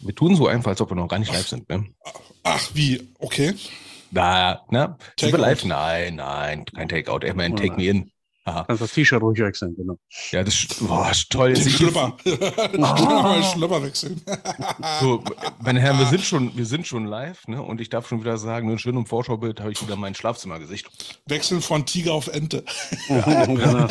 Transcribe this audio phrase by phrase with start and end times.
[0.00, 1.68] Wir tun so einfach, als ob wir noch gar nicht live sind.
[1.68, 1.86] Ne?
[2.42, 3.08] Ach, wie?
[3.18, 3.54] Okay.
[4.10, 4.96] Na, ne?
[5.18, 5.64] Sind wir live?
[5.64, 7.24] Nein, nein, kein Takeout.
[7.26, 8.10] Immerhin Take Me In.
[8.44, 8.64] Aha.
[8.64, 9.98] Kannst das T-Shirt ruhig wechseln, genau.
[10.30, 11.52] Ja, das ist boah, toll.
[11.52, 12.16] Den Jetzt Schlüpper.
[12.80, 13.42] Ah.
[13.52, 14.22] Schlüpper wechseln.
[15.00, 15.22] So,
[15.62, 17.62] meine Herren, wir sind schon, wir sind schon live, ne?
[17.62, 20.88] Und ich darf schon wieder sagen, nur schön im Vorschaubild habe ich wieder mein Schlafzimmergesicht.
[21.26, 22.64] Wechseln von Tiger auf Ente.
[23.08, 23.88] genau.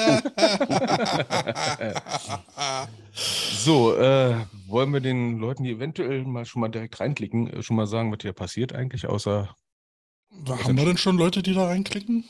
[3.14, 4.36] So, äh,
[4.68, 8.12] wollen wir den Leuten, die eventuell mal schon mal direkt reinklicken, äh, schon mal sagen,
[8.12, 9.56] was hier passiert eigentlich, außer
[10.48, 12.24] Haben wir denn schon Leute, die da reinklicken?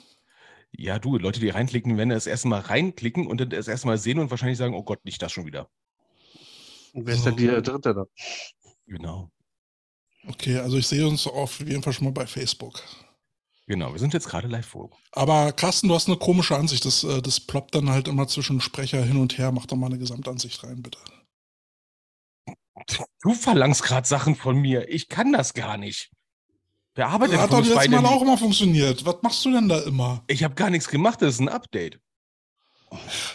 [0.72, 3.98] Ja, du, Leute, die reinklicken, werden das erste Mal reinklicken und dann das erste Mal
[3.98, 5.70] sehen und wahrscheinlich sagen, oh Gott, nicht das schon wieder.
[6.94, 8.06] Und wer ist denn der Dritte da?
[8.86, 9.32] Genau.
[10.28, 12.84] Okay, also ich sehe uns auf jeden Fall schon mal bei Facebook.
[13.68, 14.90] Genau, wir sind jetzt gerade live vor.
[15.12, 16.86] Aber Carsten, du hast eine komische Ansicht.
[16.86, 19.52] Das, äh, das ploppt dann halt immer zwischen Sprecher hin und her.
[19.52, 20.98] Mach doch mal eine Gesamtansicht rein, bitte.
[23.22, 24.90] Du verlangst gerade Sachen von mir.
[24.90, 26.12] Ich kann das gar nicht.
[27.00, 27.88] Wer arbeitet Das hat doch letztes?
[27.88, 29.06] Mal auch immer funktioniert.
[29.06, 30.22] Was machst du denn da immer?
[30.28, 31.98] Ich habe gar nichts gemacht, das ist ein Update.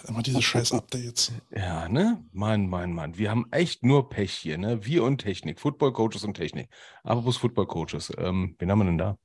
[0.07, 1.33] Immer diese scheiß Updates.
[1.51, 2.23] Ja, ne?
[2.33, 3.17] Mann, Mann, Mann.
[3.17, 4.85] Wir haben echt nur Pech hier, ne?
[4.85, 5.61] Wir und Technik.
[5.61, 6.69] Football Coaches und Technik.
[7.05, 8.13] Aber bloß Football Coaches.
[8.19, 9.17] Ähm, wen haben wir denn da?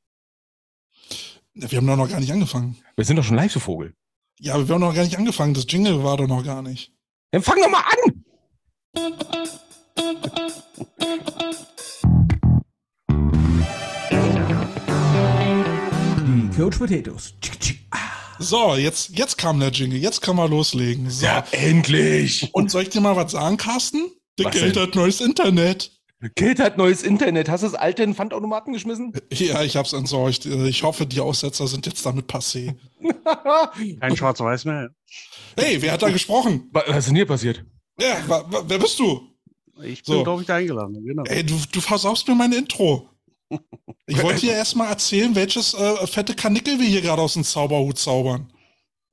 [1.54, 2.78] Wir haben doch noch gar nicht angefangen.
[2.96, 3.94] Wir sind doch schon live, du Vogel.
[4.40, 5.54] Ja, aber wir haben noch gar nicht angefangen.
[5.54, 6.94] Das Jingle war doch noch gar nicht.
[7.32, 8.24] Dann fang doch mal an!
[16.60, 17.34] Die Coach Potatoes.
[18.38, 19.98] So, jetzt, jetzt kam der Jingle.
[19.98, 21.10] Jetzt kann man loslegen.
[21.10, 21.26] So.
[21.26, 22.50] Ja, endlich!
[22.54, 24.12] Und soll ich dir mal was sagen, Carsten?
[24.38, 24.84] Der Was Geld denn?
[24.84, 25.98] hat neues Internet.
[26.36, 27.48] Geld hat neues Internet.
[27.48, 29.14] Hast du das alte in den Pfandautomaten geschmissen?
[29.32, 30.46] Ja, ich hab's entsorgt.
[30.46, 32.76] Ich hoffe, die Aussetzer sind jetzt damit passé.
[34.02, 34.90] Kein Schwarz-Weiß mehr.
[35.58, 36.70] Hey, wer hat da gesprochen?
[36.74, 37.64] Was ist denn hier passiert?
[38.02, 38.18] Ja,
[38.68, 39.30] wer bist du?
[39.82, 40.24] Ich bin, So.
[40.26, 41.02] glaube ich, da eingeladen.
[41.06, 41.24] Genau.
[41.24, 43.09] Ey, du, du versaust mir mein Intro.
[44.06, 47.98] Ich wollte dir erstmal erzählen, welches äh, fette Kanickel wir hier gerade aus dem Zauberhut
[47.98, 48.52] zaubern.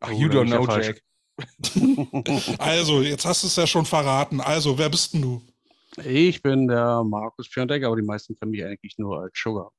[0.01, 0.67] Ach, Oh, you don't know.
[0.79, 1.03] Jack.
[2.59, 4.41] Also, jetzt hast du es ja schon verraten.
[4.41, 5.43] Also, wer bist denn du?
[6.05, 9.71] Ich bin der Markus Piontek, aber die meisten kennen mich eigentlich nur als Sugar.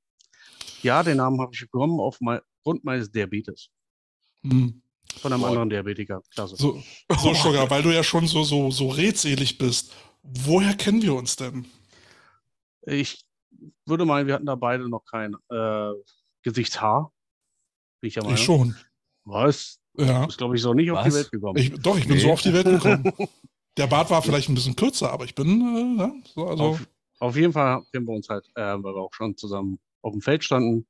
[0.84, 3.70] Ja, den Namen habe ich bekommen aufgrund meines Diabetes.
[4.44, 4.82] Hm.
[5.20, 5.50] Von einem Boah.
[5.50, 6.22] anderen Diabetiker.
[6.34, 6.56] Klasse.
[6.58, 6.82] So,
[7.20, 9.92] so Sugar, weil du ja schon so, so, so redselig bist.
[10.24, 11.66] Woher kennen wir uns denn?
[12.86, 13.26] Ich
[13.86, 15.92] würde meinen, wir hatten da beide noch kein äh,
[16.44, 17.12] Gesichtshaar.
[18.02, 18.76] Bin ich ja Ich schon.
[19.26, 19.80] Was?
[19.98, 20.22] Ja.
[20.22, 21.06] Du bist, glaube ich, so nicht auf Was?
[21.08, 21.58] die Welt gekommen.
[21.58, 22.24] Ich, doch, ich bin Nee.
[22.24, 23.12] so auf die Welt gekommen.
[23.78, 25.62] Der Bart war vielleicht ein bisschen kürzer, aber ich bin,
[25.98, 26.88] äh, ja, so, also, auf,
[27.20, 30.22] auf jeden Fall kennen wir uns halt, äh, weil wir auch schon zusammen auf dem
[30.22, 30.88] Feld standen.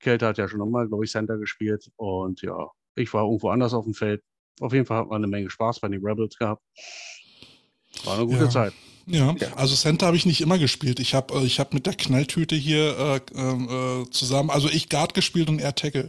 [0.00, 1.90] Kälte hat ja schon nochmal, glaube ich, Center gespielt.
[1.96, 4.22] Und ja, ich war irgendwo anders auf dem Feld.
[4.60, 6.62] Auf jeden Fall hat man eine Menge Spaß bei den Rebels gehabt.
[8.04, 8.50] War eine gute Ja.
[8.50, 8.72] Zeit.
[9.06, 9.34] Ja.
[9.56, 11.00] Also Center habe ich nicht immer gespielt.
[11.00, 13.68] Ich habe äh, ich hab mit der Knalltüte hier äh, ähm,
[14.06, 16.08] äh, zusammen, also ich Guard gespielt und er Tackle.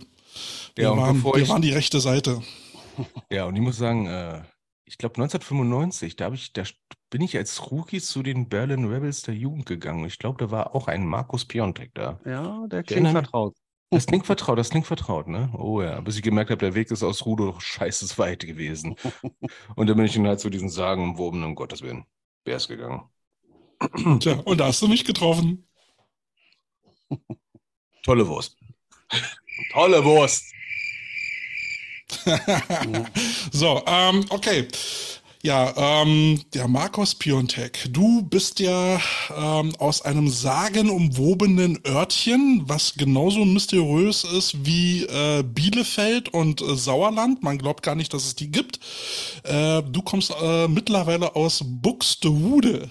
[0.76, 2.42] Wir, Ja, und waren, bevor wir ich- waren die rechte Seite.
[3.30, 4.42] Ja, und ich muss sagen, äh,
[4.86, 6.64] ich glaube 1995, da, ich, da
[7.10, 10.06] bin ich als Rookie zu den Berlin Rebels der Jugend gegangen.
[10.06, 12.20] Ich glaube, da war auch ein Markus Piontek da.
[12.26, 13.56] Ja, der klingt vertraut.
[13.92, 15.52] Das klingt vertraut, das klingt vertraut, ne?
[15.58, 18.96] Oh ja, bis ich gemerkt habe, der Weg ist aus Rudo doch scheiße weit gewesen.
[19.76, 22.06] Und dann bin ich dann halt zu diesen sagenumwobenen, um Gottes Willen,
[22.46, 23.02] Bärs gegangen.
[24.20, 25.68] Tja, und da hast du mich getroffen.
[28.04, 28.56] Tolle Wurst.
[29.74, 30.54] Tolle Wurst.
[33.52, 34.68] so, ähm, okay.
[35.46, 43.46] Ja, ähm, der Markus Piontek, du bist ja ähm, aus einem sagenumwobenen Örtchen, was genauso
[43.46, 47.44] mysteriös ist wie äh, Bielefeld und äh, Sauerland.
[47.44, 48.80] Man glaubt gar nicht, dass es die gibt.
[49.44, 52.90] Äh, du kommst äh, mittlerweile aus Buxtehude,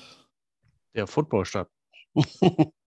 [0.95, 1.69] Der Footballstadt.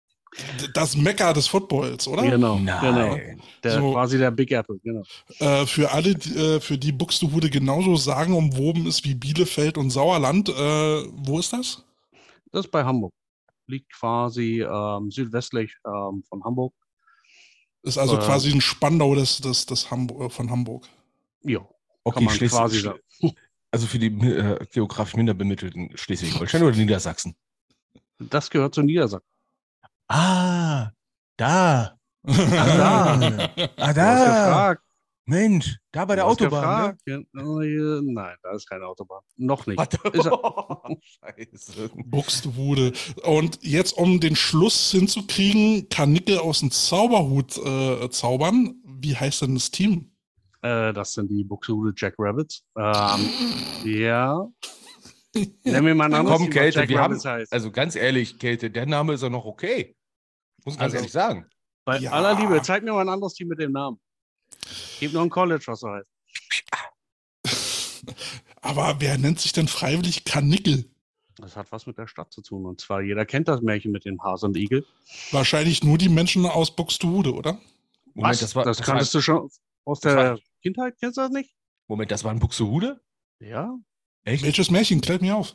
[0.74, 2.22] das Mekka des Footballs, oder?
[2.22, 2.70] Genau, genau.
[2.92, 3.40] Nein.
[3.62, 3.92] Der, So.
[3.92, 5.02] Quasi der Big Apple, genau.
[5.38, 10.48] Äh, für alle, die, äh, für die Buxtehude genauso sagenumwoben ist wie Bielefeld und Sauerland.
[10.48, 11.84] Äh, wo ist das?
[12.50, 13.12] Das ist bei Hamburg.
[13.66, 16.74] Liegt quasi ähm, südwestlich ähm, von Hamburg.
[17.82, 18.20] Ist also Äh.
[18.20, 20.88] quasi ein Spandau des, des, des Hamburg, äh, von Hamburg.
[21.42, 21.60] Ja,
[22.04, 22.98] Okay, man Schleswig, quasi Schle-
[23.70, 27.34] also für die äh, geografisch minder bemittelten Schleswig-Holstein oder Niedersachsen?
[28.18, 29.26] das gehört zu Niedersachsen.
[30.08, 30.90] Ah,
[31.36, 31.96] da.
[32.24, 32.32] da.
[32.34, 34.76] Ah, Du hast da.
[35.24, 36.98] Mensch, da bei der Autobahn.
[37.06, 37.24] Ne?
[37.32, 39.20] Nein, da ist keine Autobahn.
[39.36, 39.78] Noch nicht.
[39.78, 39.98] Warte.
[40.12, 41.90] Ist er- Scheiße.
[42.06, 42.92] Buxtehude.
[43.22, 48.74] Und jetzt, um den Schluss hinzukriegen, kann Nickel aus dem Zauberhut äh, zaubern.
[48.84, 50.10] Wie heißt denn das Team?
[50.62, 52.64] Äh, das sind die Buxtehude Jack Rabbits.
[52.76, 53.28] Ähm,
[53.84, 54.44] ja,
[55.34, 57.18] Nenn mir mal ein anderes Komm, Kälte, wir haben,
[57.50, 59.96] also ganz ehrlich, Kälte, der Name ist ja noch okay.
[60.64, 61.46] Muss ganz Also- ehrlich sagen.
[61.84, 62.12] Bei Ja.
[62.12, 63.98] aller Liebe, zeig mir mal ein anderes Team mit dem Namen.
[65.00, 66.06] Gib noch ein College, was so heißt.
[68.60, 70.88] Aber wer nennt sich denn freiwillig Kanickel?
[71.36, 72.66] Das hat was mit der Stadt zu tun.
[72.66, 74.86] Und zwar, jeder kennt das Märchen mit dem Hase und Igel.
[75.32, 77.54] Wahrscheinlich nur die Menschen aus Buxtehude, oder?
[78.14, 78.40] Moment, was?
[78.40, 79.50] das war, das das kanntest war, du schon
[79.84, 80.94] aus der war- Kindheit?
[81.00, 81.56] Kennst du das nicht?
[81.88, 83.00] Moment, das war ein Buxtehude?
[83.40, 83.74] Ja.
[84.24, 84.44] Echt?
[84.44, 85.00] Welches Märchen?
[85.00, 85.54] Klärt mir auf.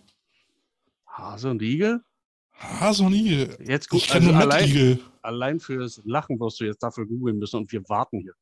[1.08, 2.02] Hase und Igel?
[2.54, 3.58] Hase und Igel.
[3.66, 5.00] Jetzt gut, Ich also nur allein, Mettigel.
[5.22, 8.34] allein fürs Lachen wirst du jetzt dafür googeln müssen und wir warten hier.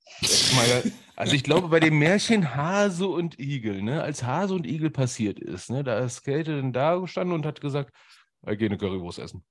[1.16, 5.39] Also ich glaube, bei dem Märchen Hase und Igel, ne, als Hase und Igel passiert
[5.39, 7.94] ist, ne, da ist Kälte dann da gestanden und hat gesagt,
[8.42, 9.44] wir gehen eine Currywurst essen.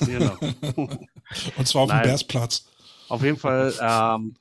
[0.00, 0.36] Genau.
[1.56, 2.02] Und zwar auf dem Nein.
[2.08, 2.68] Bersplatz.
[3.08, 4.34] Auf jeden Fall, ähm,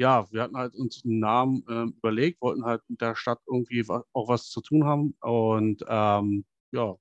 [0.00, 3.86] ja, wir hatten halt uns einen Namen ähm, überlegt, wollten halt mit der Stadt irgendwie
[3.86, 5.14] wa auch was zu tun haben.
[5.20, 6.96] Und ähm, ja,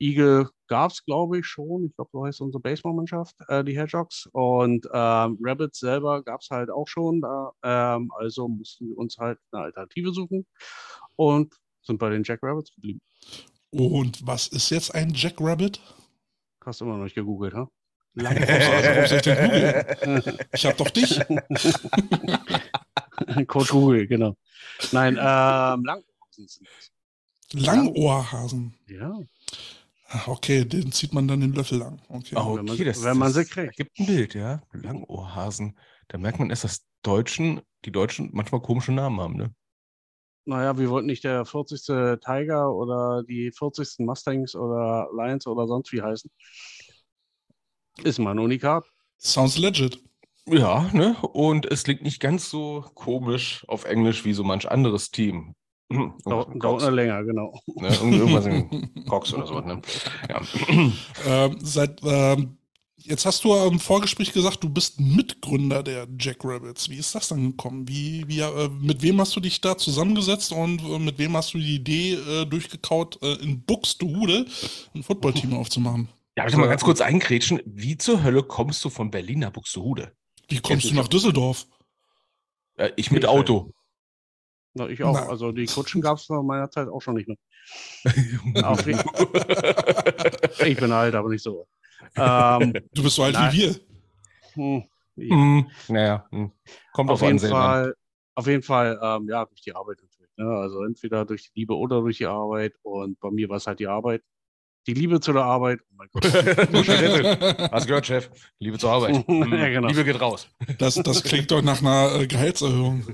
[0.00, 1.86] Igel gab es, glaube ich, schon.
[1.86, 4.28] Ich glaube, so heißt unsere Baseballmannschaft, äh, die Hedgehogs.
[4.32, 7.20] Und ähm, Rabbits selber gab es halt auch schon.
[7.20, 10.44] Da, ähm, also mussten wir uns halt eine Alternative suchen
[11.14, 13.00] und sind bei den Jack Rabbits geblieben.
[13.70, 15.80] Und was ist jetzt ein Jackrabbit?
[16.64, 17.68] Hast du immer noch nicht gegoogelt, ha?
[18.14, 20.38] Also, warum soll ich denn googeln?
[20.52, 21.18] Ich hab doch dich.
[23.46, 24.36] Coach Google, genau.
[24.92, 26.90] Nein, ähm, Langhausen sind das.
[27.54, 28.74] Langohrhasen.
[28.88, 29.18] Ja.
[30.08, 32.00] Ah, Okay, den zieht man dann den Löffel lang.
[32.08, 32.34] Okay.
[32.36, 33.76] Oh, Wenn man okay, sie- das, wenn man sie kriegt.
[33.76, 34.62] gibt ein Bild, ja.
[34.72, 35.78] Langohrhasen.
[36.08, 39.54] Da merkt man erst, dass Deutschen, die Deutschen manchmal komische Namen haben, ne?
[40.44, 42.18] Naja, wir wollten nicht der 40.
[42.20, 44.04] Tiger oder die 40.
[44.04, 46.30] Mustangs oder Lions oder sonst wie heißen.
[48.02, 48.84] Ist mal ein Unikat.
[49.18, 49.98] Sounds legit.
[50.46, 51.16] Ja, ne?
[51.32, 55.54] Und es klingt nicht ganz so komisch auf Englisch wie so manch anderes Team.
[56.24, 57.60] Dauert, Cox, dauert länger, genau.
[57.76, 57.88] ne?
[57.88, 59.82] Irgend- Irgendwas in Cox oder so, ne?
[60.28, 60.40] Ja.
[61.26, 62.56] Ähm, seit, ähm,
[62.96, 66.88] jetzt hast du im Vorgespräch gesagt, du bist Mitgründer der Jackrabbits.
[66.88, 67.86] Wie ist das dann gekommen?
[67.86, 71.52] Wie, wie, äh, mit wem hast du dich da zusammengesetzt und äh, mit wem hast
[71.54, 74.46] du die Idee äh, durchgekaut, äh, in Buxtehude
[74.94, 76.08] ein Footballteam aufzumachen?
[76.34, 77.60] Darf ich noch mal ganz kurz einkrätschen?
[77.66, 80.12] Wie zur Hölle kommst du von Berlin nach Buxtehude?
[80.48, 81.66] Wie kommst du nach Düsseldorf?
[82.76, 83.26] Äh, ich mit.
[83.26, 83.72] Auto.
[84.74, 85.12] Na, ich auch.
[85.12, 85.28] Na.
[85.28, 87.36] Also die Kutschen gab es in meiner Zeit auch schon nicht mehr.
[90.66, 91.66] Ich bin alt, aber nicht so.
[92.16, 93.52] Ähm, Du bist so alt Nein.
[93.52, 93.74] wie wir.
[94.54, 94.84] hm,
[95.16, 95.36] ja.
[95.36, 96.50] Hm, naja, hm.
[96.92, 97.62] kommt auf auf jeden Ansehen an.
[97.62, 97.94] Fall,
[98.34, 100.30] auf jeden Fall, ähm, ja, durch die Arbeit natürlich.
[100.36, 100.46] Ne?
[100.46, 102.74] Also entweder durch die Liebe oder durch die Arbeit.
[102.82, 104.22] Und bei mir war es halt die Arbeit.
[104.86, 105.80] Die Liebe zu der Arbeit.
[105.90, 106.24] Oh mein Gott.
[107.72, 108.30] Hast gehört, Chef?
[108.58, 109.24] Liebe zur Arbeit.
[109.28, 109.88] Hm, Ja, genau.
[109.88, 110.48] Liebe geht raus.
[110.78, 113.06] Das, das klingt doch nach einer äh, Gehaltserhöhung.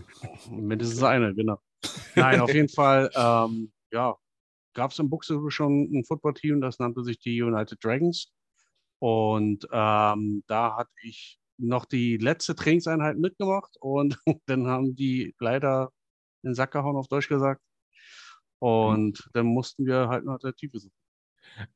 [0.50, 1.59] Mindestens eine, genau.
[2.15, 4.17] Nein, auf jeden Fall, ähm, ja,
[4.75, 8.32] gab es in Buxtehude schon ein Footballteam, das nannte sich die United Dragons.
[9.00, 15.93] Und ähm, da hatte ich noch die letzte Trainingseinheit mitgemacht und dann haben die leider
[16.43, 17.62] in den Sack gehauen, auf Deutsch gesagt.
[18.61, 20.98] Und dann mussten wir halt eine Alternative suchen.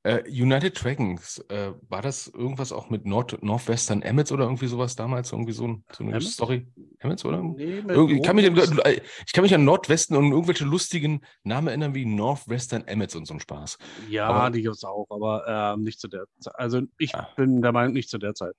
[0.04, 4.94] Äh, United Dragons, äh, war das irgendwas auch mit Nord Northwestern Emmets oder irgendwie sowas
[4.96, 5.32] damals?
[5.32, 6.32] Irgendwie so, ein, so eine Emmets?
[6.34, 6.66] Story?
[6.98, 7.42] Emmets, oder?
[7.42, 8.78] Nee, ich, kann mich, an-
[9.26, 13.34] ich kann mich an Nordwesten und irgendwelche lustigen Namen erinnern wie Northwestern Emmets und so
[13.34, 13.78] ein Spaß.
[14.08, 16.54] ja, aber- die gibt es auch, aber ähm, nicht zu der Zeit.
[16.56, 17.28] Also ich Ah.
[17.36, 18.54] bin der Meinung, nicht zu der Zeit.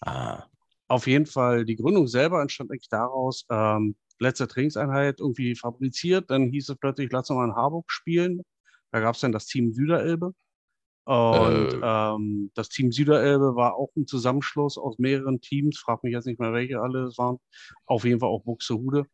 [0.00, 0.44] Ah,
[0.88, 6.48] Auf jeden Fall, die Gründung selber entstand eigentlich daraus, ähm, letzte Trainingseinheit irgendwie fabriziert, dann
[6.50, 8.42] hieß es plötzlich, lass uns mal in Harburg spielen.
[8.90, 10.34] Da gab es dann das Team Süderelbe.
[11.04, 11.80] Und Äh.
[11.82, 16.38] ähm, das Team Süderelbe war auch ein Zusammenschluss aus mehreren Teams, frag mich jetzt nicht
[16.38, 17.38] mehr, welche alle es waren.
[17.86, 19.06] Auf jeden Fall auch Buxtehude.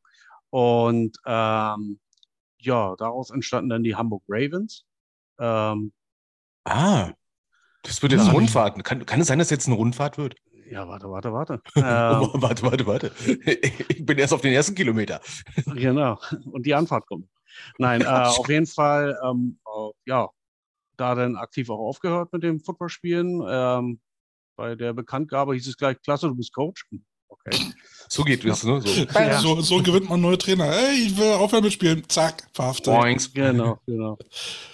[0.50, 1.98] Und ähm,
[2.58, 4.84] ja, daraus entstanden dann die Hamburg Ravens.
[5.38, 5.92] Ähm,
[6.64, 7.12] ah.
[7.84, 8.82] Das wird jetzt eine Rundfahrt.
[8.84, 10.34] Kann, kann es sein, dass jetzt eine Rundfahrt wird?
[10.70, 11.62] ja, warte, warte, warte.
[11.76, 13.12] Ähm, Oh, warte, warte, warte.
[13.88, 15.20] Ich bin erst auf den ersten Kilometer.
[15.66, 16.18] Genau.
[16.50, 17.28] Und die Anfahrt kommt.
[17.78, 20.28] Nein, äh, auf jeden Fall, ähm, äh, ja,
[20.98, 23.42] da dann aktiv auch aufgehört mit dem Footballspielen.
[23.48, 24.00] Ähm,
[24.56, 26.84] bei der Bekanntgabe hieß es gleich, klasse, du bist Coach.
[27.28, 27.56] Okay.
[28.08, 28.80] So geht es, ne?
[28.80, 28.88] So.
[29.18, 29.38] Ja.
[29.38, 30.64] So, so gewinnt man neue Trainer.
[30.64, 32.02] Hey, ich will aufhören mit Spielen.
[32.08, 32.86] Zack, verhaftet.
[32.86, 33.32] Boings.
[33.32, 34.18] Genau, genau.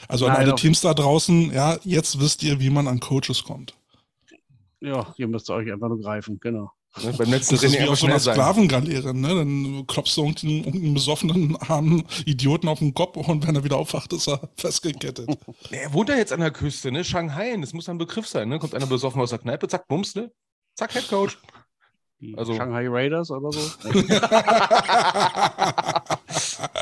[0.08, 3.00] Also an Nein, alle auf- Teams da draußen, ja, jetzt wisst ihr, wie man an
[3.00, 3.74] Coaches kommt.
[4.80, 6.70] Ja, ihr müsst euch einfach nur greifen, genau.
[7.02, 7.12] Ne?
[7.18, 8.20] Beim letzten Das ist wie auf so einer.
[8.20, 9.28] Sklavengaleere, ne?
[9.34, 13.76] Dann klopfst du irgendeinen, irgendeinen besoffenen, armen Idioten auf den Kopf und wenn er wieder
[13.76, 15.28] aufwacht, ist er festgekettet.
[15.70, 17.02] Er wohnt ja jetzt an der Küste, ne?
[17.04, 18.58] Shanghai, das muss ein Begriff sein, ne?
[18.60, 20.30] Kommt einer besoffen aus der Kneipe, zack, bums, ne?
[20.76, 21.38] Zack, Head Coach.
[22.20, 23.60] Die Also- Shanghai Raiders oder so.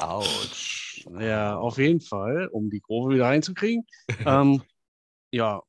[0.00, 1.06] Autsch.
[1.18, 3.84] Ja, auf jeden Fall, um die Kurve wieder reinzukriegen.
[4.24, 4.62] ähm,
[5.32, 5.62] ja,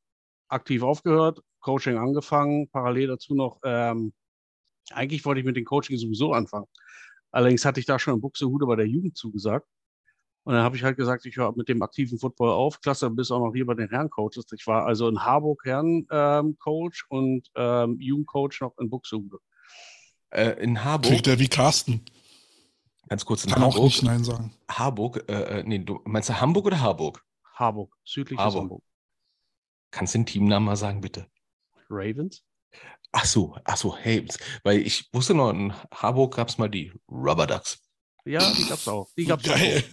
[0.50, 4.14] aktiv aufgehört, Coaching angefangen, parallel dazu noch, ähm,
[4.92, 6.68] eigentlich wollte ich mit dem Coaching sowieso anfangen.
[7.32, 9.68] Allerdings hatte ich da schon in Buxtehude bei der Jugend zugesagt.
[10.46, 12.82] Und dann habe ich halt gesagt, ich höre mit dem aktiven Football auf.
[12.82, 14.46] Klasse, bis auch noch hier bei den Herrencoaches.
[14.54, 19.38] Ich war also in Harburg Herrencoach ähm, und ähm, Jugendcoach noch in Buxtehude.
[20.32, 21.12] Äh, in Harburg.
[21.12, 22.02] Klingt der wie Carsten.
[23.08, 23.80] Ganz kurz in Kann Harburg.
[23.80, 24.54] auch nicht Nein sagen.
[24.70, 27.24] Harburg, äh, äh, nee, du meinst du Hamburg oder Harburg?
[27.54, 28.62] Harburg, südliches Harburg.
[28.62, 28.84] Hamburg.
[29.92, 31.28] Kannst du den Teamnamen mal sagen, bitte?
[31.90, 32.44] Ravens?
[33.16, 34.28] Ach so, ach so, hey,
[34.64, 37.80] weil ich wusste noch, in Harburg gab es mal die Rubber Ducks.
[38.26, 39.08] Ja, die gab's auch.
[39.16, 39.84] Die gab's Geil.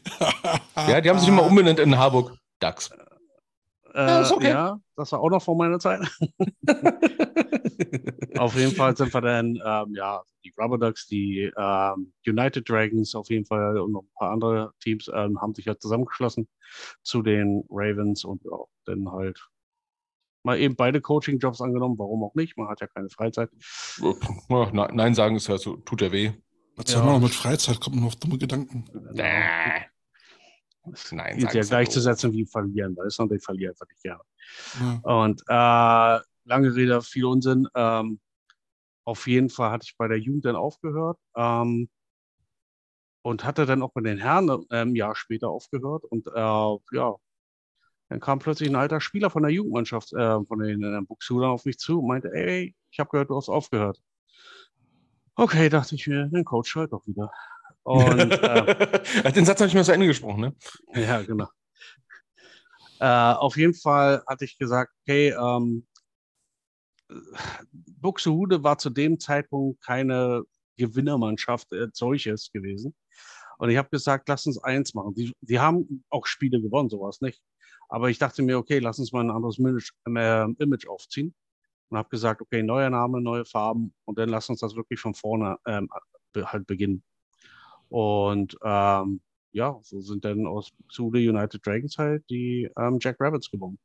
[0.74, 2.90] Ja, die haben sich immer umbenannt in Harburg Ducks.
[2.90, 2.96] auch.
[3.94, 4.48] Ja, Äh, ist okay.
[4.48, 6.00] ja, das war auch noch vor meiner Zeit.
[8.38, 13.14] auf jeden Fall sind wir dann, ähm, ja, die Rubber Ducks, die ähm, United Dragons
[13.14, 16.48] auf jeden Fall und noch ein paar andere Teams ähm, haben sich halt zusammengeschlossen
[17.02, 19.38] zu den Ravens und ja, dann halt
[20.42, 21.98] mal eben beide Coaching-Jobs angenommen.
[21.98, 22.56] Warum auch nicht?
[22.56, 23.50] Man hat ja keine Freizeit.
[24.48, 26.32] Ja, ne- Nein sagen ist ja so, tut ja weh.
[26.76, 26.98] Was Ja.
[26.98, 27.80] soll man noch mit Freizeit?
[27.80, 28.84] Kommt man auf dumme Gedanken.
[29.12, 29.84] Nein
[30.92, 31.12] Ist
[31.54, 33.22] ja ist gleichzusetzen wie verlieren, weißt du?
[33.24, 34.22] Und ich verliere einfach nicht gerne.
[34.80, 35.00] Ja.
[35.22, 37.68] Und äh, lange Rede, viel Unsinn.
[37.74, 38.18] Ähm,
[39.04, 41.88] auf jeden Fall hatte ich bei der Jugend dann aufgehört ähm,
[43.22, 46.04] und hatte dann auch bei den Herren äh, ein Jahr später aufgehört.
[46.04, 46.30] Und äh,
[46.96, 47.14] ja,
[48.10, 51.64] dann kam plötzlich ein alter Spieler von der Jugendmannschaft, äh, von den äh, Buxtehudern auf
[51.64, 54.02] mich zu und meinte, ey, ich habe gehört, du hast aufgehört.
[55.36, 57.30] Okay, dachte ich mir, den Coach halt doch wieder.
[57.84, 60.54] Und äh, Den Satz habe ich mir zu Ende gesprochen, ne?
[60.92, 61.48] ja, genau.
[62.98, 65.86] Äh, auf jeden Fall hatte ich gesagt, okay, ähm,
[67.70, 70.42] Buxtehude war zu dem Zeitpunkt keine
[70.76, 72.92] Gewinnermannschaft als solches gewesen.
[73.58, 75.14] Und ich habe gesagt, lass uns eins machen.
[75.14, 77.40] Die, die haben auch Spiele gewonnen, sowas nicht.
[77.90, 81.34] Aber ich dachte mir, okay, lass uns mal ein anderes Image, äh, Image aufziehen.
[81.88, 85.12] Und habe gesagt, okay, neuer Name, neue Farben und dann lass uns das wirklich von
[85.12, 85.88] vorne ähm,
[86.36, 87.02] halt beginnen.
[87.88, 89.20] Und ähm,
[89.50, 93.80] ja, so sind dann aus Buxtehude United Dragons halt die ähm, Jack Rabbits gewonnen.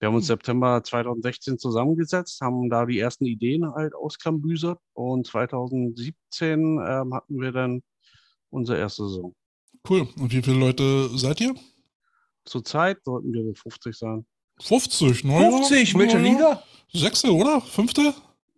[0.00, 6.60] Wir haben uns September 2016 zusammengesetzt, haben da die ersten Ideen halt ausklambüsert und 2017
[6.60, 7.82] ähm, hatten wir dann
[8.48, 9.34] unsere erste Saison.
[9.88, 10.08] Cool.
[10.18, 11.54] Und wie viele Leute seid ihr?
[12.44, 14.26] Zurzeit sollten wir so 50 sein.
[14.60, 15.38] 50, ne?
[15.38, 16.62] 50, welche Liga?
[16.92, 17.60] Sechste, oder?
[17.60, 18.14] Fünfte?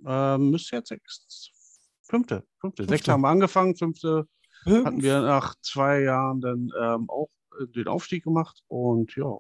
[0.07, 1.51] Ähm, müsste jetzt sechs,
[2.03, 2.83] fünfte, fünfte.
[2.83, 2.85] Fünfte.
[2.89, 4.27] Sechste haben wir angefangen, fünfte
[4.67, 7.29] hatten wir nach zwei Jahren dann ähm, auch
[7.75, 9.37] den Aufstieg gemacht und ja.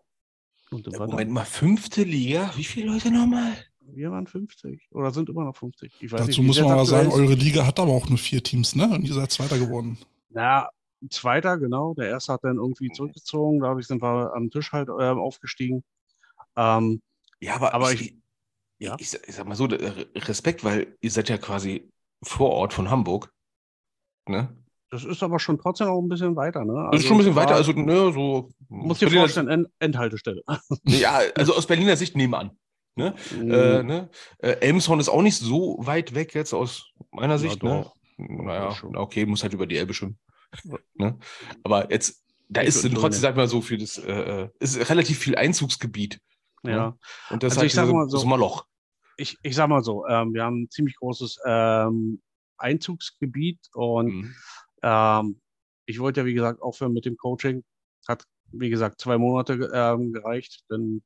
[0.70, 2.52] Und dann war Moment mal, fünfte Liga?
[2.56, 3.56] Wie viele Leute nochmal?
[3.86, 5.92] wir waren 50 oder sind immer noch 50.
[6.00, 7.14] Ich weiß nicht, Dazu wie muss man aber sagen, ist.
[7.14, 8.88] eure Liga hat aber auch nur vier Teams, ne?
[8.88, 9.98] Und ihr seid Zweiter geworden.
[10.30, 10.68] Na,
[11.11, 11.94] zweiter, genau.
[11.94, 13.61] Der erste hat dann irgendwie zurückgezogen.
[13.61, 15.84] Dadurch sind wir am Tisch halt ähm, aufgestiegen.
[16.56, 17.00] Ähm,
[17.40, 18.16] Ja, aber, Aber ich, ich-
[18.78, 18.96] ja.
[18.99, 19.94] ich, ich sag mal so, der
[20.28, 21.90] Respekt, weil ihr seid ja quasi
[22.23, 23.32] vor Ort von Hamburg.
[24.26, 24.56] Ne?
[24.90, 26.88] das ist aber schon trotzdem auch ein bisschen weiter, ne?
[26.92, 28.50] Das ist schon ein bisschen weiter, also ne, so.
[28.68, 30.42] Muss dir vorstellen, End Endhaltestelle.
[30.84, 32.56] Ja, also aus Berliner Sicht nebenan.
[32.96, 33.11] Äh,
[33.82, 34.08] ne?
[34.38, 37.61] äh, Elmshorn ist auch nicht so weit weg jetzt aus meiner Sicht.
[37.64, 37.82] ne?
[37.82, 37.96] doch.
[38.18, 38.96] Naja, schon.
[38.96, 40.16] okay, muss halt über die Elbe schwimmen.
[40.94, 41.18] Ne?
[41.62, 44.12] Aber jetzt, da ist trotzdem, sag mal so, für das, äh,
[44.44, 46.20] äh, ist relativ viel Einzugsgebiet.
[46.62, 46.96] ja.
[47.30, 48.66] Und das Also hat ich sag mal so- Sommerloch.
[49.16, 52.20] Ich, ich sag mal so, ähm, wir haben ein ziemlich großes ähm,
[52.56, 54.34] Einzugsgebiet und Mhm.
[54.82, 55.40] ähm,
[55.87, 57.62] ich wollte ja, wie gesagt, aufhören mit dem Coaching.
[58.08, 60.64] Hat, wie gesagt, zwei Monate ähm, gereicht.
[60.68, 61.02] Dann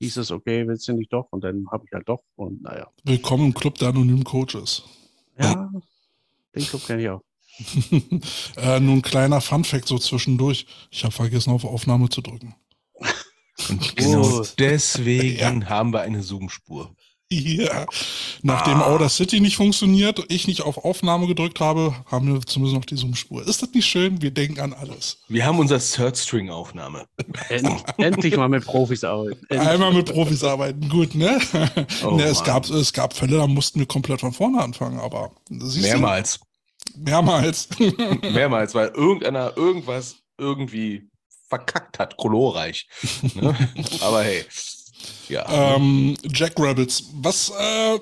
[0.00, 1.28] hieß es, okay, willst du nicht doch?
[1.30, 2.22] Und dann habe ich halt doch.
[2.36, 2.90] Und naja.
[3.04, 4.82] Willkommen im Club der anonymen Coaches.
[5.38, 5.70] Ja,
[6.54, 7.22] den Club kenne ich auch.
[8.56, 10.66] äh, nur ein kleiner Fun-Fact so zwischendurch.
[10.90, 12.54] Ich habe vergessen, auf Aufnahme zu drücken.
[13.68, 14.46] Und genau Oh.
[14.58, 16.94] deswegen haben wir eine Zoom-Spur.
[17.30, 17.86] Ja.
[18.42, 18.86] Nachdem Ah.
[18.92, 22.84] Outer City nicht funktioniert und ich nicht auf Aufnahme gedrückt habe, haben wir zumindest noch
[22.84, 23.46] die Zoom-Spur.
[23.46, 24.20] Ist das nicht schön?
[24.22, 25.18] Wir denken an alles.
[25.28, 27.06] Wir haben unser Third-String-Aufnahme.
[27.48, 29.40] End, endlich mal mit Profis arbeiten.
[29.48, 29.68] Endlich.
[29.68, 31.38] Einmal mit Profis arbeiten, gut, ne?
[32.04, 35.32] Oh, ne es, gab, es gab Fälle, da mussten wir komplett von vorne anfangen, aber
[35.48, 35.98] siehst du?
[36.96, 37.68] Mehrmals.
[38.22, 38.74] Mehrmals.
[38.74, 41.08] Weil irgendeiner irgendwas irgendwie
[41.48, 42.88] verkackt hat, glorreich.
[43.34, 43.56] Ne?
[44.00, 44.44] Aber hey.
[45.28, 45.76] Ja.
[45.76, 47.98] ähm, Jack Rabbits, was, äh,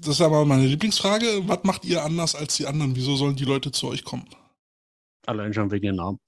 [0.00, 1.42] das ist ja mal meine Lieblingsfrage.
[1.46, 2.94] Was macht ihr anders als die anderen?
[2.96, 4.28] Wieso sollen die Leute zu euch kommen?
[5.26, 6.18] Allein schon wegen ihrem Namen.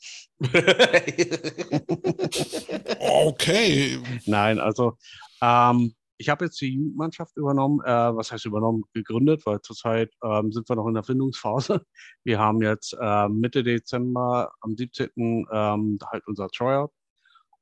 [3.01, 3.99] Okay.
[4.27, 4.97] Nein, also
[5.43, 10.53] ähm, ich habe jetzt die Jugendmannschaft übernommen, äh, was heißt übernommen, gegründet, weil zurzeit ähm,
[10.53, 11.81] sind wir noch in der Findungsphase.
[12.25, 15.47] Wir haben jetzt äh, Mitte Dezember am 17.
[15.51, 16.91] Ähm, halt unser Tryout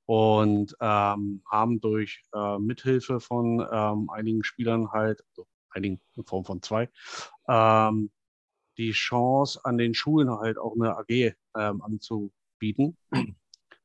[0.07, 6.45] und ähm, haben durch äh, Mithilfe von ähm, einigen Spielern halt, also einigen in Form
[6.45, 6.91] von zwei,
[7.47, 8.11] ähm,
[8.77, 12.97] die Chance an den Schulen halt auch eine AG ähm, anzubieten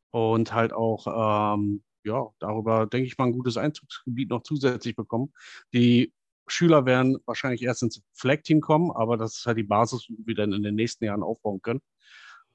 [0.10, 1.58] und halt auch
[2.04, 5.34] ja, darüber denke ich mal ein gutes Einzugsgebiet noch zusätzlich bekommen.
[5.74, 6.14] Die
[6.48, 10.36] Schüler werden wahrscheinlich erst ins Flag-Team kommen, aber das ist halt die Basis, die wir
[10.36, 11.82] dann in den nächsten Jahren aufbauen können.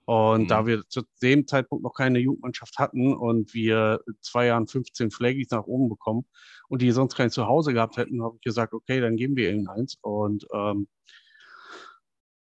[0.04, 0.48] Und mhm.
[0.48, 5.50] da wir zu dem Zeitpunkt noch keine Jugendmannschaft hatten und wir zwei Jahren 15 Flaggies
[5.50, 6.24] nach oben bekommen
[6.68, 9.68] und die sonst kein Zuhause gehabt hätten, habe ich gesagt, okay, dann geben wir ihnen
[9.68, 9.98] eins.
[10.00, 10.88] Und ähm,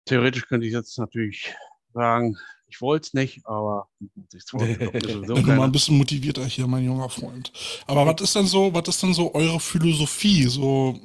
[0.07, 1.55] theoretisch könnte ich jetzt natürlich
[1.95, 2.37] sagen,
[2.73, 3.89] ich wollte es nicht, aber
[5.27, 7.53] so mal ein bisschen motivierter hier, mein junger Freund.
[7.87, 10.45] Aber was ist denn so, was ist denn so eure Philosophie?
[10.45, 10.99] So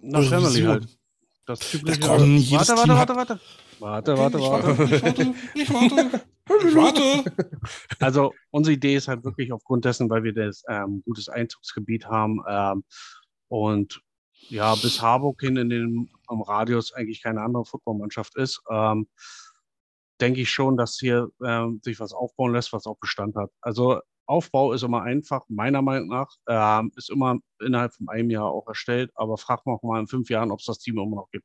[0.00, 0.68] Na, eure Family Vision?
[0.70, 0.98] halt.
[1.44, 2.00] Das typische.
[2.00, 3.40] Ja, komm, jedes warte, warte, warte, warte.
[3.78, 4.84] Warte, warte, warte.
[4.84, 6.20] Ich warte, ich warte.
[6.66, 7.32] Ich warte.
[7.98, 12.42] Also unsere Idee ist halt wirklich aufgrund dessen, weil wir das ähm, gutes Einzugsgebiet haben
[12.48, 12.84] ähm,
[13.48, 14.00] und
[14.48, 18.62] ja, bis Harburg hin in den am Radius eigentlich keine andere Footballmannschaft ist.
[18.70, 19.08] Ähm,
[20.22, 23.50] denke ich schon, dass hier ähm, sich was aufbauen lässt, was auch Bestand hat.
[23.60, 28.46] Also Aufbau ist immer einfach, meiner Meinung nach, ähm, ist immer innerhalb von einem Jahr
[28.50, 31.30] auch erstellt, aber frag mal mal in fünf Jahren, ob es das Team immer noch
[31.30, 31.44] gibt.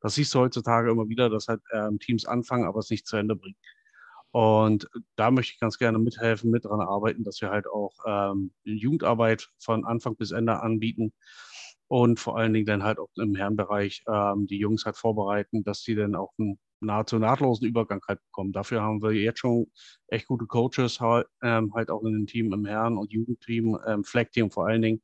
[0.00, 3.16] Das siehst du heutzutage immer wieder, dass halt ähm, Teams anfangen, aber es nicht zu
[3.16, 3.56] Ende bringen.
[4.32, 8.52] Und da möchte ich ganz gerne mithelfen, mit dran arbeiten, dass wir halt auch ähm,
[8.64, 11.12] Jugendarbeit von Anfang bis Ende anbieten
[11.88, 15.82] und vor allen Dingen dann halt auch im Herrenbereich ähm, die Jungs halt vorbereiten, dass
[15.82, 18.52] sie dann auch ein nahezu nahtlosen Übergang halt bekommen.
[18.52, 19.70] Dafür haben wir jetzt schon
[20.08, 24.04] echt gute Coaches halt, ähm, halt auch in den Team im Herren- und Jugendteam, ähm,
[24.04, 25.02] Flag-Team vor allen Dingen.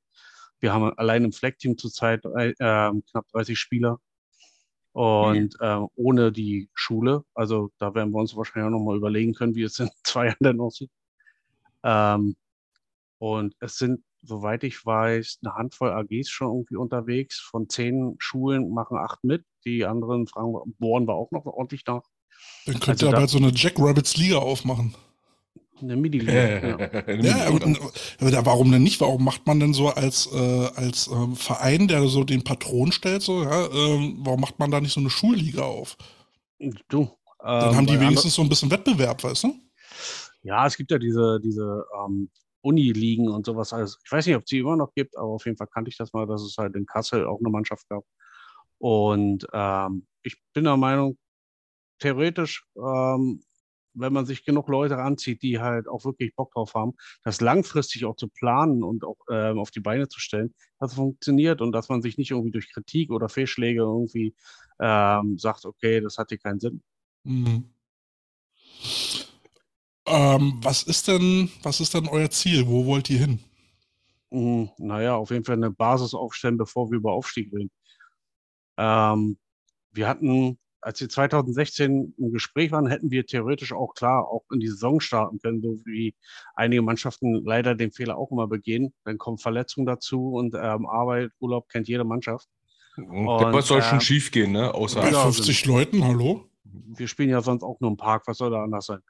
[0.61, 3.99] Wir haben allein im Flag-Team zurzeit äh, knapp 30 Spieler
[4.93, 5.67] und mhm.
[5.67, 7.25] äh, ohne die Schule.
[7.35, 10.37] Also da werden wir uns wahrscheinlich auch nochmal überlegen können, wie es in zwei Jahren
[10.41, 10.91] dann aussieht.
[11.83, 12.37] Ähm,
[13.19, 17.41] und es sind soweit ich weiß, eine Handvoll AGs schon irgendwie unterwegs.
[17.41, 19.45] Von zehn Schulen machen acht mit.
[19.65, 22.03] Die anderen fragen, bohren wir auch noch ordentlich nach.
[22.67, 24.95] Dann könnt also ihr bald so eine Jack Rabbits Liga aufmachen.
[25.81, 26.33] Eine Midi-Liga.
[27.23, 29.01] ja, aber warum denn nicht?
[29.01, 33.23] Warum macht man denn so als, äh, als äh, Verein, der so den Patron stellt,
[33.23, 35.97] so, ja, äh, warum macht man da nicht so eine Schulliga auf?
[36.89, 37.11] Du.
[37.41, 39.55] Dann haben die ähm, wenigstens so ein bisschen Wettbewerb, weißt du?
[40.43, 42.31] Ja, es gibt ja diese, diese ähm,
[42.65, 43.99] Uni liegen und sowas alles.
[44.05, 45.97] Ich weiß nicht, ob es die immer noch gibt, aber auf jeden Fall kannte ich
[45.97, 48.05] das mal, dass es halt in Kassel auch eine Mannschaft gab.
[48.79, 51.19] Und ähm, ich bin der Meinung,
[51.99, 53.43] theoretisch, ähm,
[53.95, 58.05] wenn man sich genug Leute anzieht, die halt auch wirklich Bock drauf haben, das langfristig
[58.05, 61.89] auch zu planen und auch ähm, auf die Beine zu stellen, das funktioniert und dass
[61.89, 64.35] man sich nicht irgendwie durch Kritik oder Fehlschläge irgendwie
[64.81, 66.83] ähm, sagt, okay, das hat hier keinen Sinn.
[67.23, 67.71] Mhm.
[70.07, 72.67] Ähm, was ist denn, was ist denn euer Ziel?
[72.67, 73.41] Wo wollt ihr hin?
[74.31, 77.71] Mhm, naja, auf jeden Fall eine Basis aufstellen, bevor wir über Aufstieg reden.
[78.77, 79.39] Ähm,
[79.93, 84.61] wir hatten, als wir 2016 im Gespräch waren, hätten wir theoretisch auch klar auch in
[84.61, 86.15] die Saison starten können, so wie
[86.55, 88.93] einige Mannschaften leider den Fehler auch immer begehen.
[89.05, 92.49] Dann kommen Verletzungen dazu und ähm, Arbeit, Urlaub kennt jede Mannschaft.
[92.97, 94.73] Und, was soll schon äh, schief gehen, ne?
[94.75, 96.49] Außer bei 50 Leuten, hallo?
[96.97, 99.01] Wir spielen ja sonst auch nur im Park, was soll da anders sein?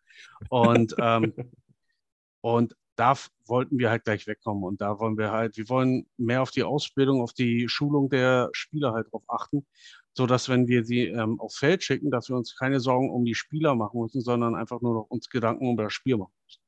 [0.48, 1.32] Und, ähm,
[2.40, 3.14] und da
[3.46, 4.64] wollten wir halt gleich wegkommen.
[4.64, 8.50] Und da wollen wir halt, wir wollen mehr auf die Ausbildung, auf die Schulung der
[8.52, 9.66] Spieler halt drauf achten,
[10.12, 13.24] so dass wenn wir sie ähm, aufs Feld schicken, dass wir uns keine Sorgen um
[13.24, 16.60] die Spieler machen müssen, sondern einfach nur noch uns Gedanken um das Spiel machen müssen.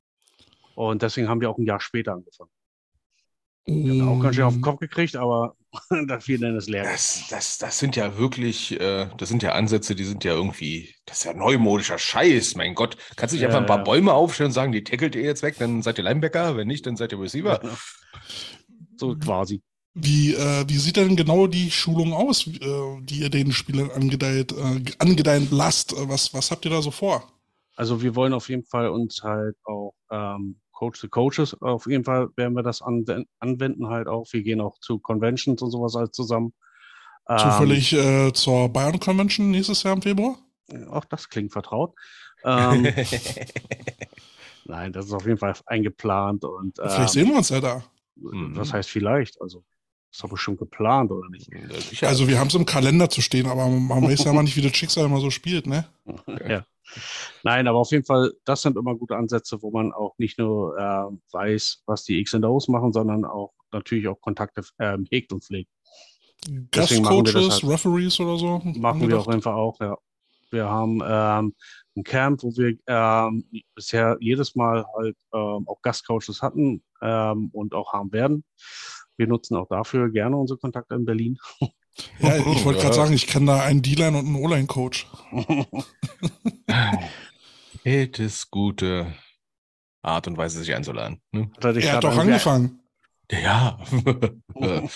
[0.74, 2.50] Und deswegen haben wir auch ein Jahr später angefangen.
[3.64, 5.56] Ich habe auch ganz schön auf den Kopf gekriegt, aber
[6.06, 6.84] da fiel dann das leer.
[6.84, 10.94] Das, das, das sind ja wirklich, äh, das sind ja Ansätze, die sind ja irgendwie,
[11.04, 12.96] das ist ja neumodischer Scheiß, mein Gott.
[13.16, 13.84] Kannst du nicht einfach ein paar.
[13.84, 16.86] Bäume aufstellen und sagen, die tackelt ihr jetzt weg, dann seid ihr Linebacker, wenn nicht,
[16.86, 17.60] dann seid ihr Receiver.
[18.96, 19.62] So quasi.
[19.94, 24.52] Wie, äh, wie sieht denn genau die Schulung aus, äh, die ihr den Spielern angedeiht,
[24.52, 25.94] äh, angedeihen lasst?
[25.96, 27.32] Was, was habt ihr da so vor?
[27.76, 31.60] Also wir wollen auf jeden Fall uns halt auch ähm, Coach to Coaches.
[31.60, 34.26] Auf jeden Fall werden wir das anwenden halt auch.
[34.32, 36.52] Wir gehen auch zu Conventions und sowas halt zusammen.
[37.26, 40.38] Zufällig ähm, äh, zur Bayern Convention nächstes Jahr im Februar?
[40.90, 41.94] Auch das klingt vertraut.
[42.44, 42.86] Ähm,
[44.64, 46.76] nein, das ist auf jeden Fall eingeplant und.
[46.76, 47.82] vielleicht ähm, sehen wir uns ja da.
[48.14, 49.40] Was heißt vielleicht?
[49.40, 49.64] Also,
[50.12, 51.50] ist doch bestimmt geplant, oder nicht?
[52.02, 54.62] Also, wir haben es im Kalender zu stehen, aber man weiß ja mal nicht, wie
[54.62, 55.86] das Schicksal immer so spielt, ne?
[56.48, 56.64] ja.
[57.42, 60.76] Nein, aber auf jeden Fall, das sind immer gute Ansätze, wo man auch nicht nur
[60.78, 65.32] äh, weiß, was die X und O's machen, sondern auch natürlich auch Kontakte äh, hegt
[65.32, 65.70] und pflegt.
[66.70, 67.64] Gastcoaches, halt.
[67.64, 68.62] Referees oder so?
[68.78, 69.96] Machen wir auf jeden Fall auch, ja.
[70.50, 71.54] Wir haben ähm,
[71.96, 73.44] ein Camp, wo wir ähm,
[73.74, 78.44] bisher jedes Mal halt ähm, auch Gastcoaches hatten ähm, und auch haben werden.
[79.16, 81.38] Wir nutzen auch dafür gerne unsere Kontakte in Berlin.
[82.18, 85.06] Ja, ich wollte gerade sagen, ich kenne da einen D-Line und einen O-Line-Coach.
[87.84, 89.14] Geld ist gute
[90.02, 91.20] Art und Weise, sich einzuladen.
[91.32, 91.50] Ne?
[91.56, 92.80] Hat er Er hat doch angefangen.
[93.30, 93.78] Ja.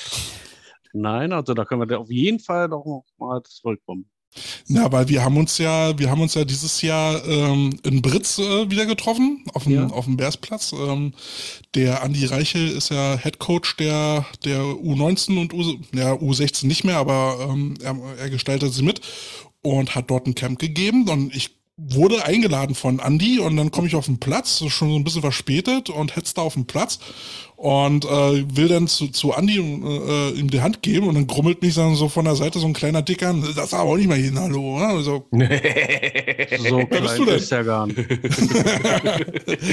[0.93, 4.11] Nein, also da können wir auf jeden Fall doch noch mal zurückkommen.
[4.69, 8.39] Na, weil wir haben uns ja, wir haben uns ja dieses Jahr ähm, in Britz
[8.39, 9.87] äh, wieder getroffen, auf dem, Ja.
[9.89, 10.73] auf dem Bersplatz.
[10.73, 11.15] Ähm,
[11.75, 16.85] der Andi Reichel ist ja Head Coach der, der U19 und U, ja, U16 nicht
[16.85, 19.01] mehr, aber ähm, er, er gestaltet sie mit
[19.63, 21.09] und hat dort ein Camp gegeben.
[21.09, 24.91] Und ich wurde eingeladen von Andi und dann komme ich auf den Platz, so schon
[24.91, 26.99] so ein bisschen verspätet und hetze da auf den Platz
[27.57, 31.63] und äh, will dann zu, zu Andi äh, ihm die Hand geben und dann grummelt
[31.63, 33.97] mich dann so von der Seite so ein kleiner Dicker an, das ist aber auch
[33.97, 34.89] nicht mal jeden Hallo, oder?
[34.89, 35.39] Also, So
[36.89, 37.37] Wer bist du denn?
[37.37, 37.99] ist ja gar nicht.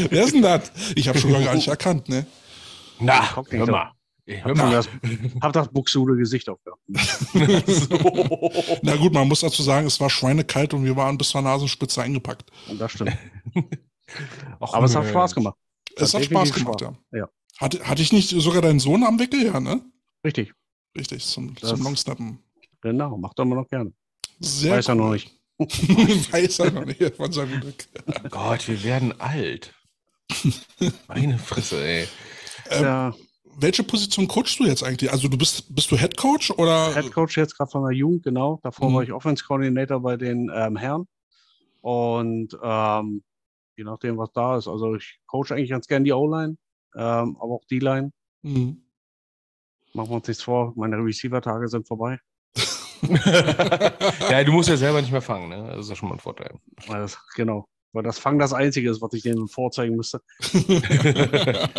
[0.10, 0.72] wer ist denn das?
[0.96, 2.26] Ich habe schon gar nicht erkannt, ne?
[3.00, 3.72] Na, hör so.
[3.72, 3.97] mal.
[4.30, 4.72] Ich hör Hab mal.
[4.72, 4.90] das,
[5.42, 6.82] hab das buxude Gesicht aufgehabt.
[7.68, 8.52] so.
[8.82, 12.02] Na gut, man muss dazu sagen, es war schweinekalt und wir waren bis zur Nasenspitze
[12.04, 12.52] eingepackt.
[12.68, 13.18] Und das stimmt.
[14.60, 15.12] Ach, Aber es hat Mensch.
[15.14, 15.56] Spaß gemacht.
[15.96, 16.94] Es hat definitiv Spaß gemacht, Spaß.
[17.14, 17.20] ja.
[17.20, 17.30] Ja.
[17.58, 19.46] Hatte, hatte ich nicht sogar deinen Sohn am Wickel?
[19.46, 19.82] Ja, ne?
[20.26, 20.54] Richtig.
[20.98, 22.40] Richtig, zum, Das- zum Longsnappen.
[22.82, 23.94] Genau, macht er immer noch gerne.
[24.42, 25.14] Sehr Weiß er noch cool.
[25.14, 25.32] nicht.
[26.34, 27.88] Weiß er noch nicht von seinem Glück.
[28.30, 29.74] Gott, wir werden alt.
[31.08, 32.08] Meine Fresse, ey.
[32.70, 33.16] Ähm, Der
[33.60, 35.12] Welche Position coachst du jetzt eigentlich?
[35.12, 36.94] Also du bist, bist du Head Coach oder?
[36.94, 38.60] Head Coach jetzt gerade von der Jugend, genau.
[38.62, 38.94] Davor Mhm.
[38.96, 41.08] war ich Offense Coordinator bei den ähm, Herren.
[41.82, 43.24] Und ähm,
[43.76, 44.68] je nachdem, was da ist.
[44.68, 46.58] Also ich coach eigentlich ganz gern die O-Line,
[46.96, 48.12] ähm, aber auch die Line.
[48.44, 48.82] Hm.
[49.94, 50.74] Machen wir uns nichts vor.
[50.76, 52.20] Meine Receiver-Tage sind vorbei.
[54.30, 55.68] ja, du musst ja selber nicht mehr fangen, ne?
[55.72, 56.60] Das ist ja schon mal ein Vorteil.
[56.88, 57.66] Das, genau.
[57.94, 60.22] Weil das Fang das Einzige ist, was ich denen vorzeigen müsste.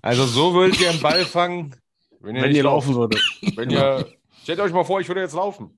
[0.00, 1.74] Also so würdet ihr einen Ball fangen,
[2.20, 3.14] wenn ihr, Wenn ihr laufen lauft.
[3.14, 3.56] würde.
[3.56, 4.06] Wenn ihr,
[4.42, 5.76] stellt euch mal vor, ich würde jetzt laufen.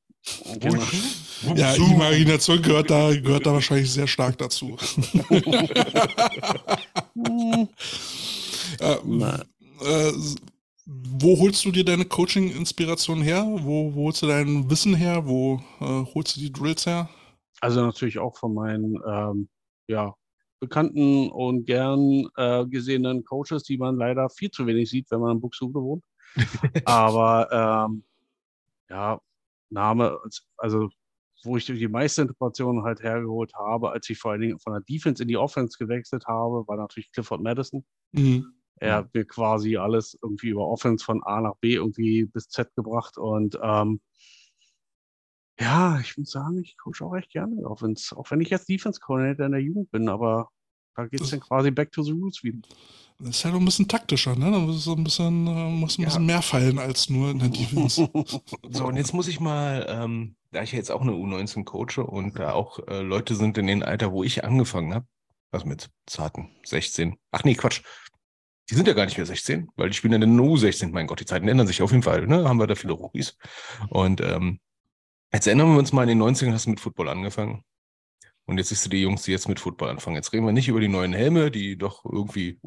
[0.61, 0.83] Genau.
[1.57, 4.77] Ja, Imagination gehört da, gehört da wahrscheinlich sehr stark dazu.
[8.81, 9.43] äh, Na.
[9.83, 10.13] äh,
[10.87, 13.45] wo holst du dir deine Coaching-Inspiration her?
[13.47, 15.27] Wo, wo holst du dein Wissen her?
[15.27, 17.09] Wo äh, holst du die Drills her?
[17.61, 19.49] Also natürlich auch von meinen ähm,
[19.91, 20.15] ja,
[20.61, 25.37] bekannten und gern äh, gesehenen Coaches, die man leider viel zu wenig sieht, wenn man
[25.37, 26.05] in Buxtehude wohnt.
[26.85, 28.05] Aber ähm,
[28.89, 29.21] ja,
[29.71, 30.19] Name,
[30.57, 30.89] also
[31.43, 34.83] wo ich die meiste Interpretation halt hergeholt habe, als ich vor allen Dingen von der
[34.83, 37.85] Defense in die Offense gewechselt habe, war natürlich Clifford Madison.
[38.13, 38.53] Mhm.
[38.77, 42.75] Er hat mir quasi alles irgendwie über Offense von A nach B irgendwie bis Z
[42.77, 44.01] gebracht und ähm,
[45.61, 49.01] ja, ich muss sagen, ich coache auch echt gerne Offense, auch wenn ich jetzt Defense
[49.01, 50.49] Coordinator in der Jugend bin, aber
[50.97, 52.59] da geht es dann quasi back to the roots wieder.
[53.19, 54.51] Das ist halt auch ein bisschen taktischer, ne?
[54.51, 56.09] Da muss so ein bisschen, äh, muss ein Ja.
[56.09, 58.09] bisschen mehr fallen als nur in der Defense.
[58.71, 62.03] So, und jetzt muss ich mal, ähm, da ich ja jetzt auch eine U19 coache
[62.05, 65.07] und da auch äh, Leute sind in dem Alter, wo ich angefangen habe,
[65.51, 67.17] was mit zarten 16.
[67.31, 67.83] Ach nee, Quatsch.
[68.71, 70.91] Die sind ja gar nicht mehr 16, weil die spielen in der U16.
[70.93, 72.27] Mein Gott, die Zeiten ändern sich auf jeden Fall.
[72.27, 72.49] Ne?
[72.49, 73.37] Haben wir da viele Rookies.
[73.89, 74.61] Und ähm,
[75.33, 77.63] jetzt erinnern wir uns mal, in den 90ern hast du mit Football angefangen.
[78.47, 80.17] Und jetzt siehst du die Jungs, die jetzt mit Football anfangen.
[80.17, 82.59] Jetzt reden wir nicht über die neuen Helme, die doch irgendwie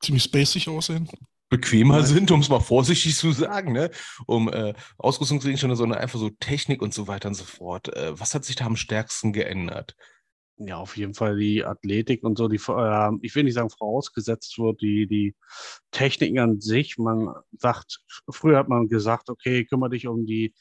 [0.00, 1.08] Ziemlich spacig aussehen.
[1.48, 2.06] bequemer Nein.
[2.06, 3.90] sind, um es mal vorsichtig zu sagen, ne?
[4.26, 7.94] Um äh, Ausrüstungsgegenstände, sondern einfach so Technik und so weiter und so fort.
[7.96, 9.94] Äh, was hat sich da am stärksten geändert?
[10.56, 14.58] Ja, auf jeden Fall die Athletik und so, die, äh, ich will nicht sagen vorausgesetzt
[14.58, 15.34] wird, die, die
[15.90, 16.98] Techniken an sich.
[16.98, 20.54] Man sagt, früher hat man gesagt, okay, kümmere dich um die,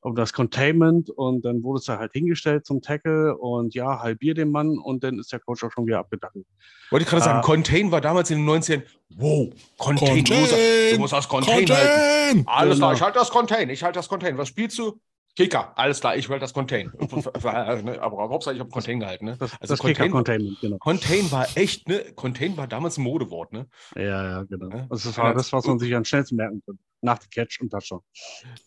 [0.00, 4.34] um das Containment und dann wurde es da halt hingestellt zum Tackle und ja, halbier
[4.34, 6.46] den Mann und dann ist der Coach auch schon wieder abgedackelt.
[6.90, 7.42] Wollte ich gerade sagen, Ah.
[7.42, 8.82] Contain war damals in den 90ern,
[9.16, 10.52] wow, Contain, Du, musst,
[10.92, 11.68] du musst das Contain, halten.
[11.68, 12.44] Contain!
[12.46, 12.86] Alles Genau.
[12.86, 14.38] klar, ich halte das Contain, ich halte das Contain.
[14.38, 15.00] Was spielst du?
[15.36, 16.90] Kicker, alles klar, ich halte das Contain.
[17.34, 19.36] Aber Hauptsache, ich habe Contain gehalten, ne?
[19.38, 20.78] Das, Also das Contain, Kicker-Containment, genau.
[20.78, 22.04] Contain war echt, ne?
[22.16, 23.66] Contain war damals ein Modewort, ne?
[23.94, 24.68] Ja, ja, genau.
[24.68, 24.86] Ja.
[24.90, 26.82] Also das war das, was man sich am schnellsten merken konnte.
[27.02, 28.00] Nach dem Catch und Touchdown.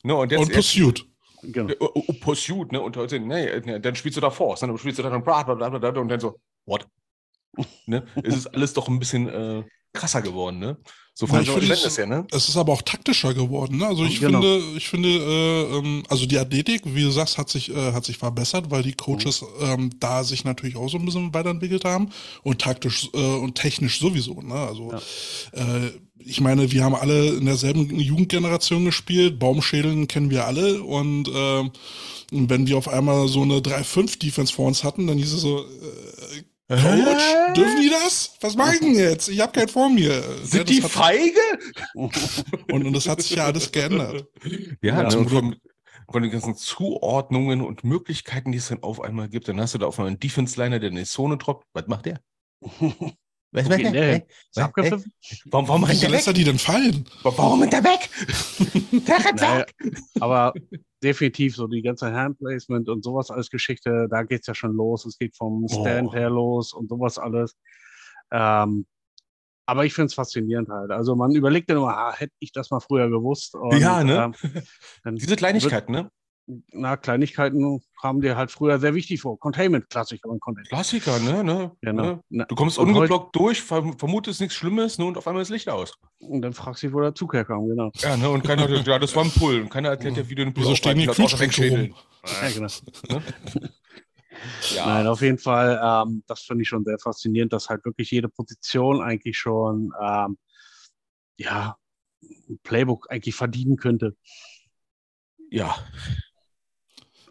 [0.04, 1.06] ne und jetzt, Und Pursuit.
[1.43, 1.73] Genau.
[1.80, 2.82] Oh, oh, Pursuit, ne?
[2.82, 4.67] Und heute, nee, ne, dann spielst du da Force, ne?
[4.67, 6.88] Dann spielst du dann bla bla bla bla bla und dann so, what?
[7.86, 8.06] ne?
[8.23, 10.77] Es ist alles doch ein bisschen äh, krasser geworden, ne?
[11.13, 12.26] So Ja, so finde Verständnis her, ne?
[12.32, 13.78] Es ist aber auch taktischer geworden.
[13.78, 13.86] Ne?
[13.88, 14.41] Also ich Genau.
[14.41, 18.06] finde, ich finde, äh, ähm, also die Athletik, wie du sagst, hat sich, äh, hat
[18.06, 22.10] sich verbessert, weil die Coaches ähm, da sich natürlich auch so ein bisschen weiterentwickelt haben
[22.43, 24.41] und taktisch äh, und technisch sowieso.
[24.41, 24.56] Ne?
[24.56, 24.93] Also
[25.52, 25.91] äh,
[26.24, 31.71] ich meine, wir haben alle in derselben Jugendgeneration gespielt, Baumschädeln kennen wir alle und ähm,
[32.32, 36.43] wenn wir auf einmal so eine 3-5-Defense vor uns hatten, dann hieß es so, äh,
[36.71, 38.38] Coach, dürfen die das?
[38.39, 39.27] Was mache ich denn jetzt?
[39.27, 40.13] Ich habe keinen vor mir.
[40.13, 41.39] Ja, Sind das die feige?
[41.93, 42.13] und,
[42.71, 44.27] und das hat sich ja alles geändert.
[44.81, 45.60] Ja, Ja, zum und
[46.10, 49.79] von, den ganzen Zuordnungen und Möglichkeiten, die es dann auf einmal gibt, dann hast du
[49.79, 51.65] da auf einmal einen Defense-Liner, der in die Zone droppt.
[51.73, 52.21] Was macht der?
[53.54, 54.22] Was geht der hin?
[54.28, 54.64] Ist Was?
[54.66, 55.14] abgepfiffen?
[55.46, 56.36] Warum, warum rennt lässt er weg?
[56.38, 57.06] die denn fallen?
[57.24, 58.10] Warum rennt der weg?
[59.36, 59.76] Naja, weg!
[60.20, 60.54] aber
[61.04, 65.06] definitiv so die ganze Handplacement und sowas als Geschichte, da geht's ja schon los.
[65.06, 66.14] Es geht vom Stand Oh.
[66.14, 67.56] her los und sowas alles.
[68.32, 68.86] Ähm,
[69.66, 70.92] aber ich finde es faszinierend halt.
[70.92, 73.56] Also man überlegt dann immer, ah, hätte ich das mal früher gewusst.
[73.56, 74.32] Und, Ja, ne?
[75.06, 76.10] Ähm, Diese Kleinigkeiten, ne?
[76.72, 79.40] Na, Kleinigkeiten kamen dir halt früher sehr wichtig vor.
[79.40, 80.70] Containment, Klassiker und Containment.
[80.70, 81.44] Klassiker, ne?
[81.44, 81.72] ne?
[81.82, 82.22] Genau.
[82.30, 82.46] ne?
[82.48, 85.06] Du kommst Und heute- ungeblockt durch, verm vermutest nichts Schlimmes, ne?
[85.06, 85.94] Und auf einmal ist Licht aus.
[86.20, 87.92] Und dann fragst du dich, wo der Zug herkam, genau.
[87.96, 88.30] Ja, ne?
[88.30, 89.62] Und keiner, ja, das war ein Pull.
[89.62, 91.96] Und keiner erklärt dir, wie du den Pull Wieso stehen die Kühlschränke rum?
[92.26, 92.68] Ja, genau.
[94.74, 94.88] Ja.
[94.88, 98.28] Nein, auf jeden Fall, ähm, das finde ich schon sehr faszinierend, dass halt wirklich jede
[98.28, 100.38] Position eigentlich schon, ähm,
[101.38, 101.78] ja,
[102.24, 104.16] ein Playbook eigentlich verdienen könnte.
[105.52, 105.76] ja.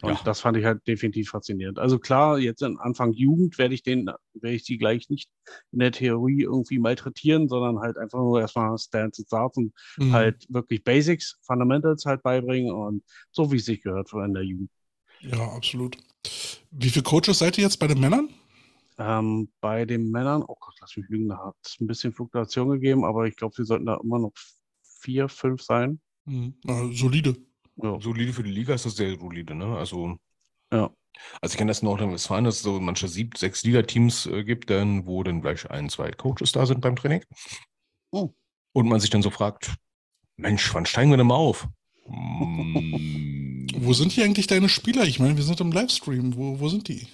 [0.02, 0.20] Und Ja.
[0.24, 1.78] das fand ich halt definitiv faszinierend.
[1.78, 5.30] Also klar, jetzt am Anfang Jugend werde ich den, werde ich die gleich nicht
[5.72, 10.12] in der Theorie irgendwie malträtieren, sondern halt einfach nur erstmal Stance and Starts und Mhm.
[10.12, 14.70] halt wirklich Basics, Fundamentals halt beibringen und so wie es sich gehört in der Jugend.
[15.20, 15.98] Ja, absolut.
[16.70, 18.30] Wie viele Coaches seid ihr jetzt bei den Männern?
[18.98, 22.68] Ähm, bei den Männern, oh Gott, lass mich lügen, da hat es ein bisschen Fluktuation
[22.70, 24.32] gegeben, aber ich glaube, wir sollten da immer noch
[24.82, 26.00] vier, fünf sein.
[26.26, 26.54] Mhm.
[26.92, 27.36] Solide.
[27.82, 28.00] Ja.
[28.00, 29.76] Solide für die Liga ist das sehr solide, ne?
[29.76, 30.16] Also.
[30.72, 30.90] Ja.
[31.40, 34.70] Also ich kenne das in Nordrhein-Westfalen, dass es so manche sieb, sechs Liga-Teams äh, gibt,
[34.70, 37.24] dann, wo dann gleich ein, zwei Coaches da sind beim Training.
[38.12, 38.30] Oh.
[38.72, 39.74] Und man sich dann so fragt,
[40.36, 41.68] Mensch, wann steigen wir denn mal auf?
[42.06, 45.04] Mm, Wo sind hier eigentlich deine Spieler?
[45.04, 46.36] Ich meine, wir sind im Livestream.
[46.36, 47.06] Wo, wo sind die?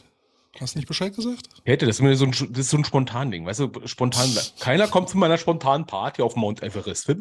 [0.61, 1.49] Hast du nicht Bescheid gesagt?
[1.65, 4.29] Hätte, das ist, so ein, das ist so ein Spontan-Ding, weißt du, spontan.
[4.59, 7.09] Keiner kommt zu meiner spontanen Party auf Mount Everest.
[7.09, 7.17] Ich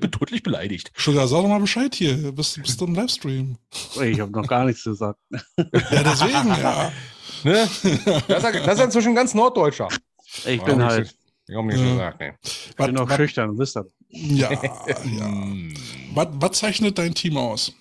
[0.00, 0.92] bin tödlich beleidigt.
[0.96, 2.32] Sugar, sag doch mal Bescheid hier.
[2.32, 3.56] Bist, bist du im Livestream?
[4.02, 5.18] Ich habe noch gar nichts gesagt.
[5.56, 6.92] Ja, deswegen, ja.
[7.44, 7.68] Ne?
[8.28, 9.88] Das, ist, das ist inzwischen ganz Norddeutscher.
[10.46, 11.14] Ich bin halt,
[11.48, 11.90] Ich habe nichts Ja.
[11.90, 12.34] gesagt, ne.
[12.42, 13.86] ich bin noch schüchtern, wisst ihr.
[14.08, 15.28] ja, ja.
[15.28, 15.74] Mm.
[16.14, 17.72] Was, was zeichnet dein Team aus?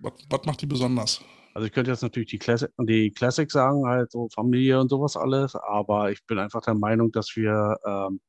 [0.00, 1.20] Was, was macht die besonders?
[1.54, 5.16] Also ich könnte jetzt natürlich die Classic, die Classic sagen, halt so Familie und sowas
[5.16, 8.20] alles, aber ich bin einfach der Meinung, dass wir, ähm,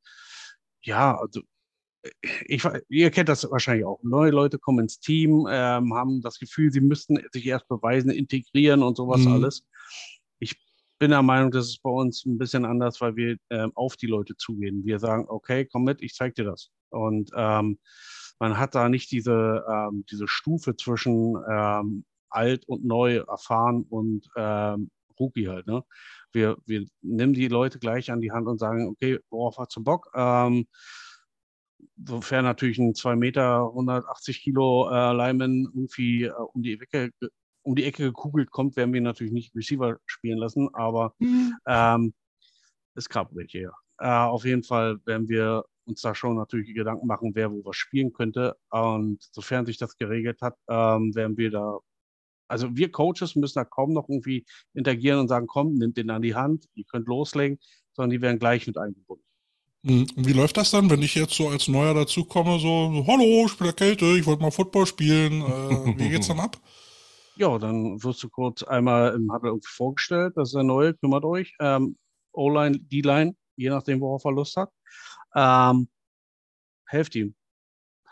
[0.82, 1.40] ja, also
[2.46, 4.00] ich, ihr kennt das wahrscheinlich auch.
[4.02, 8.82] Neue Leute kommen ins Team, ähm, haben das Gefühl, sie müssten sich erst beweisen, integrieren
[8.82, 9.28] und sowas Mhm.
[9.28, 9.64] alles.
[10.40, 10.56] Ich
[10.98, 14.08] bin der Meinung, das ist bei uns ein bisschen anders, weil wir ähm, auf die
[14.08, 14.84] Leute zugehen.
[14.84, 16.70] Wir sagen, okay, komm mit, ich zeig dir das.
[16.90, 17.78] Und ähm,
[18.40, 24.28] man hat da nicht diese, ähm, diese Stufe zwischen ähm, alt und neu, erfahren und
[24.36, 25.66] ähm, Rookie halt.
[25.66, 25.84] Ne?
[26.32, 29.82] Wir, wir nehmen die Leute gleich an die Hand und sagen, okay, worauf hast du
[29.82, 30.10] Bock?
[30.14, 30.66] Ähm,
[32.04, 37.10] sofern natürlich ein 2 Meter, 180 Kilo äh, Lineman irgendwie äh, um die Ecke
[37.64, 41.14] um die Ecke gekugelt kommt, werden wir natürlich nicht Receiver spielen lassen, aber
[41.66, 42.12] ähm,
[42.94, 43.72] es gab welche, ja.
[43.98, 47.76] Äh, auf jeden Fall werden wir uns da schon natürlich Gedanken machen, wer wo was
[47.76, 48.56] spielen könnte.
[48.70, 51.78] Und sofern sich das geregelt hat, ähm, werden wir da,
[52.52, 56.20] also wir Coaches müssen da kaum noch irgendwie interagieren und sagen, komm, nimmt den an
[56.20, 57.58] die Hand, ihr könnt loslegen,
[57.94, 59.24] sondern die werden gleich mit eingebunden.
[59.84, 63.46] Hm, wie läuft das dann, wenn ich jetzt so als Neuer dazukomme, so, so hallo,
[63.46, 65.40] ich bin der Kälte, ich wollte mal Football spielen.
[65.40, 66.58] Äh, wie geht's dann ab?
[67.36, 71.24] Ja, dann wirst du kurz einmal im Huddle irgendwie vorgestellt, das ist der Neue, kümmert
[71.24, 71.54] euch.
[71.58, 71.96] Ähm,
[72.32, 74.70] O-Line, D-Line, je nachdem, worauf er Lust hat.
[75.34, 75.88] Ähm,
[76.86, 77.34] helft ihm.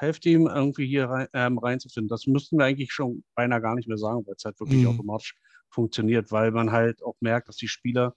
[0.01, 2.09] Helft ihm irgendwie hier rein, ähm, reinzufinden.
[2.09, 4.87] Das müssten wir eigentlich schon beinahe gar nicht mehr sagen, weil es halt wirklich Mhm.
[4.87, 5.35] automatisch
[5.71, 8.15] funktioniert, weil man halt auch merkt, dass die Spieler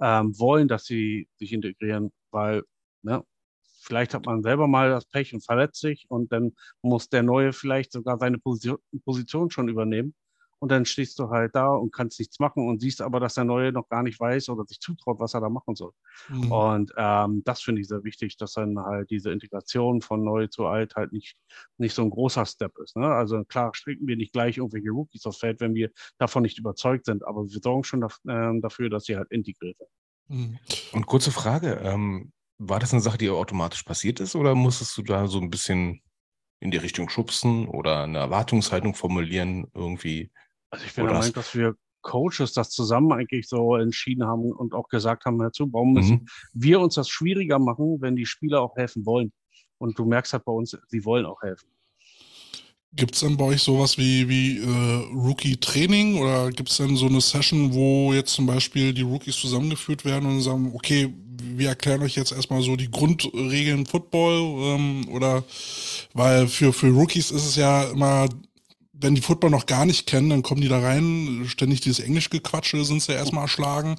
[0.00, 2.62] ähm, wollen, dass sie sich integrieren, weil
[3.02, 3.24] ne,
[3.80, 7.52] vielleicht hat man selber mal das Pech und verletzt sich und dann muss der Neue
[7.52, 10.14] vielleicht sogar seine Position, Position schon übernehmen.
[10.62, 13.42] Und dann stehst du halt da und kannst nichts machen und siehst aber, dass der
[13.42, 15.90] Neue noch gar nicht weiß oder sich zutraut, was er da machen soll.
[16.28, 16.52] Hm.
[16.52, 20.66] Und ähm, das finde ich sehr wichtig, dass dann halt diese Integration von neu zu
[20.66, 21.36] alt halt nicht,
[21.78, 22.96] nicht so ein großer Step ist.
[22.96, 23.08] Ne?
[23.08, 27.06] Also klar stricken wir nicht gleich irgendwelche Rookies aufs Feld, wenn wir davon nicht überzeugt
[27.06, 29.90] sind, aber wir sorgen schon daf ähm, dafür, dass sie halt integriert werden.
[30.28, 30.58] Hm.
[30.92, 35.02] Und kurze Frage, ähm, war das eine Sache, die automatisch passiert ist oder musstest du
[35.02, 36.02] da so ein bisschen
[36.60, 40.30] in die Richtung schubsen oder eine Erwartungshaltung formulieren irgendwie?
[40.72, 44.74] Also ich bin der Meinung, dass wir Coaches das zusammen eigentlich so entschieden haben und
[44.74, 46.26] auch gesagt haben, dazu, warum müssen mhm.
[46.54, 49.32] wir uns das schwieriger machen, wenn die Spieler auch helfen wollen?
[49.78, 51.68] Und du merkst halt bei uns, sie wollen auch helfen.
[52.94, 57.06] Gibt es denn bei euch sowas wie, wie äh, Rookie-Training oder gibt es denn so
[57.06, 62.02] eine Session, wo jetzt zum Beispiel die Rookies zusammengeführt werden und sagen, okay, wir erklären
[62.02, 65.44] euch jetzt erstmal so die Grundregeln Football ähm, oder
[66.14, 68.28] weil für, für Rookies ist es ja immer,
[69.02, 72.84] wenn die Football noch gar nicht kennen, dann kommen die da rein, ständig dieses Englisch-Gequatsche
[72.84, 73.96] sind sie ja erstmal erschlagen.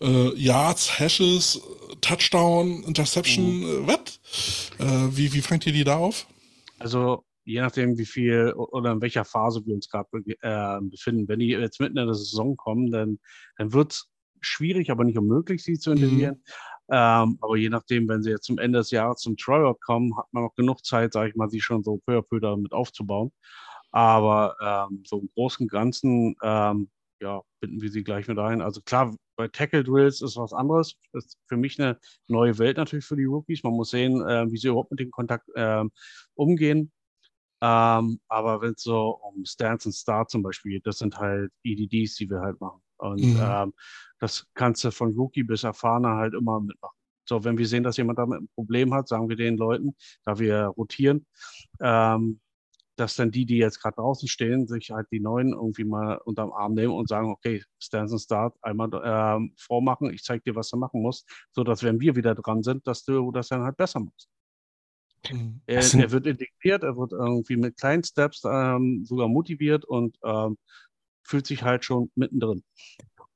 [0.00, 1.60] Äh, Yards, Hashes,
[2.00, 3.64] Touchdown, Interception, mhm.
[3.64, 4.70] äh, was?
[4.78, 6.26] Äh, wie, wie fangt ihr die da auf?
[6.78, 10.08] Also je nachdem, wie viel oder in welcher Phase wir uns gerade
[10.40, 11.28] äh, befinden.
[11.28, 13.18] Wenn die jetzt mitten in der Saison kommen, dann,
[13.58, 16.36] dann wird es schwierig, aber nicht unmöglich, sie zu integrieren.
[16.36, 16.42] Mhm.
[16.90, 20.26] Ähm, aber je nachdem, wenn sie jetzt zum Ende des Jahres zum Tryout kommen, hat
[20.32, 23.32] man noch genug Zeit, sage ich mal, sie schon so peu à peu damit aufzubauen.
[23.94, 28.60] Aber ähm, so im Großen und Ganzen, ähm, ja, binden wir sie gleich mit ein.
[28.60, 30.96] Also klar, bei Tackle Drills ist was anderes.
[31.12, 33.62] Das ist für mich eine neue Welt natürlich für die Rookies.
[33.62, 35.84] Man muss sehen, äh, wie sie überhaupt mit dem Kontakt äh,
[36.34, 36.90] umgehen.
[37.62, 41.52] Ähm, aber wenn es so um Stance und Start zum Beispiel geht, das sind halt
[41.62, 42.82] EDDs, die wir halt machen.
[42.96, 43.40] Und mhm.
[43.40, 43.74] ähm,
[44.18, 46.96] das kannst du von Rookie bis Erfahrener halt immer mitmachen.
[47.26, 50.36] So, wenn wir sehen, dass jemand damit ein Problem hat, sagen wir den Leuten, da
[50.40, 51.26] wir rotieren,
[51.80, 52.40] ähm,
[52.96, 56.52] dass dann die, die jetzt gerade draußen stehen, sich halt die neuen irgendwie mal unterm
[56.52, 60.70] Arm nehmen und sagen, okay, Stance and Start einmal ähm, vormachen, ich zeige dir, was
[60.70, 63.76] du machen musst, so dass wenn wir wieder dran sind, dass du das dann halt
[63.76, 64.28] besser machst.
[65.30, 65.60] Mhm.
[65.66, 70.58] Er, er, wird integriert, er wird irgendwie mit kleinen Steps ähm, sogar motiviert und ähm,
[71.22, 72.62] fühlt sich halt schon mittendrin.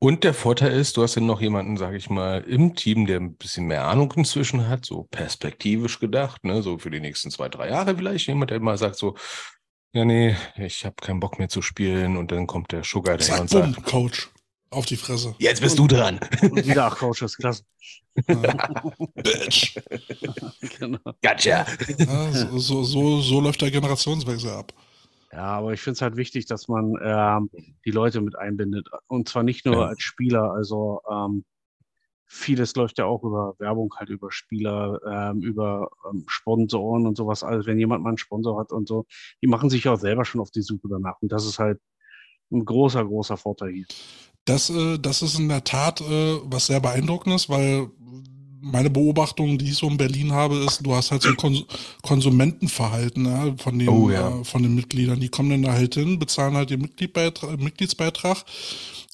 [0.00, 3.18] Und der Vorteil ist, du hast ja noch jemanden, sage ich mal, im Team, der
[3.18, 7.48] ein bisschen mehr Ahnung inzwischen hat, so perspektivisch gedacht, ne, so für die nächsten zwei,
[7.48, 8.28] drei Jahre vielleicht.
[8.28, 9.16] Jemand, der mal sagt so,
[9.92, 13.40] ja, nee, ich habe keinen Bock mehr zu spielen und dann kommt der Sugar der
[13.40, 14.30] und sagt, Coach.
[14.70, 15.34] Auf die Fresse.
[15.38, 16.20] Jetzt bist du dran.
[16.42, 17.62] Und wieder acht Coaches, klasse.
[19.14, 19.78] Bitch.
[20.78, 20.98] genau.
[21.22, 21.66] Gotcha.
[21.98, 24.74] Ja, so, so, so, läuft der Generationswechsel ab.
[25.32, 27.50] Ja, aber ich finde es halt wichtig, dass man ähm,
[27.84, 28.88] die Leute mit einbindet.
[29.08, 29.86] Und zwar nicht nur ja.
[29.86, 30.52] als Spieler.
[30.52, 31.44] Also ähm,
[32.26, 37.42] vieles läuft ja auch über Werbung, halt über Spieler, ähm, über ähm, Sponsoren und sowas.
[37.42, 39.06] Also wenn jemand mal einen Sponsor hat und so,
[39.42, 41.16] die machen sich auch selber schon auf die Suche danach.
[41.20, 41.78] Und das ist halt
[42.50, 43.86] ein großer, großer Vorteil hier.
[44.46, 47.90] Das, äh, das ist in der Tat äh, was sehr beeindruckendes, weil
[48.60, 51.64] meine Beobachtung, die ich so in Berlin habe, ist, du hast halt so ein Kons
[52.02, 54.28] Konsumentenverhalten ja, von, den, oh, ja.
[54.28, 55.20] äh, von den Mitgliedern.
[55.20, 58.44] Die kommen dann da halt hin, bezahlen halt den Mitgliedsbeitrag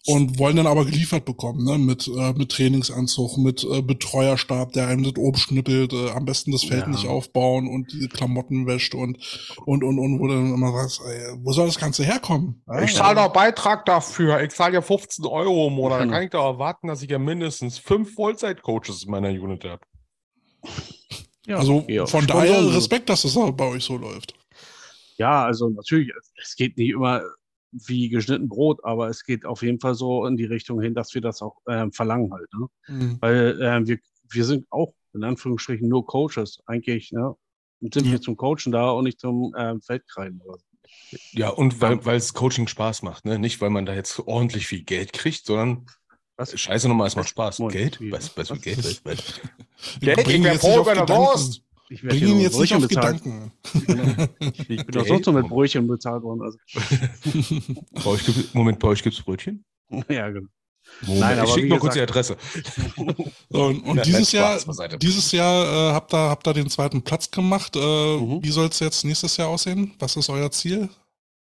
[0.06, 1.78] und wollen dann aber geliefert bekommen, ne?
[1.78, 6.52] mit, äh, mit Trainingsanzug, mit äh, Betreuerstab, der einem das oben schnippelt, äh, am besten
[6.52, 6.88] das Feld ja.
[6.88, 9.18] nicht aufbauen und die Klamotten wäscht und
[9.64, 12.62] und und und wo dann immer sagst, ey, wo soll das Ganze herkommen?
[12.66, 16.22] Ja, ich zahle doch Beitrag dafür, ich zahle ja 15 Euro im Monat, dann kann
[16.22, 19.82] ich doch erwarten, dass ich ja mindestens fünf Vollzeit-Coaches in meiner Unit habe.
[21.46, 24.32] Ja, also ja, von daher Respekt, dass das bei euch so läuft.
[25.18, 26.10] Ja, also natürlich,
[26.42, 27.20] es geht nicht immer
[27.74, 31.14] wie geschnitten Brot, aber es geht auf jeden Fall so in die Richtung hin, dass
[31.14, 32.48] wir das auch äh, verlangen halt.
[32.52, 32.66] Ne?
[32.88, 33.16] Mhm.
[33.20, 33.98] Weil äh, wir,
[34.30, 36.60] wir sind auch in Anführungsstrichen nur Coaches.
[36.66, 37.34] Eigentlich ne?
[37.80, 38.12] sind mhm.
[38.12, 40.40] wir zum Coachen da und nicht zum äh, Feldkreiden.
[40.40, 40.64] Oder so.
[41.32, 43.38] Ja, und weil, weil es Coaching Spaß macht, ne?
[43.38, 45.86] Nicht, weil man da jetzt ordentlich viel Geld kriegt, sondern
[46.36, 46.58] was?
[46.58, 47.60] Scheiße nochmal, es macht Spaß.
[47.60, 48.12] Moment, Geld?
[48.12, 48.78] Was, was, was, Geld?
[48.78, 49.40] Was, was?
[50.00, 51.62] Geld, ich wäre froh über eine Wurst.
[51.90, 53.22] Ich Bring ihn jetzt nicht auf bezahlt.
[53.22, 53.52] Gedanken.
[54.68, 56.42] Ich bin auch sonst noch mit Brötchen bezahlt worden.
[56.42, 56.58] Also.
[57.92, 59.64] bei euch gibt, Moment, bei euch gibt es Brötchen?
[60.08, 60.48] Ja, genau.
[61.02, 62.36] Moment, Nein, ich schicke nur kurz die Adresse.
[62.96, 64.58] und, und ja, dieses, Jahr,
[64.98, 67.76] dieses Jahr äh, habt ihr habt ihr den zweiten Platz gemacht.
[67.76, 68.42] Äh, mhm.
[68.42, 69.94] Wie soll es jetzt nächstes Jahr aussehen?
[69.98, 70.88] Was ist euer Ziel?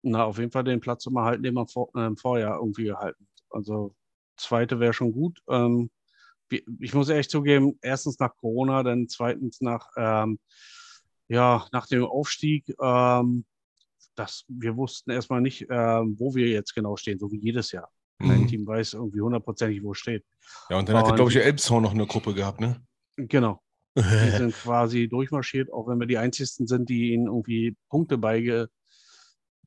[0.04, 2.86] Na, auf jeden Fall den Platz immer halten, den wir vor, äh, im Vorjahr irgendwie
[2.86, 3.28] gehalten.
[3.50, 3.94] Also
[4.38, 5.40] zweite wäre schon gut.
[5.50, 5.90] Ähm,
[6.52, 10.40] ich muss ehrlich zugeben, erstens nach Corona, dann zweitens nach, ähm,
[11.28, 13.46] ja, nach dem Aufstieg, ähm,
[14.16, 17.90] dass wir wussten erstmal nicht, ähm, wo wir jetzt genau stehen, so wie jedes Jahr.
[18.20, 18.48] Kein mhm.
[18.48, 20.24] Team weiß irgendwie hundertprozentig, wo es steht.
[20.70, 22.82] Ja, und dann hat, glaube ich, Elbshorn noch eine Gruppe gehabt, ne?
[23.16, 23.62] Genau.
[23.98, 24.02] Die
[24.38, 28.70] sind quasi durchmarschiert, auch wenn wir die einzigsten sind, die ihnen irgendwie Punkte beige,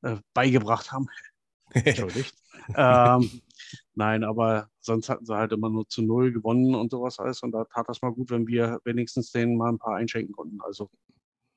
[0.02, 1.08] äh, beigebracht haben.
[1.70, 2.34] Entschuldigt.
[2.76, 3.42] ähm,
[3.96, 7.42] Nein, aber sonst hatten sie halt immer nur zu null gewonnen und sowas alles.
[7.42, 10.58] Und da tat das mal gut, wenn wir wenigstens denen mal ein paar einschenken konnten.
[10.62, 10.90] Also,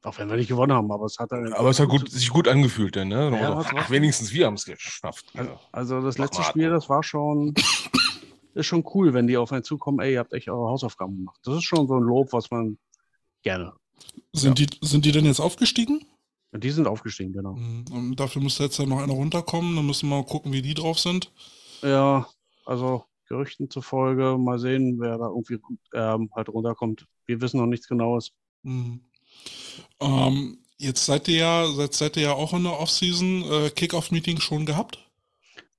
[0.03, 1.51] auch wenn wir nicht gewonnen haben, aber es hat dann.
[1.53, 3.31] Aber es hat gut, sich gut angefühlt, dann, ne?
[3.31, 5.25] Ja, ach, wenigstens wir haben es geschafft.
[5.33, 7.53] Also, also das letzte Spiel, das war schon.
[8.53, 11.39] ist schon cool, wenn die auf einen zukommen, ey, ihr habt echt eure Hausaufgaben gemacht.
[11.43, 12.77] Das ist schon so ein Lob, was man
[13.43, 13.73] gerne.
[14.33, 16.05] Sind, die, sind die denn jetzt aufgestiegen?
[16.53, 17.53] Die sind aufgestiegen, genau.
[17.53, 17.85] Mhm.
[17.91, 19.75] Und dafür müsste jetzt ja noch einer runterkommen.
[19.75, 21.31] Dann müssen wir mal gucken, wie die drauf sind.
[21.81, 22.27] Ja,
[22.65, 25.59] also Gerüchten zufolge, mal sehen, wer da irgendwie
[25.93, 27.05] ähm, halt runterkommt.
[27.25, 28.31] Wir wissen noch nichts Genaues.
[28.63, 29.01] Mhm.
[29.99, 34.39] Ähm, jetzt seid ihr ja, seid, seid ihr ja auch in der Offseason äh, Kickoff-Meeting
[34.39, 34.99] schon gehabt?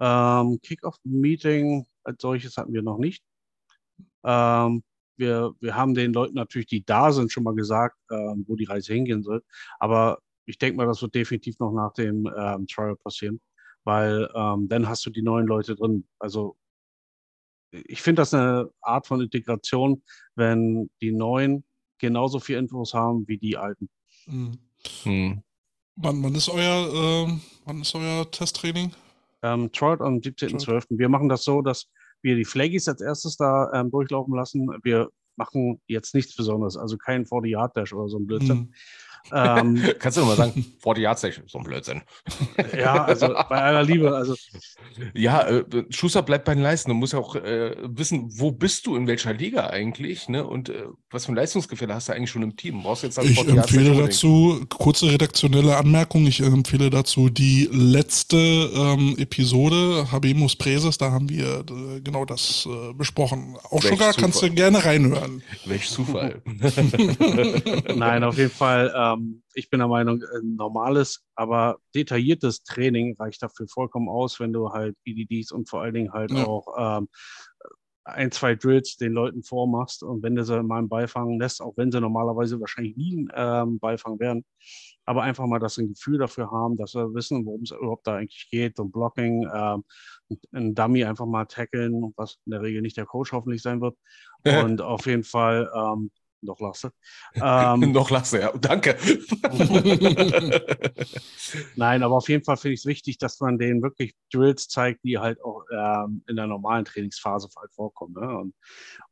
[0.01, 3.23] Ähm, Kickoff-Meeting als solches hatten wir noch nicht.
[4.25, 4.83] Ähm,
[5.17, 8.65] wir, wir haben den Leuten natürlich, die da sind, schon mal gesagt, ähm, wo die
[8.65, 9.43] Reise hingehen soll.
[9.79, 13.41] Aber ich denke mal, das wird definitiv noch nach dem ähm, Trial passieren,
[13.89, 16.07] weil ähm, dann hast du die neuen Leute drin.
[16.19, 16.59] Also
[17.71, 20.03] ich finde das eine Art von Integration,
[20.35, 21.65] wenn die neuen
[21.97, 23.89] genauso viel Infos haben wie die alten.
[24.27, 24.59] Mhm.
[25.05, 25.43] Hm.
[25.97, 27.33] Wann, wann, ist euer, äh,
[27.65, 28.93] wann ist euer Testtraining?
[29.43, 30.85] Ähm, Trout am 17.12.
[30.91, 31.89] Wir machen das so, dass
[32.21, 34.69] wir die Flaggies als erstes da ähm, durchlaufen lassen.
[34.83, 38.59] Wir machen jetzt nichts Besonderes, also kein 40-Yard-Dash oder so ein Blödsinn.
[38.59, 38.75] Mhm.
[39.33, 42.03] Ähm, Kannst du nochmal sagen, 40 Yards so ein Blödsinn.
[42.77, 44.15] ja, also bei aller Liebe.
[44.15, 44.35] Also.
[45.15, 46.91] Ja, äh, Schuster bleibt bei den Leisten.
[46.91, 50.47] Du musst ja auch äh, wissen, wo bist du in welcher Liga eigentlich ne?
[50.47, 52.83] und äh, was für ein Leistungsgefälle hast du eigentlich schon im Team.
[52.83, 60.11] Brauchst jetzt ich empfehle dazu, kurze redaktionelle Anmerkung, ich empfehle dazu die letzte ähm, Episode,
[60.11, 63.57] Habemus Präses, da haben wir äh, genau das äh, besprochen.
[63.65, 64.23] Auch Welch sogar Zufall.
[64.23, 65.43] kannst du gerne reinhören.
[65.65, 66.43] Welch Zufall.
[67.95, 73.43] Nein, auf jeden Fall ähm, ich bin der Meinung, ein normales, aber detailliertes Training reicht
[73.43, 76.47] dafür vollkommen aus, wenn du halt EDDs und vor allen Dingen halt ja.
[76.47, 77.09] auch ähm,
[78.05, 81.75] ein, zwei Drills den Leuten vormachst und wenn du sie mal einen Beifang lässt, auch
[81.77, 84.45] wenn sie normalerweise wahrscheinlich nie einen ähm, Beifang werden,
[85.05, 88.07] aber einfach mal, dass sie ein Gefühl dafür haben, dass sie wissen, worum es überhaupt
[88.07, 89.85] da eigentlich geht und Blocking, ähm,
[90.53, 93.97] ein Dummy einfach mal tackeln, was in der Regel nicht der Coach hoffentlich sein wird.
[94.45, 96.11] Und auf jeden Fall ähm,
[96.43, 96.93] noch lasse.
[97.41, 98.53] Ähm, noch lasse, ja.
[98.53, 98.97] Danke.
[101.77, 105.05] Nein, aber auf jeden Fall finde ich es wichtig, dass man denen wirklich Drills zeigt,
[105.05, 108.15] die halt auch ähm, in der normalen Trainingsphase halt vorkommen.
[108.15, 108.39] Ne?
[108.39, 108.55] Und,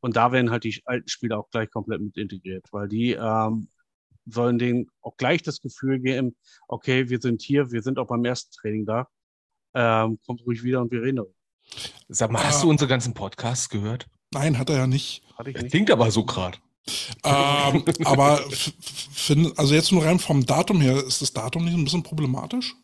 [0.01, 3.69] und da werden halt die alten Spieler auch gleich komplett mit integriert, weil die ähm,
[4.27, 6.37] sollen denen auch gleich das Gefühl geben,
[6.69, 9.09] okay, wir sind hier, wir sind auch beim ersten Training da.
[9.75, 11.35] Ähm, kommt ruhig wieder und wir reden darüber.
[12.09, 14.07] Sag mal, hast du unsere ganzen Podcasts gehört?
[14.33, 15.23] Nein, hat er ja nicht.
[15.37, 15.71] Hatte ich nicht.
[15.71, 16.59] Klingt aber so gerade
[17.25, 21.85] ähm, aber find, also jetzt nur rein vom Datum her, ist das Datum nicht ein
[21.85, 22.75] bisschen problematisch?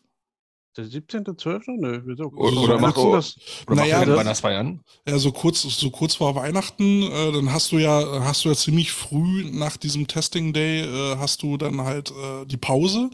[0.75, 1.65] Der 17.12.?
[1.67, 2.31] Nö, wieso?
[2.31, 3.35] Oder, oder macht das?
[3.67, 4.79] Oder naja, macht Weihnachtsfeiern?
[5.07, 8.55] Ja, so kurz, so kurz vor Weihnachten, äh, dann hast du ja, hast du ja
[8.55, 13.11] ziemlich früh nach diesem Testing Day, äh, hast du dann halt äh, die Pause.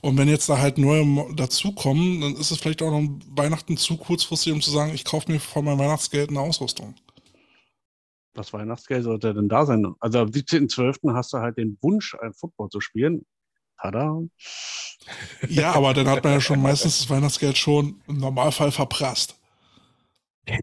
[0.00, 3.96] Und wenn jetzt da halt neue dazukommen, dann ist es vielleicht auch noch Weihnachten zu
[3.96, 6.96] kurzfristig, um zu sagen, ich kaufe mir von meinem Weihnachtsgeld eine Ausrüstung
[8.36, 9.86] das Weihnachtsgeld sollte denn da sein?
[10.00, 11.14] Also am 17.12.
[11.14, 13.26] hast du halt den Wunsch, ein Football zu spielen.
[13.80, 14.20] Tada.
[15.48, 19.38] Ja, aber dann hat man ja schon meistens das Weihnachtsgeld schon im Normalfall verprasst.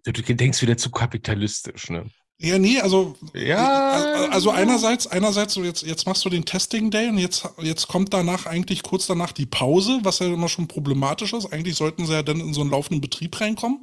[0.03, 2.09] Du denkst wieder zu kapitalistisch, ne?
[2.43, 4.27] Ja, nee, also, ja.
[4.29, 8.13] also einerseits, einerseits, so jetzt, jetzt machst du den Testing Day und jetzt, jetzt kommt
[8.13, 11.53] danach eigentlich kurz danach die Pause, was ja immer schon problematisch ist.
[11.53, 13.79] Eigentlich sollten sie ja dann in so einen laufenden Betrieb reinkommen.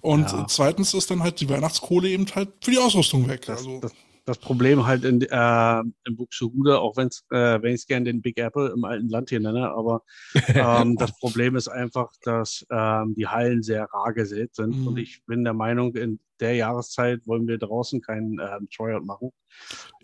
[0.00, 0.46] Und ja.
[0.48, 3.44] zweitens ist dann halt die Weihnachtskohle eben halt für die Ausrüstung weg.
[3.44, 3.80] Das, also.
[3.80, 3.92] das,
[4.28, 8.20] das Problem halt in, äh, in Buxtehude, auch wenn's, äh, wenn ich es gerne den
[8.20, 10.02] Big Apple im alten Land hier nenne, aber
[10.48, 14.78] ähm, das Problem ist einfach, dass ähm, die Hallen sehr rar gesät sind.
[14.78, 14.86] Mhm.
[14.88, 19.30] Und ich bin der Meinung, in der Jahreszeit wollen wir draußen keinen ähm, Tryout machen.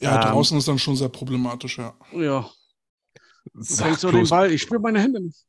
[0.01, 1.95] Ja, ähm, draußen ist dann schon sehr problematisch, ja.
[2.12, 2.49] Ja.
[3.53, 5.47] Sag so den Ball, ich spüre meine Hände nicht.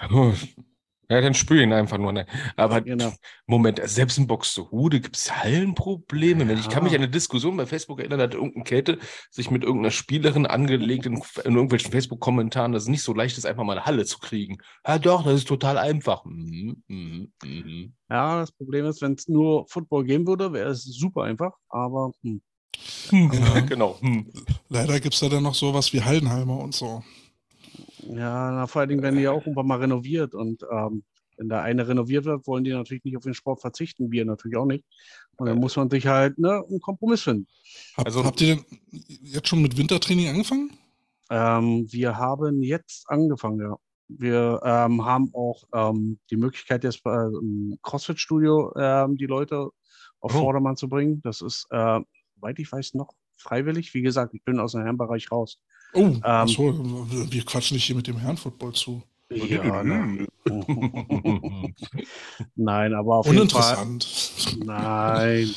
[1.08, 2.12] Ja, dann spüre ihn einfach nur.
[2.12, 2.26] Ne?
[2.56, 3.12] Aber genau.
[3.46, 6.44] Moment, selbst in Buxtehude gibt es Hallenprobleme.
[6.44, 6.58] Ja.
[6.58, 8.98] Ich kann mich an eine Diskussion bei Facebook erinnern, da hat irgendeine Kette
[9.30, 13.46] sich mit irgendeiner Spielerin angelegt in, in irgendwelchen Facebook-Kommentaren, dass es nicht so leicht ist,
[13.46, 14.58] einfach mal eine Halle zu kriegen.
[14.86, 16.24] Ja, doch, das ist total einfach.
[16.24, 17.88] Mhm, mh, mh.
[18.10, 22.12] Ja, das Problem ist, wenn es nur Football geben würde, wäre es super einfach, aber.
[22.22, 22.40] Hm.
[23.10, 24.00] Ja, genau.
[24.00, 24.30] Hm.
[24.68, 27.02] Leider gibt es da dann noch sowas wie Hallenheimer und so.
[28.08, 31.04] Ja, na, vor allen Dingen werden die ja auch irgendwann mal renoviert und ähm,
[31.36, 34.56] wenn da eine renoviert wird, wollen die natürlich nicht auf den Sport verzichten, wir natürlich
[34.56, 34.84] auch nicht.
[35.36, 37.46] Und dann muss man sich halt ne, einen Kompromiss finden.
[37.96, 40.70] Hab, also, habt ihr denn jetzt schon mit Wintertraining angefangen?
[41.30, 43.76] Ähm, wir haben jetzt angefangen, ja.
[44.08, 49.70] Wir ähm, haben auch ähm, die Möglichkeit, jetzt bei im CrossFit-Studio ähm, die Leute
[50.20, 50.38] auf oh.
[50.38, 51.20] Vordermann zu bringen.
[51.22, 52.00] Das ist, äh,
[52.36, 53.92] soweit ich weiß, noch freiwillig.
[53.94, 55.58] Wie gesagt, ich bin aus dem Herrenbereich raus.
[55.96, 59.02] Oh, ähm, achso, wir quatschen nicht hier mit dem Herrenfootball zu.
[59.28, 60.26] Ja, ne?
[62.54, 63.76] Nein, aber auf jeden Fall.
[63.76, 64.64] Uninteressant.
[64.64, 65.50] Nein.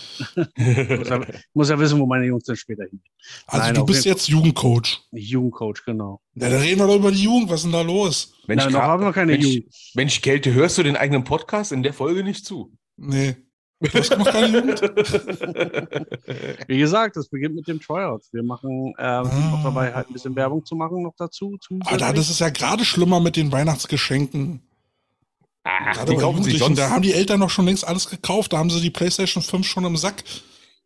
[0.97, 2.99] muss, ja, muss ja wissen, wo meine Jungs dann später hin.
[3.45, 5.01] Also Nein, du bist jetzt Jugendcoach.
[5.11, 6.19] Jugendcoach, genau.
[6.33, 7.49] Ja, dann reden wir doch über die Jugend.
[7.51, 8.33] Was ist denn da los?
[8.47, 9.75] Mensch, Nein, noch haben wir keine Mensch, Jugend.
[9.93, 12.75] Mensch, Kälte, hörst du den eigenen Podcast in der Folge nicht zu?
[12.97, 13.35] Nee.
[13.81, 14.81] Du hast noch keine Jugend?
[16.67, 18.23] Wie gesagt, es beginnt mit dem Tryout.
[18.31, 21.57] Wir machen ähm, sind auch dabei, halt ein bisschen Werbung zu machen noch dazu.
[21.85, 24.61] Aber da, das ist ja gerade schlimmer mit den Weihnachtsgeschenken.
[25.63, 26.77] Ach, Gerade die kaufen sich sonst.
[26.77, 28.51] da haben die Eltern noch schon längst alles gekauft.
[28.53, 30.23] Da haben sie die PlayStation 5 schon im Sack.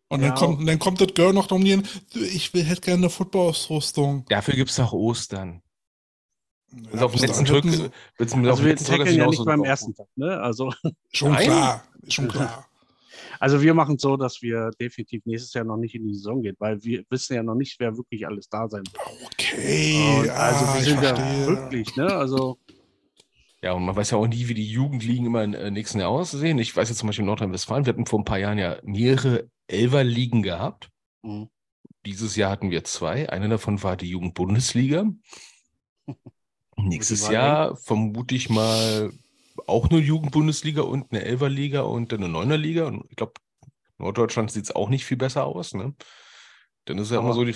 [0.10, 0.28] Und Ja.
[0.30, 1.82] dann, kommt, dann kommt das Girl noch um die,
[2.14, 4.26] ich will, hätte gerne eine Football-Ausrüstung.
[4.30, 5.62] Dafür gibt es doch Ostern.
[6.72, 7.64] Willst du auf den letzten Drück,
[8.18, 10.08] willst du mir auf Also den wir letzten ja nicht beim ersten Tag.
[10.16, 10.40] Ne?
[10.40, 10.72] Also,
[11.12, 11.44] Schon Nein.
[11.46, 12.68] klar, schon klar.
[13.44, 16.42] also wir machen es so, dass wir definitiv nächstes Jahr noch nicht in die Saison
[16.42, 19.04] gehen, weil wir wissen ja noch nicht, wer wirklich alles da sein wird.
[19.34, 22.08] Okay, Und also ah, wir sind ja wirklich, ne?
[22.08, 22.58] Also
[23.62, 26.10] Ja, und man weiß ja auch nie, wie die Jugendligen immer im äh, nächsten Jahr
[26.10, 26.58] aussehen.
[26.58, 29.50] Ich weiß jetzt zum Beispiel in Nordrhein-Westfalen, wir hatten vor ein paar Jahren ja mehrere
[29.68, 30.90] Elferligen gehabt.
[31.24, 31.48] mh,
[32.06, 33.30] Dieses Jahr hatten wir zwei.
[33.30, 35.06] Eine davon war die Jugendbundesliga.
[36.78, 39.12] Nächstes war Jahr vermute ich mal
[39.68, 42.86] auch eine Jugendbundesliga und eine Elferliga und eine Neunerliga.
[42.88, 43.34] Und ich glaube,
[43.98, 45.74] Norddeutschland sieht es auch nicht viel besser aus.
[45.74, 45.94] Ne?
[46.86, 47.56] Dann ist ja immer so die,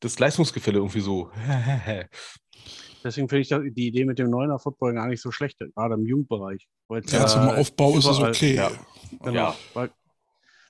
[0.00, 1.30] das Leistungsgefälle irgendwie so.
[3.04, 6.06] deswegen finde ich die Idee mit dem Neuner Football gar nicht so schlecht, gerade im
[6.06, 6.68] Jugendbereich.
[6.88, 8.56] Ja, zum Aufbau ist es okay.
[8.56, 8.70] Ja,
[9.20, 9.32] genau.
[9.32, 9.56] Ja.
[9.74, 9.90] Weil,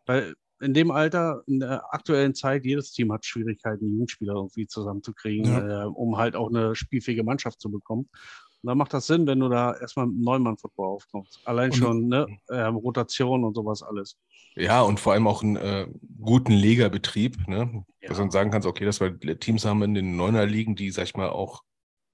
[0.06, 5.70] weil in dem Alter, in der aktuellen Zeit, jedes Team hat Schwierigkeiten, Jugendspieler irgendwie zusammenzukriegen,
[5.70, 8.10] äh, um halt auch eine spielfähige Mannschaft zu bekommen.
[8.62, 11.40] Da macht das Sinn, wenn du da erstmal mit Neumann-Football aufkommst.
[11.44, 14.18] Allein schon ne, ähm, Rotation und sowas alles.
[14.54, 15.86] Ja, und vor allem auch einen äh,
[16.20, 17.84] guten Legerbetrieb, ne?
[18.02, 18.08] Ja.
[18.08, 21.04] Dass du dann sagen kannst, okay, dass wir Teams haben in den Neuner-Ligen, die, sag
[21.04, 21.62] ich mal, auch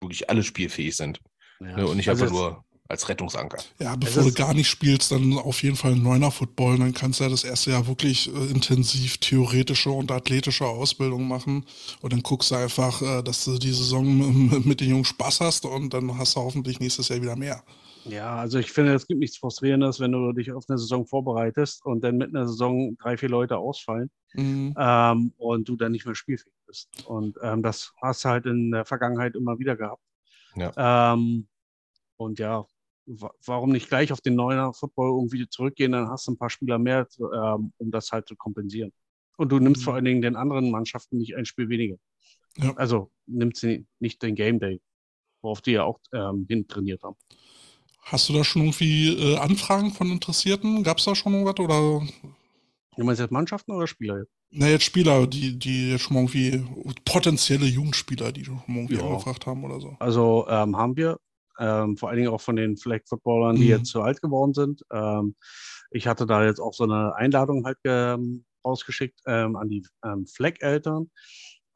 [0.01, 1.20] wirklich alle spielfähig sind.
[1.61, 1.76] Ja.
[1.76, 1.86] Ne?
[1.86, 3.59] Und nicht Also einfach nur als Rettungsanker.
[3.78, 6.78] Ja, bevor du gar nicht spielst, dann auf jeden Fall Neuner Football.
[6.78, 11.64] Dann kannst du ja das erste Jahr wirklich äh, intensiv theoretische und athletische Ausbildung machen.
[12.01, 15.64] Und dann guckst du einfach, äh, dass du die Saison mit den Jungs Spaß hast
[15.64, 17.62] und dann hast du hoffentlich nächstes Jahr wieder mehr.
[18.05, 21.84] Ja, also ich finde, es gibt nichts Frustrierendes, wenn du dich auf eine Saison vorbereitest
[21.84, 24.74] und dann mit einer Saison drei, vier Leute ausfallen Mhm.
[24.78, 26.89] ähm, und du dann nicht mehr spielfähig bist.
[27.07, 30.03] Und ähm, das hast du halt in der Vergangenheit immer wieder gehabt.
[30.76, 31.49] Ähm,
[32.16, 32.66] und ja,
[33.07, 36.78] warum nicht gleich auf den Neuner Football irgendwie zurückgehen, dann hast du ein paar Spieler
[36.78, 38.92] mehr, ähm, um das halt zu kompensieren.
[39.36, 39.84] Und du nimmst Mhm.
[39.84, 41.96] vor allen Dingen den anderen Mannschaften nicht ein Spiel weniger.
[42.59, 42.74] Ja.
[42.76, 44.80] Also nimmst sie nicht den Game Day,
[45.42, 47.16] worauf die ja auch ähm, hin trainiert haben.
[48.02, 50.82] Hast du da schon irgendwie äh, Anfragen von Interessierten?
[50.82, 51.59] Gab es da schon irgendwas?
[51.59, 52.07] Oder
[52.96, 54.24] Du meinst jetzt Mannschaften oder Spieler?
[54.50, 56.64] na, jetzt Spieler, die, die jetzt schon mal irgendwie
[57.04, 59.02] potenzielle Jugendspieler, die schon irgendwie Ja.
[59.02, 59.96] angefragt haben oder so.
[59.98, 61.18] Also ähm, haben wir,
[61.59, 63.68] ähm, vor allen Dingen auch von den Flag-Footballern, die Mhm.
[63.68, 64.82] jetzt zu alt geworden sind.
[64.92, 65.34] Ähm,
[65.90, 70.26] ich hatte da jetzt auch so eine Einladung halt ähm, rausgeschickt ähm, an die ähm,
[70.26, 71.11] Flag-Eltern,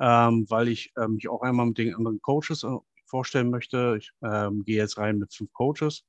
[0.00, 2.68] ähm, weil ich ähm, mich auch einmal mit den anderen Coaches äh,
[3.06, 3.96] vorstellen möchte.
[3.98, 6.04] Ich gehe jetzt rein mit fünf Coaches.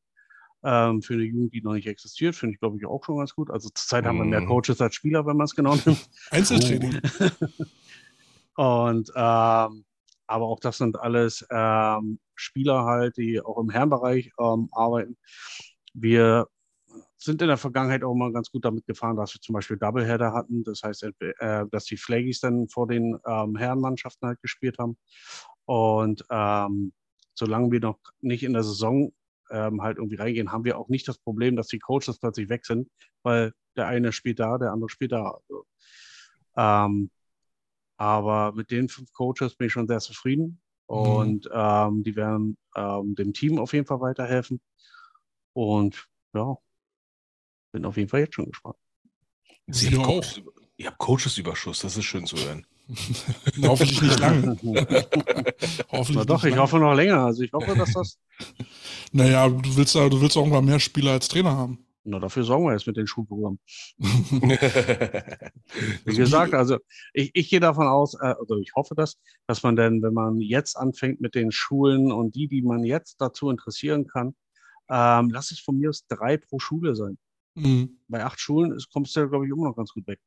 [0.63, 0.69] Für
[1.09, 3.49] eine Jugend, die noch nicht existiert, finde ich, glaube ich, auch schon ganz gut.
[3.49, 4.45] Also zurzeit haben wir mehr Mhm.
[4.45, 6.07] Coaches als Spieler, wenn man es genau nimmt.
[6.29, 7.01] Einzeltraining.
[8.55, 9.85] Und ähm,
[10.27, 15.17] aber auch das sind alles ähm, Spieler halt, die auch im Herrenbereich ähm, arbeiten.
[15.93, 16.47] Wir
[17.17, 20.33] sind in der Vergangenheit auch mal ganz gut damit gefahren, dass wir zum Beispiel Doubleheader
[20.33, 20.63] hatten.
[20.63, 24.97] Das heißt, äh, dass die Flaggies dann vor den ähm, Herrenmannschaften halt gespielt haben.
[25.65, 26.93] Und ähm,
[27.33, 29.13] solange wir noch nicht in der Saison
[29.51, 32.65] ähm, halt irgendwie reingehen, haben wir auch nicht das Problem, dass die Coaches plötzlich weg
[32.65, 32.89] sind,
[33.23, 35.31] weil der eine spielt da, der andere spielt da.
[35.31, 35.65] Also,
[36.57, 37.11] ähm,
[37.97, 40.59] aber mit den fünf Coaches bin ich schon sehr zufrieden.
[40.91, 44.59] Und ähm, die werden ähm, dem Team auf jeden Fall weiterhelfen.
[45.53, 46.57] Und ja,
[47.73, 48.75] bin auf jeden Fall jetzt schon gespannt.
[49.67, 50.07] Sie haben auch.
[50.07, 50.41] Coaches,
[50.77, 52.65] ihr habt Coaches-Überschuss, das ist schön zu hören.
[53.63, 54.57] Hoffentlich nicht lange.
[55.91, 56.61] hoffentlich Na doch, nicht ich lange.
[56.61, 57.19] hoffe noch länger.
[57.25, 58.17] Also ich hoffe, dass das.
[59.13, 61.85] Naja, du willst, ja- du willst auch irgendwann mehr Spieler als Trainer haben.
[62.03, 63.59] Na, dafür sorgen wir jetzt mit den Schulprogrammen.
[66.05, 66.77] Wie gesagt, also
[67.13, 70.39] ich, ich gehe davon aus, äh, also ich hoffe das, dass man denn, wenn man
[70.39, 74.35] jetzt anfängt mit den Schulen und die, die man jetzt dazu interessieren kann,
[74.89, 77.17] ähm, lass es von mir aus drei pro Schule sein.
[77.55, 77.97] Mhm.
[78.07, 80.19] Bei acht Schulen ist, kommst du ja, glaube ich, immer noch ganz gut weg.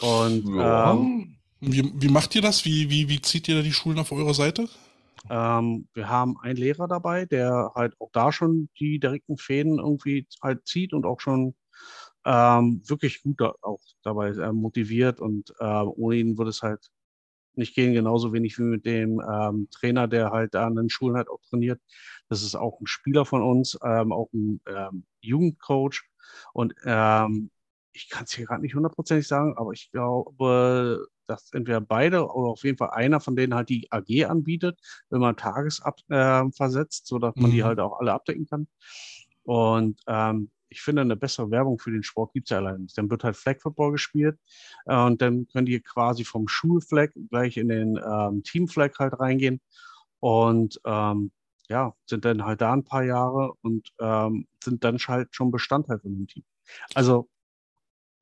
[0.00, 0.92] Und Ja.
[0.92, 2.64] ähm, Wie, wie macht ihr das?
[2.64, 4.68] Wie, wie, wie zieht ihr da die Schulen auf eure Seite?
[5.30, 10.26] Ähm, wir haben einen Lehrer dabei, der halt auch da schon die direkten Fäden irgendwie
[10.42, 11.54] halt zieht und auch schon
[12.24, 16.88] ähm, wirklich gut da, auch dabei äh, motiviert und äh, ohne ihn würde es halt
[17.54, 21.28] nicht gehen, genauso wenig wie mit dem ähm, Trainer, der halt an den Schulen halt
[21.28, 21.80] auch trainiert.
[22.28, 26.02] Das ist auch ein Spieler von uns, ähm, auch ein ähm, Jugendcoach.
[26.54, 27.50] Und ähm,
[27.92, 32.50] ich kann es hier gerade nicht hundertprozentig sagen, aber ich glaube, dass entweder beide oder
[32.50, 34.78] auf jeden Fall einer von denen halt die AG anbietet,
[35.10, 37.54] wenn man tagesversetzt, äh, sodass man mhm.
[37.54, 38.66] die halt auch alle abdecken kann.
[39.44, 42.96] Und ähm, ich finde, eine bessere Werbung für den Sport gibt es ja allein nicht.
[42.96, 44.38] Dann wird halt Flag Football gespielt
[44.86, 49.60] äh, und dann können die quasi vom Schulflag gleich in den ähm, Teamflag halt reingehen
[50.20, 51.30] und ähm,
[51.68, 55.98] ja, sind dann halt da ein paar Jahre und ähm, sind dann halt schon Bestandteil
[56.00, 56.44] von dem Team.
[56.94, 57.28] Also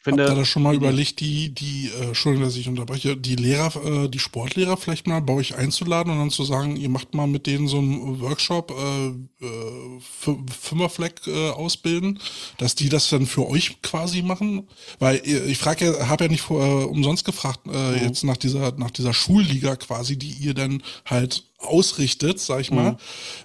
[0.02, 3.36] finde, Habt ihr das schon mal überlegt, die, die, äh, Entschuldigung, dass ich unterbreche, die
[3.36, 7.14] Lehrer, äh, die Sportlehrer vielleicht mal bei euch einzuladen und dann zu sagen, ihr macht
[7.14, 9.08] mal mit denen so einen Workshop, äh,
[9.44, 12.18] äh, Fünferfleck äh, ausbilden,
[12.56, 14.68] dass die das dann für euch quasi machen?
[14.98, 18.02] Weil äh, ich frage ja, habe ja nicht vor, äh, umsonst gefragt, äh, mhm.
[18.02, 22.92] jetzt nach dieser, nach dieser Schulliga quasi, die ihr dann halt ausrichtet, sag ich mal,
[22.92, 22.96] mhm.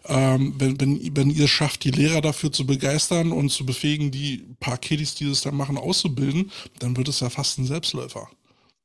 [0.05, 4.11] ähm, wenn, wenn, wenn ihr es schafft, die Lehrer dafür zu begeistern und zu befähigen,
[4.11, 8.27] die paar Kiddies, die das dann machen, auszubilden, dann wird es ja fast ein Selbstläufer.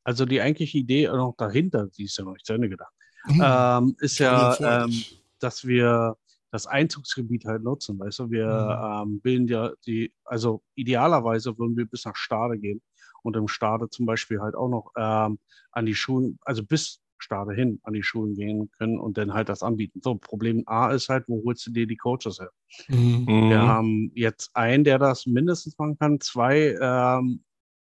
[0.05, 2.93] Also die eigentliche Idee noch dahinter, die ist ja noch nicht zu Ende gedacht,
[3.27, 3.43] mhm.
[3.45, 5.03] ähm, ist ja, ähm,
[5.39, 6.17] dass wir
[6.51, 7.99] das Einzugsgebiet halt nutzen.
[7.99, 9.13] Weißt du, wir mhm.
[9.13, 12.83] ähm, bilden ja die, also idealerweise würden wir bis nach Stade gehen
[13.23, 15.39] und im Stade zum Beispiel halt auch noch ähm,
[15.71, 19.49] an die Schulen, also bis Stade hin an die Schulen gehen können und dann halt
[19.49, 20.01] das anbieten.
[20.03, 22.51] So, Problem A ist halt, wo holst du dir die Coaches her?
[22.89, 23.51] Mhm.
[23.51, 26.21] Wir haben jetzt einen, der das mindestens machen kann.
[26.21, 27.45] Zwei ähm,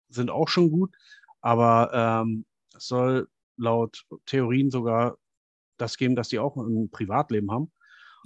[0.09, 0.95] sind auch schon gut,
[1.41, 2.45] aber ähm,
[2.75, 5.17] es soll laut Theorien sogar
[5.77, 7.71] das geben, dass die auch ein Privatleben haben.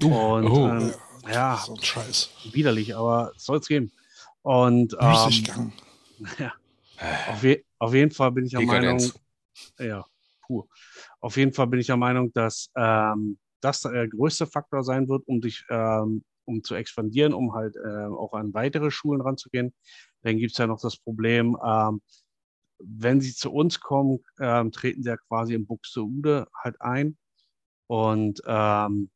[0.01, 0.93] Uh, und oh, ähm,
[1.31, 2.29] ja, so ein Scheiß.
[2.51, 3.91] widerlich, aber soll es geben.
[4.41, 5.71] Und ähm,
[6.39, 6.53] ja,
[7.27, 9.01] auf, je, auf, jeden Fall bin ich der Meinung,
[9.77, 10.05] ja,
[10.49, 10.67] pur.
[11.21, 15.27] Auf jeden Fall bin ich der Meinung, dass ähm, das der größte Faktor sein wird,
[15.27, 19.73] um dich, ähm, um zu expandieren, um halt äh, auch an weitere Schulen ranzugehen.
[20.23, 22.01] Dann gibt es ja noch das Problem, ähm,
[22.79, 27.17] wenn sie zu uns kommen, ähm, treten sie ja quasi im Buxtehude halt ein.
[27.87, 29.09] Und ähm,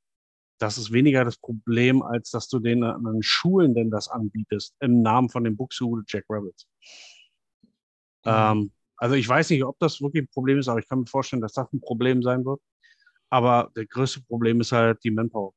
[0.60, 4.76] das ist weniger das Problem, als dass du den an den Schulen denn das anbietest,
[4.80, 6.68] im Namen von dem Buxtehude Jack Rabbits.
[8.26, 8.72] Mhm.
[9.04, 11.42] Also ich weiß nicht, ob das wirklich ein Problem ist, aber ich kann mir vorstellen,
[11.42, 12.62] dass das ein Problem sein wird.
[13.30, 15.54] Aber der größte Problem ist halt die Manpower.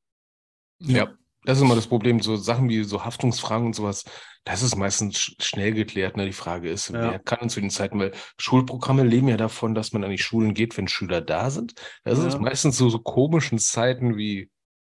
[0.79, 1.13] Ja,
[1.45, 2.19] das ist immer das Problem.
[2.19, 4.03] So Sachen wie so Haftungsfragen und sowas,
[4.43, 6.17] das ist meistens schnell geklärt.
[6.17, 6.25] Ne?
[6.25, 7.11] Die Frage ist, ja.
[7.11, 10.53] wer kann zu den Zeiten, weil Schulprogramme leben ja davon, dass man an die Schulen
[10.53, 11.73] geht, wenn Schüler da sind.
[12.03, 12.27] Das ja.
[12.27, 14.51] ist meistens so, so komischen Zeiten wie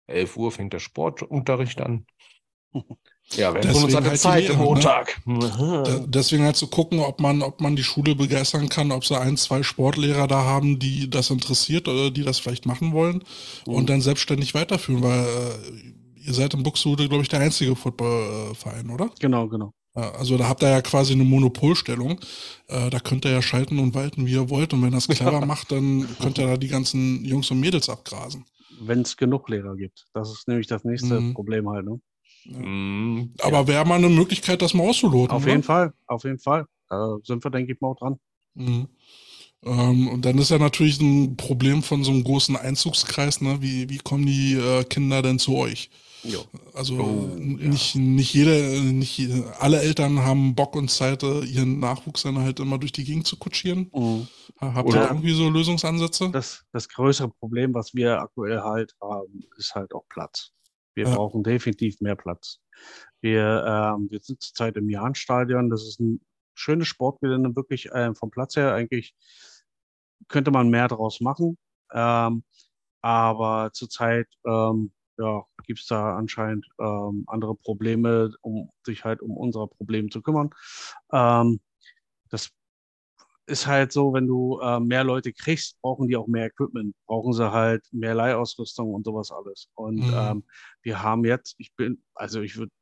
[0.07, 2.07] 11 Uhr fängt der Sportunterricht an.
[3.37, 5.21] Ja, wir haben uns an der halt Zeit am Montag.
[5.27, 6.07] Ne?
[6.09, 9.37] Deswegen halt zu gucken, ob man, ob man die Schule begeistern kann, ob sie ein,
[9.37, 13.23] zwei Sportlehrer da haben, die das interessiert oder die das vielleicht machen wollen
[13.67, 13.75] mhm.
[13.75, 18.89] und dann selbstständig weiterführen, weil äh, ihr seid im Buxtehude, glaube ich, der einzige Footballverein,
[18.91, 19.11] oder?
[19.21, 19.73] Genau, genau.
[19.95, 22.21] Also da habt ihr ja quasi eine Monopolstellung.
[22.69, 24.73] Äh, da könnt ihr ja schalten und walten, wie ihr wollt.
[24.73, 28.45] Und wenn das clever macht, dann könnt ihr da die ganzen Jungs und Mädels abgrasen.
[28.81, 30.07] Wenn es genug Lehrer gibt.
[30.15, 31.35] Das ist nämlich das nächste mhm.
[31.35, 31.87] Problem halt.
[31.87, 32.01] Ne?
[32.49, 35.31] Mhm, Aber wäre mal eine Möglichkeit, das mal auszuloten.
[35.31, 35.53] Auf oder?
[35.53, 36.67] jeden Fall, auf jeden Fall.
[36.89, 38.19] Da sind wir, denke ich, mal auch dran.
[38.55, 38.89] Mhm.
[39.65, 43.61] Ähm, und dann ist ja natürlich ein Problem von so einem großen Einzugskreis, ne?
[43.61, 45.91] Wie, wie kommen die äh, Kinder denn zu euch?
[46.23, 46.45] Jo.
[46.75, 48.01] Also oh, nicht, ja.
[48.01, 49.21] nicht jede, nicht
[49.61, 53.27] alle Eltern haben Bock und Zeit, äh, ihren Nachwuchs dann halt immer durch die Gegend
[53.27, 53.91] zu kutschieren.
[53.95, 54.29] Mhm.
[54.61, 56.31] Habt ihr irgendwie so Lösungsansätze?
[56.31, 60.53] Das, das größere Problem, was wir aktuell halt haben, ist halt auch Platz.
[60.99, 61.15] Wir ja.
[61.15, 62.59] brauchen definitiv mehr Platz.
[63.21, 65.71] Wir, ähm, wir sind zurzeit im Jahnstadion.
[65.71, 66.21] Das ist ein
[66.55, 69.15] schönes Sportgelände, wirklich äh, vom Platz her eigentlich
[70.27, 71.57] könnte man mehr daraus machen.
[71.93, 72.43] Ähm,
[73.01, 79.37] aber zurzeit ähm, ja, gibt es da anscheinend ähm, andere Probleme, um sich halt um
[79.37, 80.51] unsere Probleme zu kümmern.
[81.13, 81.61] Ähm,
[82.29, 82.51] das
[83.49, 87.33] ist halt so, wenn du äh, mehr Leute kriegst, brauchen die auch mehr Equipment, brauchen
[87.33, 89.69] sie halt mehr Leihausrüstung und sowas alles.
[89.75, 90.15] Und mhm.
[90.15, 90.45] ähm,
[90.83, 92.73] wir haben jetzt, ich bin, also ich würde,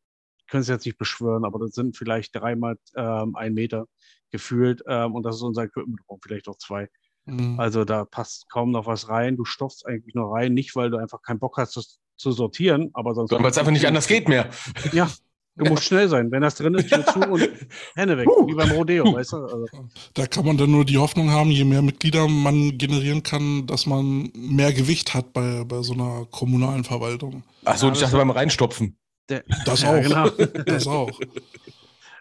[0.48, 3.86] können es jetzt nicht beschwören, aber das sind vielleicht dreimal ähm, ein Meter
[4.30, 6.88] gefühlt ähm, und das ist unser Equipment, vielleicht auch zwei.
[7.26, 7.58] Mhm.
[7.58, 9.36] Also da passt kaum noch was rein.
[9.36, 11.82] Du stopfst eigentlich nur rein, nicht weil du einfach keinen Bock hast zu,
[12.16, 13.30] zu sortieren, aber sonst.
[13.32, 14.50] Weil es einfach nicht anders geht mehr.
[14.92, 15.08] Ja,
[15.56, 16.30] Du musst schnell sein.
[16.30, 17.48] Wenn das drin ist, Tür zu und
[17.94, 18.28] Hände weg.
[18.28, 19.14] Uh, wie beim Rodeo, uh.
[19.14, 19.36] weißt du?
[19.38, 19.66] Also.
[20.12, 23.86] Da kann man dann nur die Hoffnung haben, je mehr Mitglieder man generieren kann, dass
[23.86, 27.42] man mehr Gewicht hat bei, bei so einer kommunalen Verwaltung.
[27.64, 28.98] Achso, ja, ich dachte beim Reinstopfen.
[29.28, 30.02] Der, das ja, auch.
[30.02, 30.28] Genau.
[30.66, 31.10] Das auch.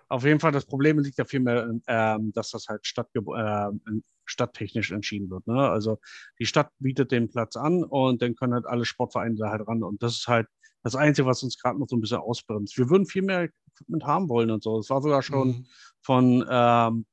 [0.08, 4.92] Auf jeden Fall, das Problem liegt ja vielmehr, ähm, dass das halt Stadtge äh, stadttechnisch
[4.92, 5.48] entschieden wird.
[5.48, 5.70] Ne?
[5.70, 6.00] Also
[6.40, 9.84] die Stadt bietet den Platz an und dann können halt alle Sportvereine da halt ran.
[9.84, 10.48] Und das ist halt
[10.86, 12.78] das Einzige, was uns gerade noch so ein bisschen ausbremst.
[12.78, 14.78] Wir würden viel mehr Equipment haben wollen und so.
[14.78, 15.66] Es war sogar schon mhm.
[16.04, 17.06] von ähm,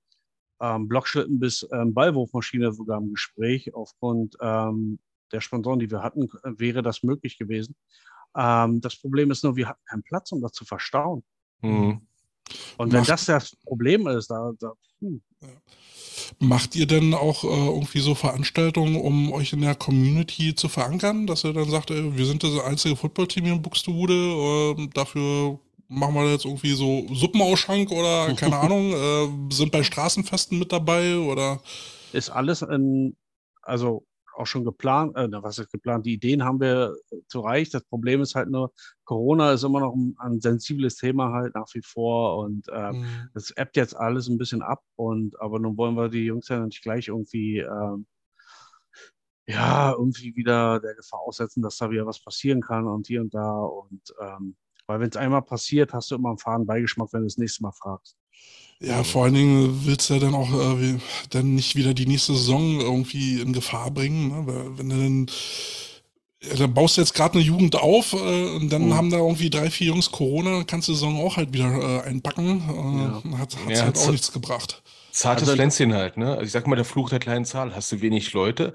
[0.60, 3.74] ähm, Blockschlitten bis ähm, Ballwurfmaschine sogar im Gespräch.
[3.74, 4.98] Aufgrund ähm,
[5.32, 7.74] der Sponsoren, die wir hatten, wäre das möglich gewesen.
[8.36, 11.24] Ähm, das Problem ist nur, wir hatten keinen Platz, um das zu verstauen.
[11.62, 12.06] Mhm.
[12.76, 15.20] Und wenn Macht, das das Problem ist, da, da hm.
[16.38, 21.26] Macht ihr denn auch äh, irgendwie so Veranstaltungen, um euch in der Community zu verankern,
[21.26, 26.14] dass ihr dann sagt, ey, wir sind das einzige Footballteam in Buxtehude, äh, dafür machen
[26.14, 31.60] wir jetzt irgendwie so Suppenausschank oder keine Ahnung, äh, sind bei Straßenfesten mit dabei oder?
[32.12, 33.16] Ist alles in,
[33.62, 34.04] also
[34.34, 36.94] auch schon geplant, äh, was ist geplant, die Ideen haben wir
[37.28, 37.70] zu reich.
[37.70, 38.72] Das Problem ist halt nur,
[39.04, 43.28] Corona ist immer noch ein, ein sensibles Thema halt nach wie vor und äh, mhm.
[43.34, 46.64] das ebbt jetzt alles ein bisschen ab und aber nun wollen wir die Jungs ja
[46.64, 48.06] nicht gleich irgendwie ähm,
[49.46, 53.34] ja, irgendwie wieder der Gefahr aussetzen, dass da wieder was passieren kann und hier und
[53.34, 54.56] da und ähm,
[54.86, 57.62] weil wenn es einmal passiert, hast du immer einen faden Beigeschmack, wenn du das nächste
[57.62, 58.16] Mal fragst.
[58.84, 60.98] Ja, vor allen Dingen willst du ja dann auch äh,
[61.30, 64.28] dann nicht wieder die nächste Saison irgendwie in Gefahr bringen.
[64.28, 64.46] Ne?
[64.46, 65.26] Weil wenn du dann,
[66.42, 68.16] ja, dann baust du jetzt gerade eine Jugend auf äh,
[68.56, 68.94] und dann mhm.
[68.94, 71.70] haben da irgendwie drei, vier Jungs Corona, dann kannst du die Saison auch halt wieder
[71.70, 73.22] äh, einpacken.
[73.24, 73.38] Äh, ja.
[73.38, 74.82] Hat es ja, halt auch nichts gebracht.
[75.12, 76.32] Zartes also, Pflänzchen halt, ne?
[76.32, 77.76] Also ich sag mal, der Fluch der kleinen Zahl.
[77.76, 78.72] Hast du wenig Leute,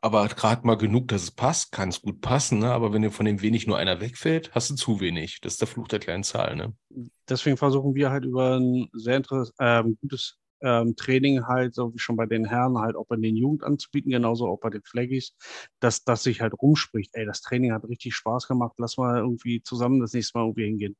[0.00, 2.72] aber gerade mal genug, dass es passt, kann es gut passen, ne?
[2.72, 5.40] aber wenn dir von dem wenig nur einer wegfällt, hast du zu wenig.
[5.40, 6.56] Das ist der Fluch der kleinen Zahl.
[6.56, 6.74] Ne?
[7.28, 11.98] Deswegen versuchen wir halt über ein sehr interessantes, ähm, gutes ähm, Training halt, so wie
[11.98, 15.34] schon bei den Herren, halt auch bei den Jugend anzubieten, genauso auch bei den Flaggies,
[15.80, 17.14] dass das sich halt rumspricht.
[17.14, 20.64] Ey, das Training hat richtig Spaß gemacht, lass mal irgendwie zusammen das nächste Mal irgendwie
[20.64, 20.96] hingehen.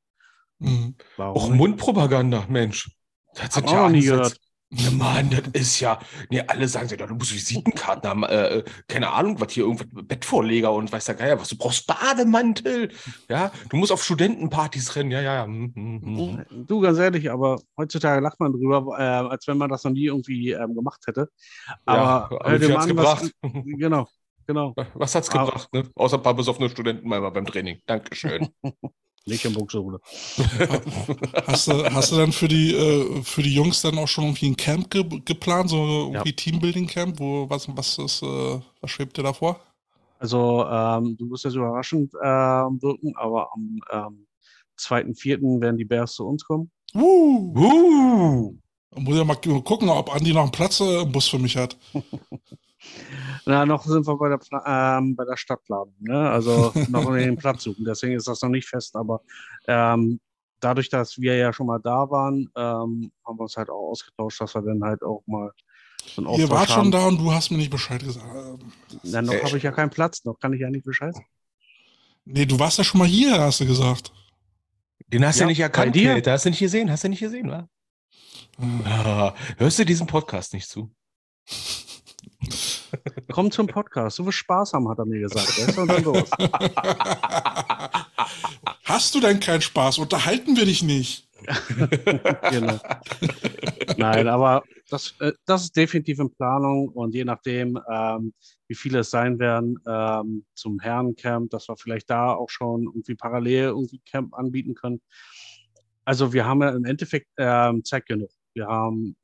[0.58, 0.94] Mhm.
[1.16, 2.90] Auch Mundpropaganda, Mensch.
[3.34, 4.38] Das hat ja auch noch nie gehört.
[4.72, 5.98] Ja, Mann, das ist ja.
[6.30, 10.72] Nee, alle sagen ja, du musst Visitenkarten haben, äh, keine Ahnung, was hier irgendwas Bettvorleger
[10.72, 11.48] und weiß der Geier was.
[11.48, 12.92] Du brauchst Bademantel.
[13.28, 15.10] Ja, du musst auf Studentenpartys rennen.
[15.10, 15.44] Ja, ja, ja.
[15.44, 16.66] Hm, hm, hm.
[16.68, 20.06] Du, ganz ehrlich, aber heutzutage lacht man drüber, äh, als wenn man das noch nie
[20.06, 21.28] irgendwie ähm, gemacht hätte.
[21.84, 21.98] Aber,
[22.30, 23.32] ja, aber wie hat's gebracht?
[23.42, 24.06] Was, genau,
[24.46, 24.74] genau.
[24.94, 25.90] Was hat's gebracht, ne?
[25.96, 27.80] Außer ein paar besoffene Studenten mal beim Training.
[27.86, 28.48] Dankeschön.
[29.30, 30.00] Nicht im Buxtehude.
[31.46, 34.50] hast, du, hast du dann für die, äh, für die Jungs dann auch schon irgendwie
[34.50, 36.34] ein Camp ge geplant, so irgendwie ja.
[36.36, 37.18] Teambuilding-Camp?
[37.18, 39.60] Wo, was, was, ist, äh, was schwebt dir da vor?
[40.18, 44.26] Also, ähm, du wirst jetzt überraschend äh, wirken, aber am ähm,
[44.78, 45.60] 2.4.
[45.60, 46.70] werden die Bears zu uns kommen.
[46.94, 48.54] Uh, uh.
[48.96, 51.76] Muss ja mal gucken, ob Andi noch einen Platz äh, im Bus für mich hat.
[53.46, 55.94] Na, noch sind wir bei der, ähm, bei der Stadtplanung.
[56.00, 56.30] Ne?
[56.30, 57.84] Also noch in den Platz suchen.
[57.84, 58.96] Deswegen ist das noch nicht fest.
[58.96, 59.22] Aber
[59.66, 60.20] ähm,
[60.60, 64.40] dadurch, dass wir ja schon mal da waren, ähm, haben wir uns halt auch ausgetauscht,
[64.40, 65.50] dass wir dann halt auch mal
[66.06, 66.84] so einen Ihr wart haben.
[66.84, 68.26] schon da und du hast mir nicht Bescheid gesagt.
[69.02, 70.24] Na, noch habe ich ja keinen Platz.
[70.24, 71.26] Noch kann ich ja nicht Bescheid sagen.
[72.24, 74.12] Nee, du warst ja schon mal hier, hast du gesagt.
[75.08, 76.20] Den hast ja, du nicht erkannt, dir?
[76.22, 77.68] Da hast du nicht gesehen, hast du nicht gesehen, wa?
[78.58, 78.82] Hm.
[78.84, 80.94] Ah, hörst du diesen Podcast nicht zu?
[83.32, 85.48] Komm zum Podcast, du wirst Spaß haben, hat er mir gesagt.
[88.84, 89.98] Hast du denn keinen Spaß?
[89.98, 91.28] Unterhalten wir dich nicht.
[92.50, 92.78] genau.
[93.96, 98.34] Nein, aber das, äh, das ist definitiv in Planung und je nachdem, ähm,
[98.68, 103.14] wie viele es sein werden ähm, zum Herrencamp, dass wir vielleicht da auch schon irgendwie
[103.14, 105.00] parallel irgendwie Camp anbieten können.
[106.04, 108.30] Also wir haben ja im Endeffekt ähm, Zeit genug.
[108.54, 109.16] Wir haben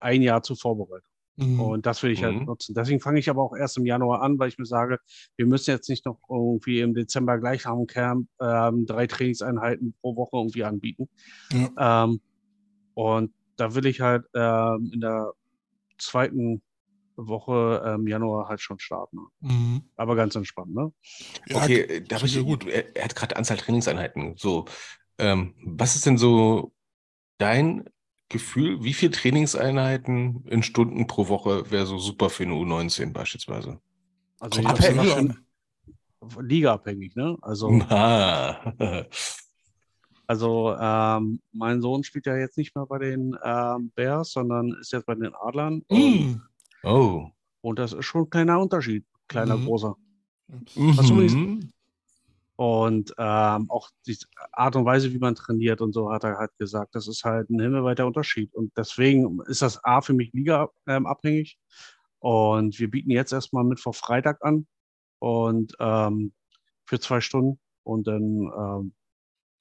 [0.00, 1.13] ein Jahr zur Vorbereitung.
[1.36, 1.60] Mhm.
[1.60, 2.44] Und das will ich halt mhm.
[2.44, 2.74] nutzen.
[2.74, 4.98] Deswegen fange ich aber auch erst im Januar an, weil ich mir sage,
[5.36, 10.16] wir müssen jetzt nicht noch irgendwie im Dezember gleich am Camp ähm, drei Trainingseinheiten pro
[10.16, 11.08] Woche irgendwie anbieten.
[11.52, 12.04] Ja.
[12.04, 12.20] Ähm,
[12.94, 15.32] und da will ich halt ähm, in der
[15.98, 16.62] zweiten
[17.16, 19.18] Woche im Januar halt schon starten.
[19.40, 19.82] Mhm.
[19.96, 20.92] Aber ganz entspannt, ne?
[21.46, 22.66] Ja, okay, da ich gut.
[22.66, 24.34] Er, er hat gerade Anzahl Trainingseinheiten.
[24.36, 24.64] So,
[25.18, 26.72] ähm, was ist denn so
[27.38, 27.84] dein
[28.28, 33.80] Gefühl, wie viele Trainingseinheiten in Stunden pro Woche wäre so super für eine U19 beispielsweise?
[34.40, 37.36] Also Kommt Ligaabhängig, ne?
[37.42, 37.68] Also,
[40.26, 44.92] also ähm, mein Sohn spielt ja jetzt nicht mehr bei den ähm, Bears, sondern ist
[44.92, 45.82] jetzt bei den Adlern.
[45.90, 46.40] Mm.
[46.82, 47.28] oh.
[47.60, 49.66] Und das ist schon ein kleiner Unterschied, kleiner, mhm.
[49.66, 49.96] großer.
[50.74, 50.98] Mhm.
[50.98, 51.66] Was übrigens,
[52.56, 54.16] und ähm, auch die
[54.52, 57.50] Art und Weise, wie man trainiert und so, hat er halt gesagt, das ist halt
[57.50, 58.54] ein himmelweiter Unterschied.
[58.54, 61.58] Und deswegen ist das A für mich Liga ähm, abhängig.
[62.20, 64.66] Und wir bieten jetzt erstmal mit vor Freitag an
[65.18, 66.32] und ähm,
[66.86, 67.58] für zwei Stunden.
[67.82, 68.22] Und dann
[68.56, 68.94] ähm,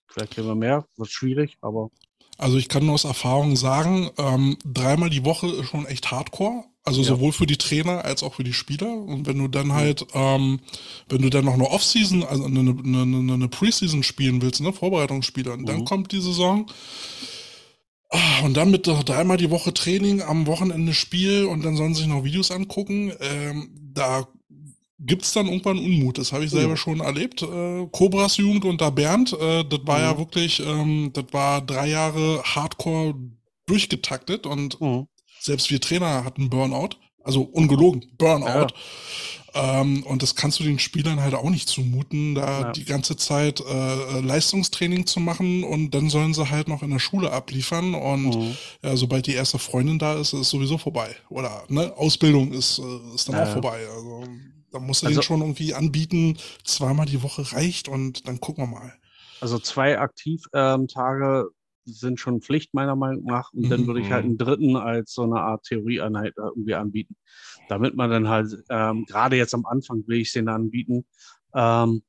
[0.07, 1.89] vielleicht kriegen wir mehr, wird schwierig, aber.
[2.37, 6.65] Also ich kann nur aus Erfahrung sagen, ähm, dreimal die Woche ist schon echt Hardcore.
[6.85, 7.07] Also Ja.
[7.07, 8.91] sowohl für die Trainer als auch für die Spieler.
[8.93, 10.59] Und wenn du dann halt, ähm,
[11.07, 14.73] wenn du dann noch eine Off-Season, also eine, eine, eine, eine Preseason spielen willst, ne,
[14.73, 15.85] Vorbereitungsspiele, und dann Mhm.
[15.85, 16.69] kommt die Saison.
[18.09, 22.01] Ah, Und dann mit dreimal die Woche Training, am Wochenende Spiel und dann sollen sie
[22.01, 23.11] sich noch Videos angucken.
[23.19, 24.27] Ähm, da
[24.99, 26.17] gibt's dann irgendwann Unmut.
[26.19, 26.77] Das habe ich selber Ja.
[26.77, 27.41] schon erlebt.
[27.41, 30.17] Äh, Cobras Jugend unter Bernd, äh, das war ja Mhm.
[30.19, 33.15] wirklich, ähm, das war drei Jahre Hardcore
[33.65, 35.07] durchgetaktet und Mhm.
[35.43, 36.89] Selbst wir Trainer hatten Burnout.
[37.23, 38.67] Also ungelogen, Burnout.
[39.55, 42.71] Ähm, und das kannst du den Spielern halt auch nicht zumuten, da Ja.
[42.71, 46.99] die ganze Zeit äh, Leistungstraining zu machen und dann sollen sie halt noch in der
[46.99, 48.57] Schule abliefern und Mhm.
[48.81, 51.15] ja, sobald die erste Freundin da ist, ist es sowieso vorbei.
[51.29, 53.53] Oder ne, Ausbildung ist, äh, ist dann Ja, auch ja.
[53.53, 53.79] vorbei.
[53.95, 54.23] Also
[54.71, 58.63] da musst du Also- den schon irgendwie anbieten, zweimal die Woche reicht und dann gucken
[58.63, 58.93] wir mal.
[59.39, 61.45] Also zwei Aktivtage
[61.85, 63.51] sind schon Pflicht meiner Meinung nach.
[63.53, 64.31] Und dann würde ich halt Mhm.
[64.31, 67.15] einen dritten als so eine Art Theorieeinheit irgendwie anbieten.
[67.67, 71.05] Damit man dann halt, ähm, gerade jetzt am Anfang will ich es denen anbieten.
[71.55, 72.03] Ähm,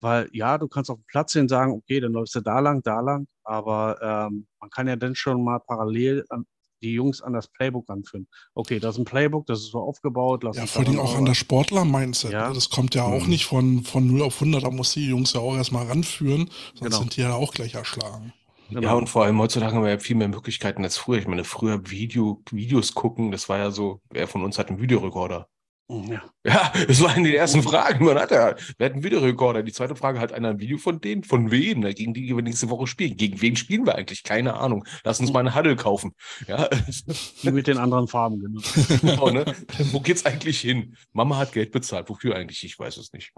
[0.00, 2.82] weil ja, du kannst auf dem Platz hin sagen, okay, dann läufst du da lang,
[2.82, 3.26] da lang.
[3.44, 6.44] Aber ähm, man kann ja dann schon mal parallel an,
[6.82, 8.28] die Jungs an das Playbook anführen.
[8.54, 10.44] Okay, das ist ein Playbook, das ist so aufgebaut.
[10.44, 12.32] Lass Ja, vor allem auch an der Sportler-Mindset.
[12.32, 12.48] Ja.
[12.48, 12.54] Ne?
[12.54, 13.30] Das kommt ja auch Mhm.
[13.30, 14.62] nicht von, von 0 auf 100.
[14.62, 16.98] Da muss die Jungs ja auch erstmal ranführen, sonst Genau.
[16.98, 18.32] sind die ja auch gleich erschlagen.
[18.68, 18.82] Genau.
[18.82, 21.18] Ja, und vor allem heutzutage haben wir ja viel mehr Möglichkeiten als früher.
[21.18, 24.80] Ich meine, früher Video, Videos gucken, das war ja so, wer von uns hat einen
[24.80, 25.48] Videorekorder?
[25.88, 26.22] ja.
[26.46, 28.04] Ja, das waren die ersten Fragen.
[28.04, 29.64] Man hat ja, wer hat einen Videorekorder?
[29.64, 31.24] Die zweite Frage, hat einer ein Video von denen?
[31.24, 31.82] Von wem?
[31.82, 33.16] Gegen die wir nächste Woche spielen.
[33.16, 34.22] Gegen wen spielen wir eigentlich?
[34.22, 34.84] Keine Ahnung.
[35.02, 36.12] Lass uns mal einen Huddle kaufen.
[36.46, 36.68] Ja,
[37.42, 38.60] Die mit den anderen Farben, genau.
[39.00, 39.56] genau, ne?
[39.90, 40.96] Wo geht's eigentlich hin?
[41.12, 42.08] Mama hat Geld bezahlt.
[42.08, 42.62] Wofür eigentlich?
[42.62, 43.32] Ich weiß es nicht.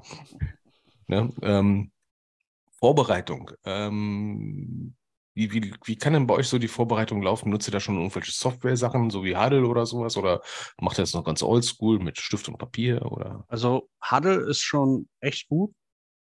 [1.07, 1.33] Ne?
[1.41, 1.91] Ähm,
[2.79, 3.51] Vorbereitung.
[3.65, 4.95] Ähm,
[5.39, 7.51] wie, wie, wie kann denn bei euch so die Vorbereitung laufen?
[7.51, 10.17] Nutzt ihr da schon irgendwelche Software-Sachen, so wie Huddle oder sowas?
[10.17, 10.43] Oder
[10.81, 13.03] macht ihr das noch ganz oldschool mit Stift und Papier?
[13.11, 13.45] Oder?
[13.49, 15.73] Also Huddle ist schon echt gut.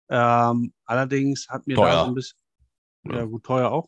[0.10, 1.92] Ähm, allerdings hat mir Teuer.
[1.92, 2.38] da so ein bisschen,
[3.06, 3.16] Ja.
[3.18, 3.88] ja gut, teuer auch.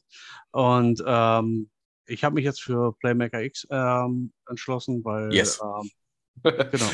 [0.52, 1.70] Und ähm,
[2.06, 5.60] ich habe mich jetzt für Playmaker X ähm, entschlossen, weil Yes.
[5.62, 5.90] ähm,
[6.72, 6.90] genau,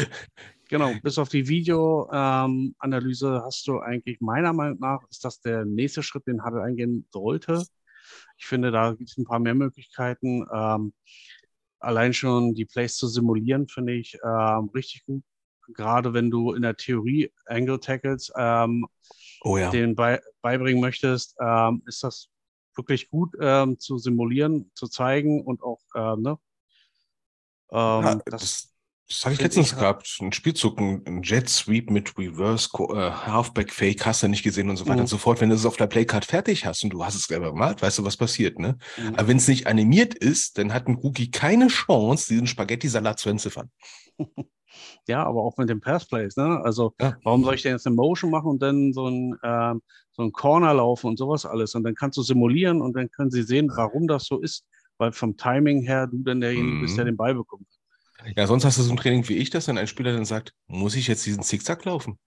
[0.68, 5.64] genau, bis auf die Videoanalyse ähm, hast du eigentlich meiner Meinung nach ist das der
[5.66, 7.64] nächste Schritt, den Huddle eingehen sollte.
[8.38, 10.46] Ich finde, da gibt es ein paar mehr Möglichkeiten.
[10.54, 10.94] Ähm,
[11.80, 15.24] allein schon die Plays zu simulieren, finde ich ähm, richtig gut.
[15.74, 18.88] Gerade wenn du in der Theorie Angle Tackles ähm,
[19.46, 19.72] Oh ja.
[19.72, 22.30] den bei, beibringen möchtest, ähm, ist das
[22.76, 26.40] wirklich gut ähm, zu simulieren, zu zeigen und auch, ähm, ne?
[27.72, 28.77] Ähm, Ja, das, das,
[29.10, 30.18] das hatte ich letztens ich gehabt.
[30.22, 34.76] Ein Spielzug, ein, Jet Sweep mit Reverse, äh, Halfback Fake hast du nicht gesehen und
[34.78, 35.02] so weiter Mhm.
[35.02, 35.40] und so fort.
[35.42, 38.00] Wenn du es auf der Playcard fertig hast und du hast es selber gemalt, weißt
[38.00, 38.78] du, was passiert, ne?
[38.98, 39.16] Mhm.
[39.16, 43.30] Aber wenn es nicht animiert ist, dann hat ein Rookie keine Chance, diesen Spaghetti-Salat zu
[43.30, 43.72] entziffern.
[45.08, 46.60] Ja, aber auch mit den Passplays, ne?
[46.64, 47.16] Also, Ja.
[47.24, 49.82] warum soll ich denn jetzt eine Motion machen und dann so ein, ähm,
[50.12, 51.74] so ein Corner laufen und sowas alles?
[51.74, 54.66] Und dann kannst du simulieren und dann können sie sehen, warum das so ist.
[55.00, 57.10] Weil vom Timing her du dann derjenige bist, der Mhm.
[57.10, 57.66] den Ball bekommt.
[58.26, 60.54] Ja, sonst hast du so ein Training wie ich, dass dann ein Spieler dann sagt,
[60.68, 62.18] muss ich jetzt diesen Zickzack laufen?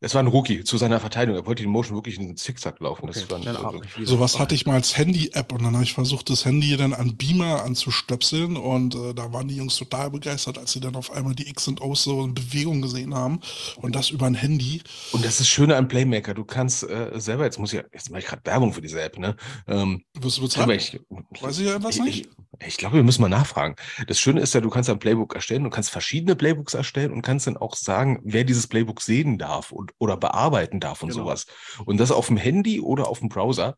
[0.00, 1.40] Es war ein Rookie zu seiner Verteidigung.
[1.40, 3.06] Er wollte die Motion wirklich in den Zickzack laufen.
[3.06, 4.06] Das Okay, ich wieder.
[4.06, 7.16] Sowas hatte ich mal als Handy-App und dann habe ich versucht, das Handy dann an
[7.16, 11.34] Beamer anzustöpseln und äh, da waren die Jungs total begeistert, als sie dann auf einmal
[11.34, 13.40] die X und O's so in Bewegung gesehen haben
[13.76, 14.82] und das über ein Handy.
[15.12, 16.34] Und das ist das Schöne an Playmaker.
[16.34, 19.18] Du kannst äh, selber, jetzt muss ich, jetzt mache ich gerade Werbung für diese App,
[19.18, 19.34] ne?
[19.66, 21.00] Ähm, Wirst du aber bezahlt?
[21.32, 22.28] ich, Weiß ich etwas ich, nicht?
[22.60, 23.76] ich, ich glaube, wir müssen mal nachfragen.
[24.06, 27.22] Das Schöne ist ja, du kannst ein Playbook erstellen, du kannst verschiedene Playbooks erstellen und
[27.22, 31.24] kannst dann auch sagen, wer dieses Playbook sehen darf und, oder bearbeiten darf und Genau.
[31.24, 31.46] sowas.
[31.84, 33.76] Und das auf dem Handy oder auf dem Browser.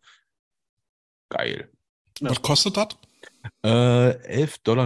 [1.31, 1.71] Geil.
[2.21, 2.31] Ja.
[2.31, 2.89] Was kostet das?
[3.63, 4.85] Äh, 11,99 Dollar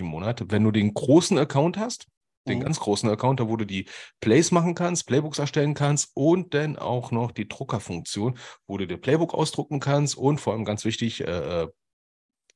[0.00, 0.42] im Monat.
[0.50, 2.06] Wenn du den großen Account hast,
[2.46, 2.62] den Mhm.
[2.64, 3.88] ganz großen Account, da wo du die
[4.20, 8.98] Plays machen kannst, Playbooks erstellen kannst und dann auch noch die Druckerfunktion, wo du dir
[8.98, 11.68] Playbook ausdrucken kannst und vor allem ganz wichtig, äh, äh,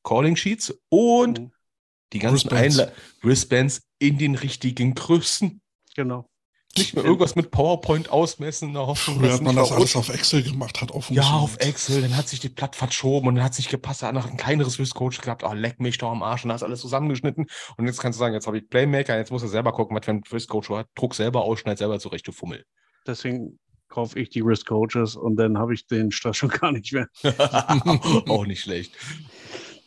[0.04, 1.52] Calling Sheets und Mhm.
[2.12, 2.78] die ganzen Wristbands.
[2.80, 2.92] Einla
[3.22, 5.60] Wristbands in den richtigen Größen.
[5.94, 6.28] Genau.
[6.76, 9.96] Nicht mehr irgendwas mit PowerPoint ausmessen, in der Hoffnung, Früher dass hat man das alles
[9.96, 13.36] auf Excel gemacht, hat auch Ja, auf Excel, dann hat sich die Platt verschoben und
[13.36, 15.98] dann hat es nicht gepasst, er hat noch ein kleineres Wristcoach gehabt, oh, leck mich
[15.98, 17.46] doch am Arsch und hast alles zusammengeschnitten
[17.76, 20.04] und jetzt kannst du sagen, jetzt habe ich Playmaker, jetzt muss er selber gucken, was
[20.04, 22.64] für ein Wristcoach hat, druck selber aus, schneid selber zurecht, du Fummel.
[23.06, 23.58] Deswegen
[23.88, 27.08] kaufe ich die Risk Coaches und dann habe ich den Stress schon gar nicht mehr.
[28.28, 28.92] Auch nicht schlecht.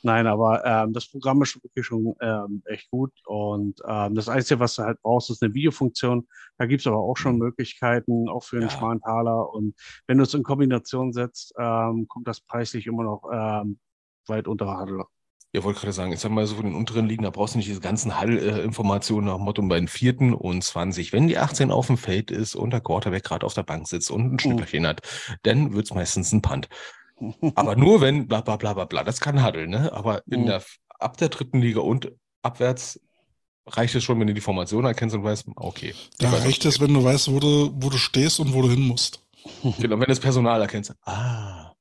[0.04, 3.12] Nein, aber ähm, das Programm ist wirklich schon ähm, echt gut.
[3.26, 6.28] Und ähm, das Einzige, was du halt brauchst, ist eine Videofunktion.
[6.58, 8.72] Da gibt es aber auch schon Möglichkeiten, auch für einen Ja.
[8.72, 9.54] schmalen Taler.
[9.54, 9.76] Und
[10.08, 13.80] wenn du es in Kombination setzt, ähm, kommt das preislich immer noch ähm,
[14.28, 15.04] weit unter Handel.
[15.54, 17.58] Ja, wollte gerade sagen, ich sag mal so von den unteren Ligen, da brauchst du
[17.58, 21.12] nicht diese ganzen Hall-Informationen nach dem Motto bei den vierten und 20.
[21.12, 24.12] Wenn die 18 auf dem Feld ist und der Quarterback gerade auf der Bank sitzt
[24.12, 25.02] und ein Schnipperchen hat,
[25.43, 26.70] dann wird's meistens ein Punt.
[27.55, 29.91] Aber nur wenn bla bla bla bla bla, das kann Huddle, ne?
[29.93, 30.45] Aber in Mhm.
[30.47, 30.63] der,
[30.99, 32.11] ab der dritten Liga und
[32.43, 32.99] abwärts
[33.67, 35.93] reicht es schon, wenn du die Formation erkennst und weißt, okay.
[36.19, 38.69] Da weiß, reicht es, wenn du weißt, wo du, wo du stehst und wo du
[38.69, 39.24] hin musst.
[39.80, 40.93] Genau, wenn du das Personal erkennst.
[41.03, 41.74] Ah,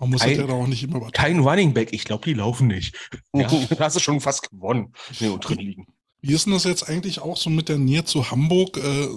[0.00, 1.12] Man muss Kein- das ja auch nicht immer übertreiben.
[1.12, 2.94] kein Running Back, ich glaube, die laufen nicht.
[3.34, 5.86] Ja, da hast du schon fast gewonnen in den unteren Ligen.
[6.20, 8.76] Wie ist denn das jetzt eigentlich auch so mit der Nähe zu Hamburg?
[8.76, 9.08] Äh,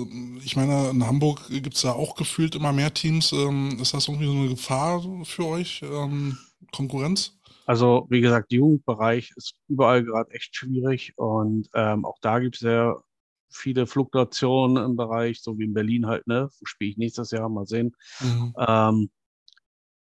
[0.44, 3.32] ich meine, in Hamburg gibt es ja auch gefühlt immer mehr Teams.
[3.32, 5.82] Ähm, ist das irgendwie so eine Gefahr für euch?
[5.84, 6.38] Ähm,
[6.72, 7.38] Konkurrenz?
[7.66, 12.62] Also, wie gesagt, Jugendbereich ist überall gerade echt schwierig und ähm, auch da gibt es
[12.62, 13.02] sehr
[13.50, 16.50] viele Fluktuationen im Bereich, so wie in Berlin halt, ne?
[16.64, 17.50] Spiele ich nächstes Jahr?
[17.50, 17.96] Mal sehen.
[18.20, 18.54] Mhm.
[18.58, 19.10] Ähm,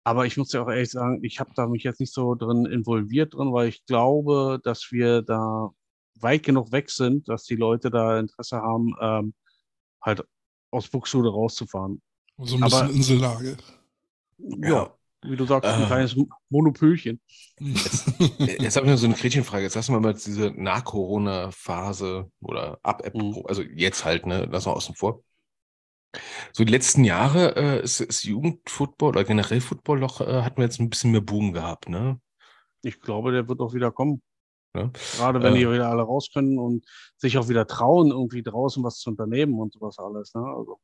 [0.04, 2.66] aber ich muss ja auch ehrlich sagen, ich habe da mich jetzt nicht so drin
[2.66, 5.72] involviert drin, weil ich glaube, dass wir da
[6.24, 9.34] weit genug weg sind, dass die Leute da Interesse haben, ähm,
[10.02, 10.24] halt
[10.72, 12.02] aus Buxtehude rauszufahren.
[12.38, 13.58] So ein bisschen Aber- Insellage.
[14.38, 15.86] Ja, wie du sagst, ein Äh.
[15.86, 16.16] kleines
[16.50, 17.22] Monopölchen.
[17.60, 19.64] Jetzt habe ich noch so eine Gretchenfrage.
[19.64, 23.44] Jetzt lassen wir mal diese Nach-Corona-Phase oder ab, App, Mhm.
[23.46, 25.24] also jetzt halt, ne, lassen wir außen vor.
[26.52, 30.66] So die letzten Jahre äh, ist, ist Jugendfootball oder generell Football noch, äh, hatten wir
[30.66, 32.20] jetzt ein bisschen mehr Boom gehabt, ne?
[32.82, 34.22] Ich glaube, der wird auch wieder kommen.
[34.76, 34.92] Ja.
[35.18, 35.60] Gerade wenn Äh.
[35.60, 36.86] die wieder alle raus können und
[37.18, 40.34] sich auch wieder trauen, irgendwie draußen was zu unternehmen und sowas alles.
[40.34, 40.42] Ne?
[40.44, 40.80] Also,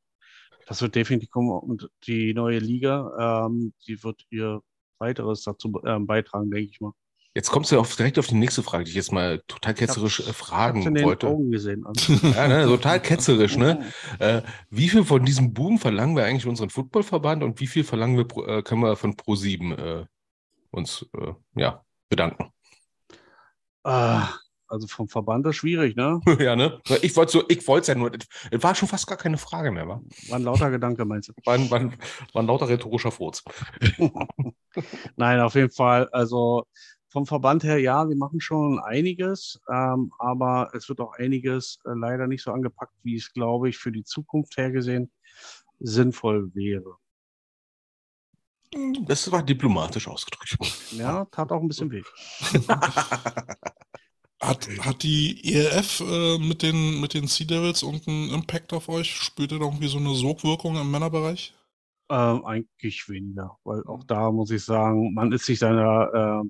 [0.66, 1.50] das wird definitiv kommen.
[1.50, 4.60] Und die neue Liga, ähm, die wird ihr
[4.98, 6.92] weiteres dazu ähm, beitragen, denke ich mal.
[7.34, 10.20] Jetzt kommst du auf, direkt auf die nächste Frage, die ich jetzt mal total ketzerisch
[10.20, 11.28] äh, Ich fragen in den wollte.
[11.28, 11.86] Augen gesehen.
[11.86, 12.12] Also.
[12.34, 13.84] Ja, ne, total ketzerisch, ne?
[14.18, 18.16] Äh, wie viel von diesem Boom verlangen wir eigentlich unseren Footballverband und wie viel verlangen
[18.16, 20.06] wir, äh, können wir von Pro7 äh,
[20.70, 22.50] uns äh, ja, bedanken?
[23.84, 24.34] Ah,
[24.68, 26.20] also vom Verband ist schwierig, ne?
[26.38, 26.80] ja, ne?
[27.02, 29.70] Ich wollte so, ich wollte es ja nur, es war schon fast gar keine Frage
[29.70, 30.02] mehr, wa?
[30.28, 31.32] War ein lauter Gedanke, meinst du?
[31.44, 31.92] War ein, war ein,
[32.32, 33.42] war ein lauter rhetorischer Furz.
[35.16, 36.08] Nein, auf jeden Fall.
[36.12, 36.66] Also
[37.08, 41.90] vom Verband her, ja, wir machen schon einiges, ähm, aber es wird auch einiges äh,
[41.96, 45.10] leider nicht so angepackt, wie es, glaube ich, für die Zukunft her gesehen
[45.78, 46.96] sinnvoll wäre.
[49.06, 50.58] Das war diplomatisch ausgedrückt.
[50.92, 52.02] Ja, tat auch ein bisschen weh.
[54.40, 58.88] Hat, hat die ELF äh, mit den, mit den Sea Devils und einen Impact auf
[58.88, 59.10] euch?
[59.10, 61.54] Spürt ihr da irgendwie so eine Sogwirkung im Männerbereich?
[62.08, 66.48] Ähm, eigentlich weniger, weil auch da muss ich sagen, man ist sich seiner, äh,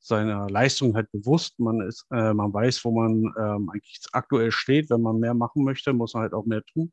[0.00, 1.58] seiner Leistung halt bewusst.
[1.58, 4.90] Man ist, äh, man weiß, wo man ähm, eigentlich aktuell steht.
[4.90, 6.92] Wenn man mehr machen möchte, muss man halt auch mehr tun.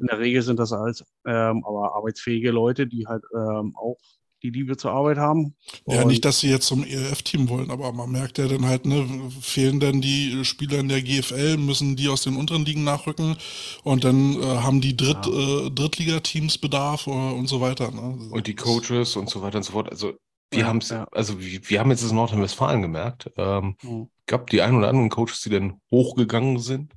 [0.00, 3.98] In der Regel sind das alles ähm, aber arbeitsfähige Leute, die halt ähm, auch
[4.42, 5.54] die Liebe zur Arbeit haben.
[5.86, 8.86] Ja, Und- nicht, dass sie jetzt zum ELF-Team wollen, aber man merkt ja dann halt,
[8.86, 9.06] ne,
[9.40, 13.36] fehlen dann die Spieler in der GFL, müssen die aus den unteren Ligen nachrücken
[13.84, 17.90] und dann äh, haben die Dritt, äh, Drittligateams Bedarf äh, und so weiter.
[17.90, 18.30] Ne?
[18.30, 19.90] Und die Coaches und so weiter und so fort.
[19.90, 20.14] Also
[20.50, 21.06] wir Ja, haben es, ja.
[21.12, 23.30] also wir, wir haben jetzt das Nordrhein-Westfalen gemerkt.
[23.36, 24.08] Ähm, Mhm.
[24.26, 26.92] gab die ein oder anderen Coaches, die dann hochgegangen sind,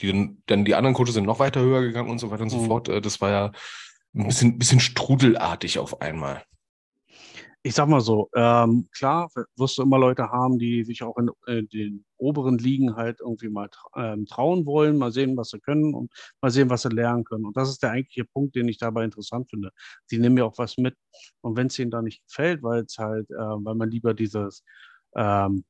[0.00, 2.50] die dann, dann die anderen Coaches sind noch weiter höher gegangen und so weiter und
[2.50, 2.66] so Mhm.
[2.66, 2.88] fort.
[2.88, 3.52] Äh, Das war ja
[4.14, 6.42] ein bisschen, bisschen strudelartig auf einmal.
[7.64, 11.30] Ich sag mal so, ähm, klar wirst du immer Leute haben, die sich auch in
[11.46, 15.60] äh, den oberen Ligen halt irgendwie mal tra ähm, trauen wollen, mal sehen, was sie
[15.60, 17.44] können und mal sehen, was sie lernen können.
[17.46, 19.70] Und das ist der eigentliche Punkt, den ich dabei interessant finde.
[20.06, 20.96] Sie nehmen ja auch was mit.
[21.40, 24.64] Und wenn es ihnen da nicht gefällt, weil es halt, äh, weil man lieber dieses
[25.14, 25.64] ähm,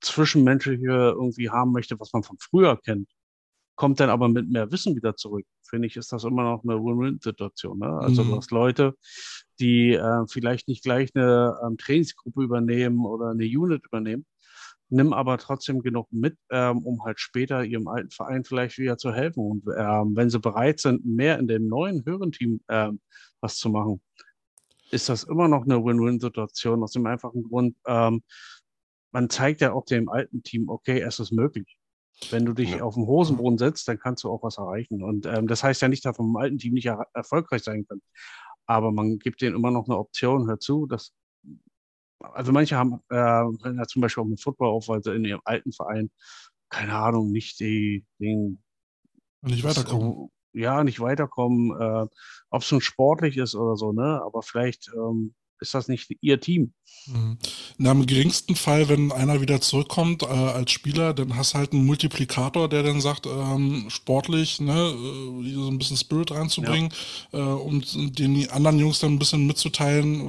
[0.00, 3.08] Zwischenmenschliche irgendwie haben möchte, was man von früher kennt,
[3.76, 5.46] kommt dann aber mit mehr Wissen wieder zurück.
[5.62, 7.78] Finde ich, ist das immer noch eine Win-Win-Situation.
[7.78, 7.86] Ne?
[7.86, 8.28] Also Mhm.
[8.28, 8.94] du hast Leute,
[9.60, 14.26] die äh, vielleicht nicht gleich eine ähm, Trainingsgruppe übernehmen oder eine Unit übernehmen,
[14.90, 19.12] nimm aber trotzdem genug mit, ähm, um halt später ihrem alten Verein vielleicht wieder zu
[19.12, 19.40] helfen.
[19.40, 23.00] Und ähm, wenn sie bereit sind, mehr in dem neuen höheren Team ähm,
[23.40, 24.02] was zu machen,
[24.90, 28.22] ist das immer noch eine Win-Win-Situation aus dem einfachen Grund, ähm,
[29.12, 31.78] man zeigt ja auch dem alten Team, okay, es ist möglich.
[32.30, 32.82] Wenn du dich Ja.
[32.82, 35.02] auf dem Hosenboden setzt, dann kannst du auch was erreichen.
[35.02, 37.86] Und ähm, das heißt ja nicht, dass man im alten Team nicht er erfolgreich sein
[37.86, 38.00] kann.
[38.66, 41.12] Aber man gibt denen immer noch eine Option, hör zu, dass
[42.20, 45.40] also manche haben äh, ja zum Beispiel auch mit Football auf, weil sie in ihrem
[45.44, 46.10] alten Verein,
[46.70, 48.62] keine Ahnung, nicht die, den
[49.42, 50.12] Nicht weiterkommen.
[50.12, 52.06] so, ja, nicht weiterkommen, äh,
[52.50, 54.22] ob es schon sportlich ist oder so, ne?
[54.24, 56.72] Aber vielleicht ähm, ist das nicht ihr Team?
[57.06, 57.38] Mhm.
[57.78, 61.72] In einem geringsten Fall, wenn einer wieder zurückkommt äh, als Spieler, dann hast du halt
[61.72, 66.92] einen Multiplikator, der dann sagt, ähm, sportlich, ne, äh, so ein bisschen Spirit reinzubringen,
[67.32, 67.38] ja.
[67.38, 70.22] äh, um den anderen Jungs dann ein bisschen mitzuteilen,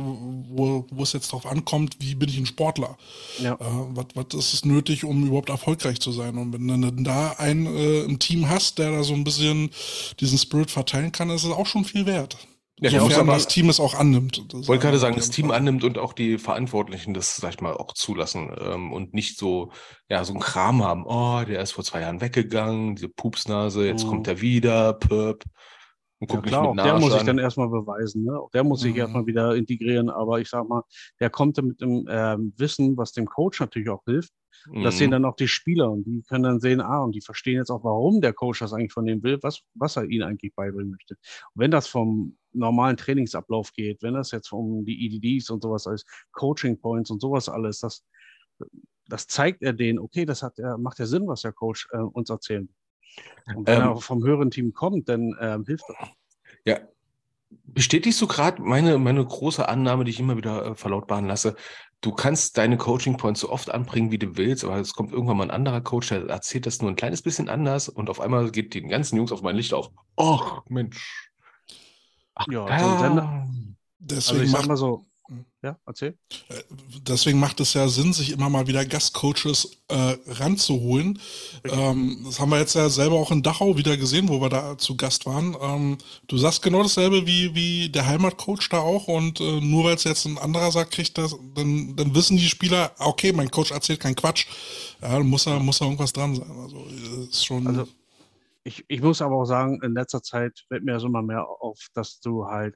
[0.50, 2.98] wo, wo es jetzt drauf ankommt, wie bin ich ein Sportler?
[3.40, 3.54] Ja.
[3.54, 6.38] Äh, was, was ist es nötig, um überhaupt erfolgreich zu sein?
[6.38, 9.70] Und wenn du dann da einen äh, im Team hast, der da so ein bisschen
[10.20, 12.38] diesen Spirit verteilen kann, ist es auch schon viel wert.
[12.80, 14.46] Ja, Sofern das Team es auch annimmt.
[14.54, 17.74] Ich wollte gerade sagen, das Team annimmt und auch die Verantwortlichen das, sag ich mal,
[17.74, 19.72] auch zulassen ähm, und nicht so,
[20.10, 21.06] ja, so ein Kram haben.
[21.06, 24.10] Oh, der ist vor zwei Jahren weggegangen, diese Pupsnase, jetzt mhm.
[24.10, 25.44] kommt er wieder, Pöp.
[26.32, 28.40] Und ja, klar, auch der muss sich dann erstmal beweisen, ne?
[28.40, 29.00] Auch der muss sich mhm.
[29.00, 30.84] erstmal wieder integrieren, aber ich sag mal,
[31.20, 34.32] der kommt dann mit dem ähm, Wissen, was dem Coach natürlich auch hilft.
[34.68, 34.84] Mhm.
[34.84, 35.12] Das sehen mhm.
[35.12, 37.84] dann auch die Spieler und die können dann sehen, ah, und die verstehen jetzt auch,
[37.84, 41.16] warum der Coach das eigentlich von dem will, was, was er ihnen eigentlich beibringen möchte.
[41.16, 45.88] Und wenn das vom normalen Trainingsablauf geht, wenn das jetzt um die EDDs und sowas
[45.88, 48.06] als Coaching Points und sowas alles, das,
[49.08, 52.30] das zeigt er denen, okay, das hat, macht ja Sinn, was der Coach äh, uns
[52.30, 52.70] erzählt.
[53.56, 55.98] Und wenn ähm, er vom höheren Team kommt, dann ähm, hilft das.
[56.66, 56.80] Ja,
[57.66, 61.56] bestätigst du gerade meine, meine große Annahme, die ich immer wieder äh, verlautbaren lasse.
[62.02, 65.38] Du kannst deine Coaching Points so oft anbringen, wie du willst, aber es kommt irgendwann
[65.38, 68.52] mal ein anderer Coach, der erzählt das nur ein kleines bisschen anders und auf einmal
[68.52, 69.90] geht den ganzen Jungs auf mein Licht auf.
[70.18, 71.32] Ach, Mensch,
[72.36, 73.48] Ach, ja, ah.
[74.00, 75.06] deswegen also ich sag mal so,
[75.64, 76.18] ja, erzähl.
[76.50, 76.62] Äh,
[77.08, 81.20] deswegen macht es ja Sinn, sich immer mal wieder Gastcoaches äh, ranzuholen.
[81.64, 84.78] Ähm, das haben wir jetzt ja selber auch in Dachau wieder gesehen, wo wir da
[84.78, 85.56] zu Gast waren.
[85.62, 85.98] Ähm,
[86.28, 90.04] du sagst genau dasselbe wie, wie der Heimatcoach da auch und äh, nur weil es
[90.04, 94.02] jetzt ein anderer sagt, kriegt das, dann, dann wissen die Spieler, okay, mein Coach erzählt
[94.02, 94.48] keinen Quatsch.
[95.02, 96.52] Ja, muss da muss da irgendwas dran sein.
[96.52, 96.86] Also
[97.30, 97.68] ist schon.
[97.68, 97.88] Also
[98.66, 101.88] ich, ich muss aber auch sagen, in letzter Zeit fällt mir so immer mehr auf,
[101.94, 102.76] dass du halt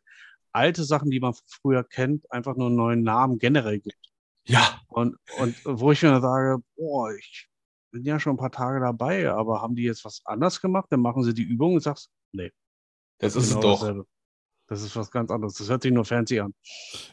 [0.58, 4.12] alte Sachen, die man früher kennt, einfach nur einen neuen Namen generell gibt.
[4.46, 4.82] Ja.
[4.88, 7.48] Und, und wo ich mir sage, boah, ich
[7.92, 10.88] bin ja schon ein paar Tage dabei, aber haben die jetzt was anders gemacht?
[10.90, 12.52] Dann machen sie die Übung und sagst, nee.
[13.20, 13.80] Das ist genau es doch.
[13.82, 14.06] Dasselbe.
[14.70, 15.54] Das ist was ganz anderes.
[15.54, 16.54] Das hört sich nur fancy an.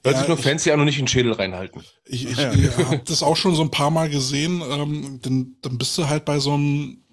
[0.02, 1.84] Hört ja, sich nur ich, fancy an und nicht in den Schädel reinhalten.
[2.04, 2.52] Ich, ich, ja.
[2.52, 4.60] ich habe das auch schon so ein paar Mal gesehen.
[4.68, 7.03] Ähm, dann, dann bist du halt bei so einem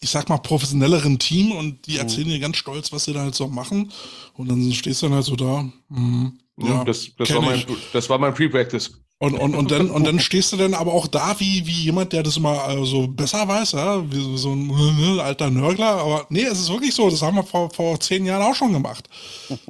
[0.00, 1.98] ich sag mal, professionelleren Team und die mhm.
[1.98, 3.92] erzählen dir ganz stolz, was sie da halt so machen.
[4.34, 5.68] Und dann stehst du dann halt so da.
[5.88, 9.00] Mh, ja, das, das, war mein, das war mein Pre-Practice.
[9.20, 12.12] Und, und, und, dann, und dann stehst du dann aber auch da wie, wie jemand,
[12.12, 15.98] der das immer äh, so besser weiß, ja, wie so ein äh, alter Nörgler.
[15.98, 18.72] Aber nee, es ist wirklich so, das haben wir vor, vor zehn Jahren auch schon
[18.72, 19.08] gemacht.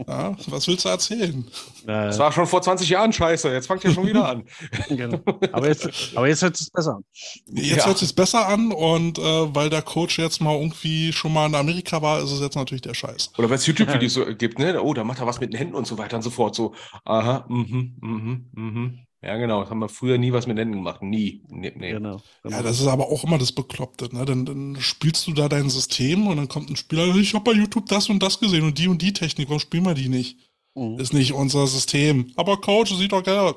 [0.07, 1.47] Ja, was willst du erzählen?
[1.87, 4.45] Das war schon vor 20 Jahren scheiße, jetzt fangt ihr schon wieder an.
[4.91, 5.19] genau.
[5.53, 7.05] Aber jetzt, aber jetzt hört es besser an.
[7.47, 7.87] Jetzt ja.
[7.87, 9.23] hört es besser an und äh,
[9.55, 12.83] weil der Coach jetzt mal irgendwie schon mal in Amerika war, ist es jetzt natürlich
[12.83, 13.31] der Scheiß.
[13.39, 14.83] Oder weil es YouTube-Videos so gibt, ne?
[14.83, 16.55] Oh, da macht er was mit den Händen und so weiter und so fort.
[16.55, 16.75] So,
[17.07, 19.08] aha, mhm, mhm, mhm.
[19.21, 19.63] Ja, genau.
[19.63, 21.03] Das haben wir früher nie was mit Händen gemacht.
[21.03, 21.43] Nie.
[21.49, 21.93] Nee, nee.
[21.93, 22.57] Genau, genau.
[22.57, 24.15] Ja, das ist aber auch immer das Bekloppte.
[24.15, 24.25] Ne?
[24.25, 27.59] Dann, dann spielst du da dein System und dann kommt ein Spieler, ich habe bei
[27.59, 30.39] YouTube das und das gesehen und die und die Technik, warum spielen wir die nicht?
[30.75, 31.01] Mhm.
[31.01, 32.33] Ist nicht unser System.
[32.37, 33.57] Aber Coach, sieht doch geil aus.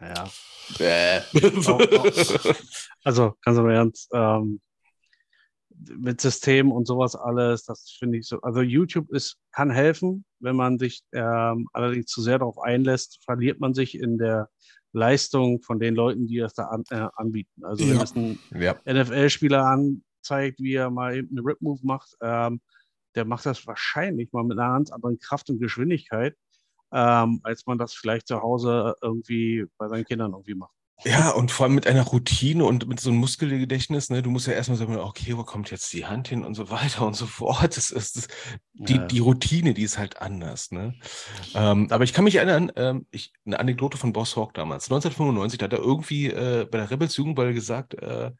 [0.00, 0.30] Ja.
[3.04, 4.60] also, ganz im Ernst, ähm,
[5.96, 8.40] mit System und sowas alles, das finde ich so.
[8.42, 13.60] Also YouTube ist, kann helfen, wenn man sich ähm, allerdings zu sehr darauf einlässt, verliert
[13.60, 14.48] man sich in der
[14.92, 17.64] Leistung von den Leuten, die das da an, äh, anbieten.
[17.64, 17.94] Also ja.
[17.94, 18.74] wenn es ein ja.
[18.86, 22.60] NFL-Spieler anzeigt, wie er mal eben eine Rip-Move macht, ähm,
[23.14, 26.36] der macht das wahrscheinlich mal mit einer ganz anderen Kraft und Geschwindigkeit,
[26.92, 30.74] ähm, als man das vielleicht zu Hause irgendwie bei seinen Kindern irgendwie macht.
[31.04, 34.22] Ja, und vor allem mit einer Routine und mit so einem Muskelgedächtnis, ne?
[34.22, 37.06] Du musst ja erstmal sagen, okay, wo kommt jetzt die Hand hin und so weiter
[37.06, 37.76] und so fort.
[37.76, 38.28] Das ist das,
[38.74, 39.06] die, ja.
[39.06, 40.94] die Routine, die ist halt anders, ne?
[41.54, 44.84] Ähm, aber ich kann mich erinnern, ähm, ich, eine Anekdote von Boss Hawk damals.
[44.84, 48.32] 1995, da hat er irgendwie äh, bei der Rebels Jugendball gesagt, äh,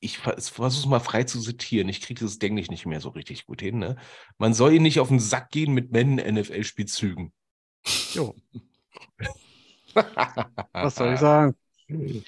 [0.00, 1.88] ich versuche es mal frei zu zitieren.
[1.88, 3.96] Ich kriege das Englisch nicht mehr so richtig gut hin, ne?
[4.36, 7.32] Man soll ihn nicht auf den Sack gehen mit Men-NFL-Spielzügen.
[8.12, 8.34] Jo.
[10.72, 11.54] Was soll ich sagen?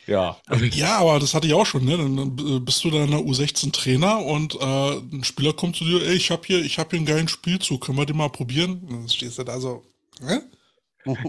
[0.06, 0.36] Ja.
[0.72, 1.96] Ja, aber das hatte ich auch schon, ne?
[1.96, 6.14] Dann bist du da in der U16-Trainer und äh, ein Spieler kommt zu dir, ey,
[6.14, 8.80] ich habe hier, ich habe hier einen geilen Spielzug, können wir den mal probieren?
[8.82, 9.82] Und dann stehst du da so,
[10.20, 10.40] hä?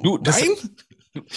[0.03, 0.49] Du, das, Nein?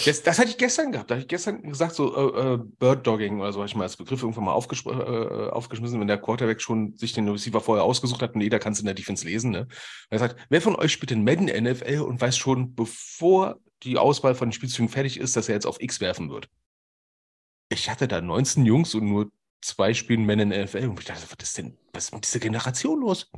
[0.05, 1.09] Das, das hatte ich gestern gehabt.
[1.09, 3.97] Da habe ich gestern gesagt, so äh, äh, Bird-Dogging oder so habe ich mal als
[3.97, 8.21] Begriff irgendwann mal aufgesch äh, aufgeschmissen, wenn der Quarterback schon sich den Receiver vorher ausgesucht
[8.21, 9.51] hat und jeder kann es in der Defense lesen.
[9.51, 9.67] Ne?
[10.09, 14.35] Er sagt, wer von euch spielt den Madden NFL und weiß schon, bevor die Auswahl
[14.35, 16.49] von den Spielzügen fertig ist, dass er jetzt auf X werfen wird?
[17.73, 19.31] Ich hatte da 19 Jungs und nur
[19.61, 20.87] zwei spielen Men in NFL.
[20.89, 23.29] Und ich dachte, was ist denn, was ist mit dieser Generation los?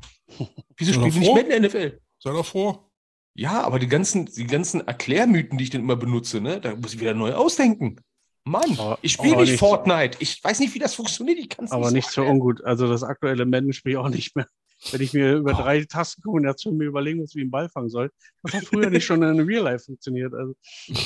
[0.77, 1.99] Wieso spielen wir nicht Men in NFL?
[2.19, 2.89] Sei doch vor.
[3.35, 6.93] Ja, aber die ganzen, die ganzen Erklärmythen, die ich dann immer benutze, ne, da muss
[6.93, 7.97] ich wieder neu ausdenken.
[8.45, 10.17] Mann, Aber- ich spiele nicht nicht- Fortnite.
[10.21, 11.39] Ich weiß nicht, wie das funktioniert.
[11.39, 12.63] Ich kann es Aber nicht nichts so für ungut.
[12.63, 14.47] Also das aktuelle Madden spiele ich auch nicht mehr.
[14.91, 15.61] Wenn ich mir über Oh.
[15.61, 18.11] drei Tasten gucke und jetzt schon mir überlegen muss, wie ich einen Ball fangen soll.
[18.43, 20.33] Das hat früher nicht schon in Real Life funktioniert.
[20.33, 20.53] Also,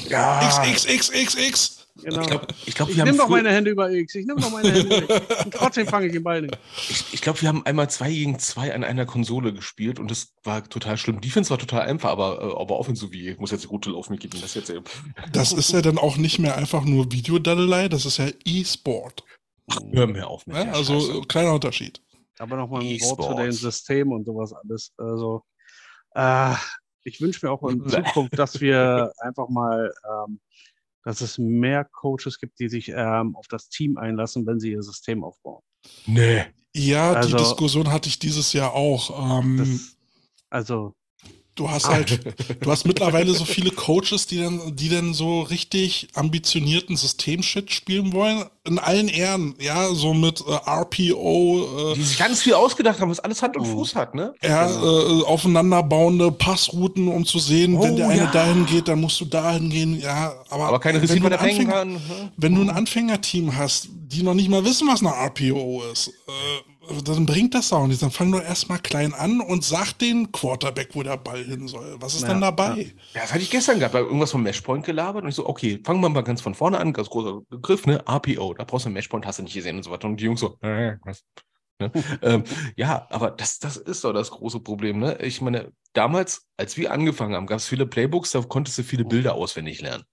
[0.10, 1.88] Ja, X, X, X, X, X.
[2.04, 2.22] genau.
[2.22, 4.16] Ich glaube, ich glaub, Ich wir, haben nehme doch meine Hände über X.
[4.16, 5.46] Ich nehme doch meine Hände über X.
[5.46, 6.58] Und trotzdem fange ich den Ball nicht.
[6.90, 10.34] ich, ich glaub, wir haben einmal zwei gegen zwei an einer Konsole gespielt und das
[10.44, 11.22] war total schlimm.
[11.22, 12.80] Defense war total einfach, aber, äh, aber
[13.12, 14.84] wie, ich muss jetzt die Route laufen, geben das jetzt eben.
[15.32, 19.24] Das ist ja dann auch nicht mehr einfach nur Videodaddelei, das ist ja E-Sport.
[19.94, 20.74] Hör mir auf mit Ne?
[20.74, 21.22] Also Scheiße.
[21.28, 22.02] kleiner Unterschied.
[22.40, 24.94] Aber nochmal ein Wort zu den Systemen und sowas alles.
[24.98, 25.44] Also,
[26.16, 26.56] äh,
[27.04, 27.84] ich wünsche mir auch in.
[27.90, 30.40] Zukunft, dass wir einfach mal, ähm,
[31.04, 34.82] dass es mehr Coaches gibt, die sich ähm, auf das Team einlassen, wenn sie ihr
[34.84, 35.62] System aufbauen.
[36.06, 36.46] Nee.
[36.76, 39.40] Ja, Also- die Diskussion hatte ich dieses Jahr auch.
[39.42, 39.98] Ähm, Das,
[40.50, 40.96] also,
[41.60, 42.20] du hast halt,
[42.62, 48.14] du hast mittlerweile so viele Coaches, die dann, die dann so richtig ambitionierten Systemshit spielen
[48.14, 48.46] wollen.
[48.66, 53.10] In allen Ehren, ja, so mit äh, RPO, Die äh, sich ganz viel ausgedacht haben,
[53.10, 53.72] was alles Hand und Mhm.
[53.74, 54.34] Fuß hat, ne?
[54.42, 55.22] ja, Genau.
[55.22, 58.32] äh, aufeinanderbauende Passrouten, um zu sehen, wenn Oh, der eine ja.
[58.32, 60.00] dahin geht, dann musst du dahin gehen.
[60.00, 61.94] Ja, aber, Aber keine wenn du Receiver, der Anfänger, kann.
[61.94, 62.00] ne?
[62.38, 66.12] wenn du ein Anfängerteam hast, die noch nicht mal wissen, was eine RPO ist, äh,
[67.04, 68.02] dann bringt das auch nicht.
[68.02, 71.98] Dann fang doch erstmal klein an und sag den Quarterback, wo der Ball hin soll.
[72.00, 72.94] Was ist Ja, denn dabei?
[73.14, 76.02] Ja, das hatte ich gestern gehabt, irgendwas vom Meshpoint gelabert und ich so, okay, fangen
[76.02, 78.04] wir mal ganz von vorne an, ganz großer Begriff, ne?
[78.08, 80.08] RPO, da brauchst du einen Meshpoint, hast du nicht gesehen und so weiter.
[80.08, 81.24] Und die Jungs so, äh, was?
[81.80, 81.92] Ne?
[82.22, 82.44] ähm,
[82.76, 85.18] ja, aber das, das ist doch das große Problem, ne?
[85.22, 89.06] Ich meine, damals, als wir angefangen haben, gab es viele Playbooks, da konntest du viele
[89.06, 90.04] Bilder auswendig lernen.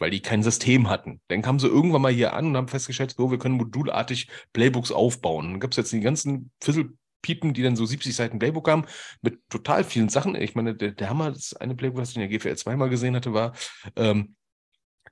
[0.00, 1.20] Weil die kein System hatten.
[1.28, 4.90] Dann kamen sie irgendwann mal hier an und haben festgestellt, so, wir können modulartig Playbooks
[4.90, 5.52] aufbauen.
[5.52, 8.86] Dann gab es jetzt die ganzen Fisselpiepen, die dann so 70 Seiten Playbook haben,
[9.22, 10.34] mit total vielen Sachen.
[10.34, 13.14] Ich meine, der, der Hammer, das eine Playbook, was ich in der GFL zweimal gesehen
[13.14, 13.54] hatte, war,
[13.94, 14.34] ähm,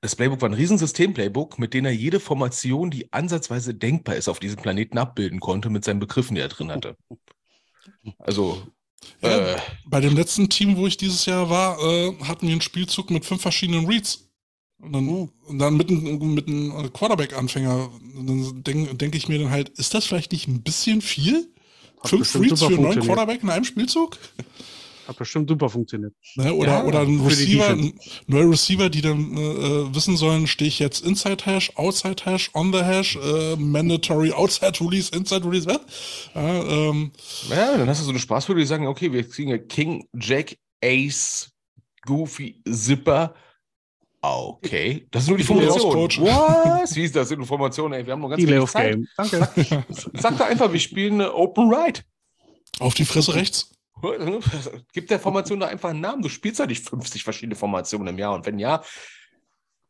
[0.01, 4.39] das Playbook war ein Riesensystem-Playbook, mit dem er jede Formation, die ansatzweise denkbar ist, auf
[4.39, 6.97] diesem Planeten abbilden konnte, mit seinen Begriffen, die er drin hatte.
[8.19, 8.63] Also,
[9.23, 12.61] Ja, äh, Bei dem letzten Team, wo ich dieses Jahr war, äh, hatten wir einen
[12.61, 14.28] Spielzug mit fünf verschiedenen Reads.
[14.81, 15.29] Und dann, Mhm.
[15.47, 19.71] und dann mit einem mit einem äh, Quarterback-Anfänger, dann denke denk ich mir dann halt,
[19.71, 21.49] ist das vielleicht nicht ein bisschen viel?
[22.01, 23.01] Hat Fünf Reads für einen neuen.
[23.01, 24.19] Quarterback in einem Spielzug?
[25.09, 26.13] Hat bestimmt super funktioniert.
[26.37, 26.53] Ne?
[26.53, 27.95] Oder, Ja, oder ein Receiver, ein
[28.29, 32.73] Receiver, die dann äh, äh, wissen sollen, stehe ich jetzt Inside Hash, Outside Hash, On
[32.73, 35.81] the Hash, äh, Mandatory Outside Release, Inside Release, was?
[36.35, 37.11] Ja, ähm,
[37.49, 40.57] ja, dann hast du so eine Spaßvögel, die sagen, okay, wir kriegen ja King, Jack,
[40.85, 41.51] Ace,
[42.03, 43.35] Goofy, Zipper.
[44.21, 46.27] Okay, das ist nur die Formation.
[46.27, 46.97] Was?
[46.97, 47.93] Wie ist das in Formation?
[47.93, 48.93] Ey, wir haben noch ganz Die wenig Layoff Zeit.
[48.93, 49.09] Game.
[49.17, 49.85] Danke.
[50.15, 52.01] Sag doch einfach, wir spielen eine Open Ride.
[52.81, 53.73] auf die Fresse rechts.
[54.93, 56.23] Gib der Formation da einfach einen Namen.
[56.23, 58.35] Du spielst ja nicht 50 verschiedene Formationen im Jahr.
[58.35, 58.83] Und wenn ja,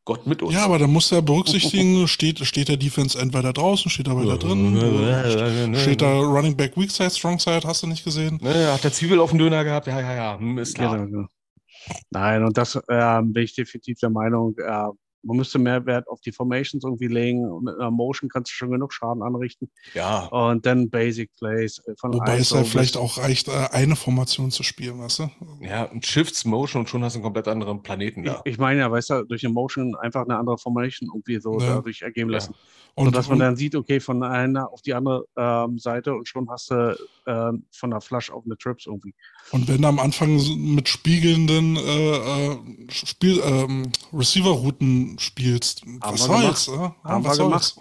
[0.05, 0.55] Gott mit uns.
[0.55, 4.39] Ja, aber da muss er berücksichtigen, steht, steht der Defense entweder draußen, steht er weiter
[4.39, 8.39] drin, steht da Running Back Weak Side, Strong Side, hast du nicht gesehen?
[8.43, 9.87] Ne, hat der Zwiebel auf dem Döner gehabt?
[9.87, 10.61] Ja, ja, ja.
[10.63, 10.97] Ist klar.
[10.97, 11.29] Genau, genau.
[12.11, 14.89] Nein, und das ähm, bin ich definitiv der Meinung, äh,
[15.23, 17.45] man müsste mehr Wert auf die Formations irgendwie legen.
[17.51, 19.71] Und mit einer Motion kannst du schon genug Schaden anrichten.
[19.95, 20.27] Ja.
[20.27, 24.51] Und dann Basic Plays äh, von Wobei es ja vielleicht auch reicht, äh, eine Formation
[24.51, 25.31] zu spielen, weißt du?
[25.61, 28.41] Ja, ein Shifts Motion und schon hast du einen komplett anderen Planeten Ich, da.
[28.45, 31.77] ich meine ja, weißt du, durch eine Motion einfach eine andere Formation irgendwie so Ja.
[31.77, 32.37] dadurch ergeben Ja.
[32.37, 32.55] lassen.
[32.95, 36.27] Und, Sodass man und dann sieht, okay, von einer auf die andere ähm, Seite und
[36.27, 36.97] schon hast du
[37.29, 39.15] ähm, von der Flush auf eine Trips irgendwie.
[39.53, 40.41] Und wenn du am Anfang
[40.75, 42.59] mit spiegelnden äh, äh,
[42.91, 46.67] Spiel, ähm, Receiver-Routen spielst, Haben was wir soll's?
[46.67, 47.77] Ja, Haben was wir soll's?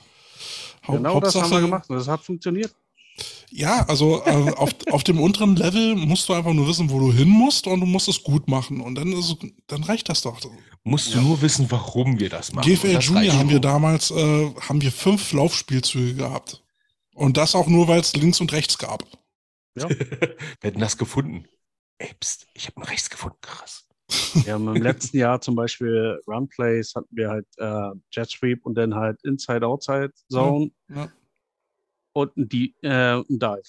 [0.87, 2.73] Hau genau das haben wir Hauptsache- gemacht und das hat funktioniert.
[3.49, 7.11] Ja, also äh, auf, auf dem unteren Level musst du einfach nur wissen, wo du
[7.11, 8.79] hin musst und du musst es gut machen.
[8.81, 9.37] Und dann, ist,
[9.67, 10.39] dann reicht das doch.
[10.83, 12.69] Musst du nur wissen, warum wir das machen.
[12.69, 16.63] GFL das Junior haben wir damals äh, haben wir fünf Laufspielzüge gehabt.
[17.15, 19.03] Und das auch nur, weil es links und rechts gab.
[19.75, 19.89] Ja.
[19.89, 21.47] Wir hätten das gefunden.
[21.97, 23.37] Ey, pst, ich habe rechts gefunden.
[23.41, 23.86] Krass.
[24.45, 28.65] Wir haben im letzten Jahr zum Beispiel Run Plays, hatten wir halt äh, Jet Sweep
[28.65, 31.09] und dann halt Inside Outside Zone Ja.
[32.13, 33.61] und ein, Die- äh, ein Dive.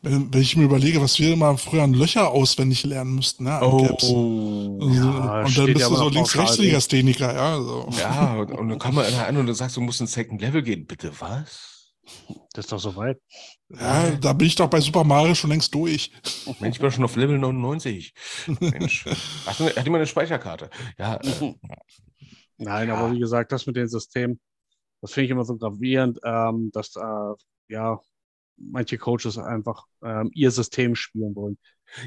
[0.00, 3.58] Wenn, wenn ich mir überlege, was wir immer früher an Löcher auswendig lernen müssten, ne?
[3.60, 4.04] Gaps.
[4.04, 4.78] Oh.
[4.80, 7.60] Also, Ja, und dann bist ja du so noch links-rechts-Ligastheniker, ja.
[7.60, 7.88] So.
[7.98, 10.12] Ja, und, und dann kam man einer an und dann sagst du, du musst ins
[10.12, 10.86] Second Level gehen.
[10.86, 11.77] Bitte was?
[12.52, 13.20] Das ist doch soweit.
[13.68, 16.10] ja, da bin ich doch bei Super Mario schon längst durch.
[16.60, 18.14] Mensch, ich bin schon auf Level 99.
[18.60, 19.04] Mensch.
[19.46, 20.70] Ach, hat jemand eine Speicherkarte?
[20.98, 21.54] Ja, äh,
[22.56, 22.96] Nein, Ja.
[22.96, 24.40] aber wie gesagt, das mit dem System,
[25.00, 27.34] das finde ich immer so gravierend, ähm, dass äh,
[27.72, 28.00] ja
[28.56, 31.58] manche Coaches einfach ähm, ihr System spielen wollen.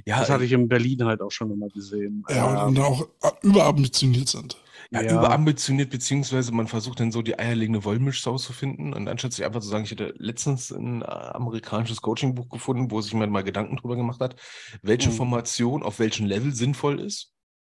[0.05, 2.23] Ja, das hatte ich in Berlin halt auch schon immer gesehen.
[2.29, 3.07] Ja, Ähm, und auch
[3.41, 4.57] überambitioniert sind.
[4.93, 5.17] Ja, Ja.
[5.19, 8.93] überambitioniert, beziehungsweise man versucht dann so die eierlegende Wollmilchsau zu finden.
[8.93, 12.99] Und anstatt sich einfach zu sagen, ich hätte letztens ein äh, amerikanisches Coachingbuch gefunden, wo
[12.99, 14.35] sich jemand mal Gedanken drüber gemacht hat,
[14.81, 15.13] welche Mhm.
[15.13, 17.33] Formation auf welchem Level sinnvoll ist,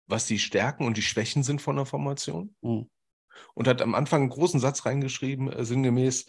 [0.06, 2.54] was die Stärken und die Schwächen sind von der Formation.
[2.62, 2.88] Mhm.
[3.54, 6.26] Und hat am Anfang einen großen Satz reingeschrieben, äh, sinngemäß,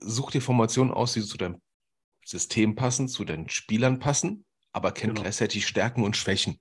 [0.00, 1.62] such dir Formationen aus, die zu deinem
[2.26, 5.22] System passen, zu deinen Spielern passen, aber kennt Genau.
[5.22, 6.58] gleichzeitig Stärken und Schwächen.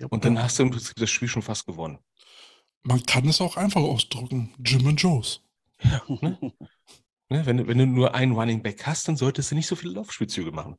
[0.00, 0.06] Ja.
[0.08, 1.98] Und dann hast du im Prinzip das Spiel schon fast gewonnen.
[2.82, 4.54] Man kann es auch einfach ausdrücken.
[4.58, 5.42] Jim and Joes.
[6.08, 6.38] Ne?
[7.28, 9.76] Ne, wenn, du- wenn du nur einen Running Back hast, dann solltest du nicht so
[9.76, 10.76] viele Laufspielzüge machen.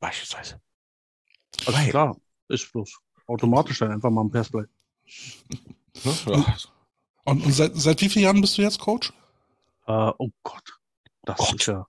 [0.00, 0.60] Beispielsweise.
[1.66, 2.16] Also Weil- klar,
[2.48, 4.64] ist bloß automatisch dann einfach mal ein Passplay.
[6.04, 6.14] Ne?
[6.26, 6.56] Ja.
[7.24, 9.12] Und, und seit, seit wie vielen Jahren bist du jetzt Coach?
[9.86, 10.78] Äh, oh Gott.
[11.22, 11.54] Das Gott.
[11.60, 11.86] ist ja.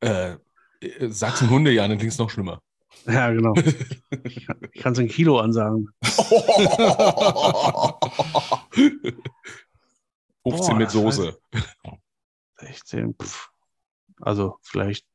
[0.00, 0.36] Äh,
[0.80, 2.62] äh, sag's in Hundejahren, dann klingt's noch schlimmer.
[3.06, 3.54] Ja, genau.
[4.24, 4.46] Ich
[4.82, 5.88] kann es in Kilo ansagen.
[10.44, 11.38] 15 Boah, mit Soße.
[12.58, 13.48] 16, pff.
[14.20, 15.06] Also vielleicht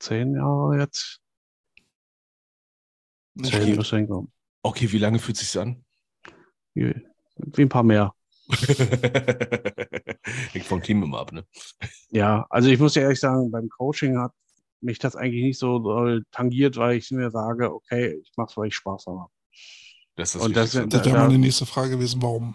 [0.00, 1.20] 10 Jahre jetzt.
[3.34, 3.76] Nicht 10 viel.
[3.76, 4.32] müsste hinkommen.
[4.62, 5.84] Okay, wie lange fühlt sich's an?
[6.74, 6.94] Wie,
[7.36, 8.14] wie ein paar mehr.
[10.52, 11.46] Hängt vom Team immer ab, ne?
[12.10, 14.32] Ja, also ich muss ja ehrlich sagen, beim Coaching hat
[14.82, 18.56] mich das eigentlich nicht so doll tangiert, weil ich mir sage, okay, ich mache es,
[18.56, 19.26] weil ich Spaß habe.
[20.16, 20.72] Das ist Und das-.
[20.72, 21.26] Das wäre Ja.
[21.26, 22.54] meine nächste Frage gewesen, warum?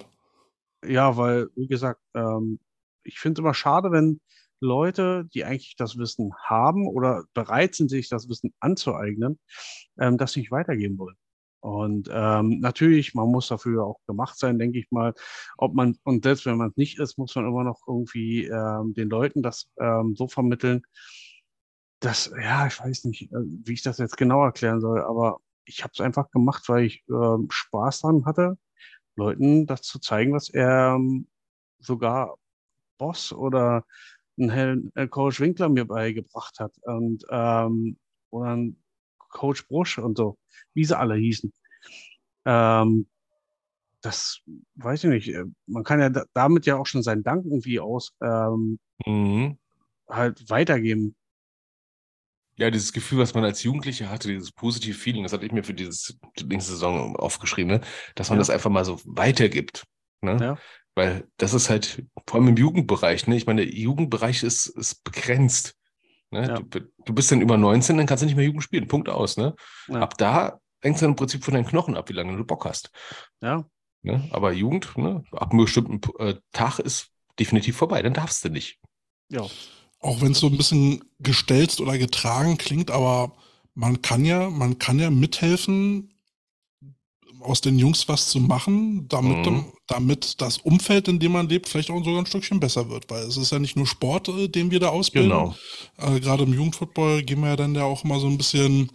[0.86, 2.60] Ja, weil, wie gesagt, ähm,
[3.04, 4.20] ich finde es immer schade, wenn
[4.60, 9.40] Leute, die eigentlich das Wissen haben oder bereit sind, sich das Wissen anzueignen,
[10.00, 11.16] ähm, das nicht weitergeben wollen.
[11.60, 15.16] Und ähm, natürlich, man muss dafür auch gemacht sein, denke ich mal.
[15.58, 18.94] Ob man, und selbst wenn man es nicht ist, muss man immer noch irgendwie ähm,
[18.94, 20.84] den Leuten das ähm, so vermitteln,
[22.06, 25.84] dass, ja, ich weiß nicht, äh, wie ich das jetzt genau erklären soll, aber ich
[25.84, 28.58] habe es einfach gemacht, weil ich ähm, Spaß dran hatte,
[29.16, 31.28] Leuten das zu zeigen, was er ähm,
[31.80, 32.38] sogar
[32.98, 33.86] Boss oder
[34.38, 37.98] ein Herrn, äh, Coach Winkler mir beigebracht hat und ähm,
[38.30, 38.84] oder ein
[39.18, 40.38] Coach Brusch und so,
[40.74, 41.52] wie sie alle hießen.
[42.46, 43.08] Ähm,
[44.02, 44.42] das
[44.76, 45.30] weiß ich nicht.
[45.30, 49.58] äh, Man kann ja da, damit ja auch schon seinen Dank irgendwie aus ähm, Mhm.
[50.08, 51.16] halt weitergeben.
[52.58, 55.64] Ja, dieses Gefühl, was man als Jugendlicher hatte, dieses positive Feeling, das hatte ich mir
[55.64, 57.82] für dieses, die nächste Saison aufgeschrieben, ne?
[58.16, 58.42] dass man Ja.
[58.42, 59.84] das einfach mal so weitergibt.
[60.22, 60.38] Ne?
[60.40, 60.58] Ja.
[60.96, 63.36] Weil das ist halt, vor allem im Jugendbereich, ne?
[63.36, 65.76] ich meine, der Jugendbereich ist, ist begrenzt.
[66.32, 66.48] Ne?
[66.48, 66.60] Ja.
[66.60, 68.88] Du, du bist dann über 19, dann kannst du nicht mehr Jugend spielen.
[68.88, 69.36] Punkt aus.
[69.36, 69.54] Ne?
[69.90, 72.66] Ab da hängt es dann im Prinzip von deinen Knochen ab, wie lange du Bock
[72.66, 72.90] hast.
[73.42, 73.66] Ja,
[74.02, 74.28] Ne?
[74.30, 75.24] Aber Jugend, ne?
[75.32, 77.10] ab einem bestimmten äh, Tag ist
[77.40, 78.80] definitiv vorbei, dann darfst du nicht.
[79.30, 79.46] ja.
[80.00, 83.34] Auch wenn es so ein bisschen gestelzt oder getragen klingt, aber
[83.74, 86.12] man kann ja, man kann ja mithelfen,
[87.42, 89.66] aus den Jungs was zu machen, damit, Mhm.
[89.86, 93.08] damit das Umfeld, in dem man lebt, vielleicht auch sogar ein Stückchen besser wird.
[93.12, 95.30] Weil es ist ja nicht nur Sport, äh, den wir da ausbilden.
[95.30, 95.56] Genau.
[95.98, 98.92] Äh, Gerade im Jugendfootball gehen wir ja dann ja auch immer so ein bisschen,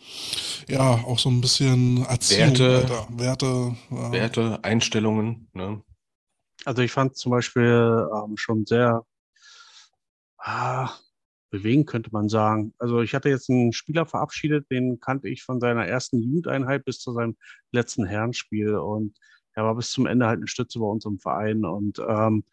[0.69, 2.83] ja, auch so ein bisschen Erziehung Werte.
[2.83, 3.09] weiter.
[3.11, 3.77] Werte.
[3.93, 5.49] äh, Werte, Einstellungen.
[5.53, 5.81] Ne?
[6.65, 9.05] Also ich fand zum Beispiel ähm, schon sehr
[10.41, 10.91] ah,
[11.51, 12.75] bewegend, könnte man sagen.
[12.79, 17.01] Also ich hatte jetzt einen Spieler verabschiedet, den kannte ich von seiner ersten Jugendeinheit bis
[17.01, 17.37] zu seinem
[17.73, 19.19] letzten Herrenspiel und
[19.55, 22.45] er war bis zum Ende halt eine Stütze bei uns im Verein und ähm,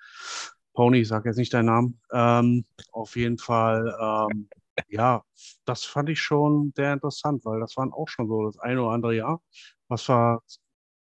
[0.74, 4.50] Pony, ich sage jetzt nicht deinen Namen, ähm, auf jeden Fall, ähm,
[4.90, 5.24] ja,
[5.66, 8.92] das fand ich schon sehr interessant, weil das waren auch schon so das eine oder
[8.92, 9.42] andere Jahr,
[9.88, 10.42] was wir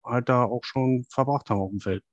[0.04, 2.04] halt da auch schon verbracht haben auf dem Feld.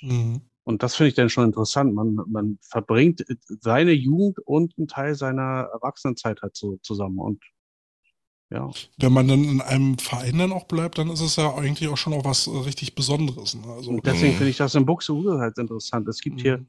[0.00, 0.42] mhm.
[0.68, 1.94] Und das finde ich dann schon interessant.
[1.94, 3.24] Man, man verbringt
[3.62, 7.18] seine Jugend und einen Teil seiner Erwachsenenzeit halt so zusammen.
[7.20, 7.42] Und
[8.50, 8.68] ja,
[8.98, 11.96] Wenn man dann in einem Verein dann auch bleibt, dann ist es ja eigentlich auch
[11.96, 13.54] schon auch was äh, richtig Besonderes.
[13.54, 13.62] Ne?
[13.66, 14.36] Also, und deswegen Mhm.
[14.36, 16.06] finde ich das in Buxtehude halt interessant.
[16.06, 16.66] Es gibt hier Mhm.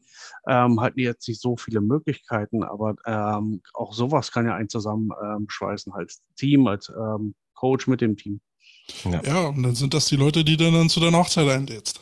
[0.47, 5.09] ähm, halt jetzt nicht so viele Möglichkeiten, aber ähm, auch sowas kann ja einen zusammen
[5.21, 8.39] ähm, schweißen, als Team, als ähm, Coach mit dem Team.
[9.25, 11.99] Ja, und dann sind das die Leute, die du dann zu deiner Hochzeit einlädst.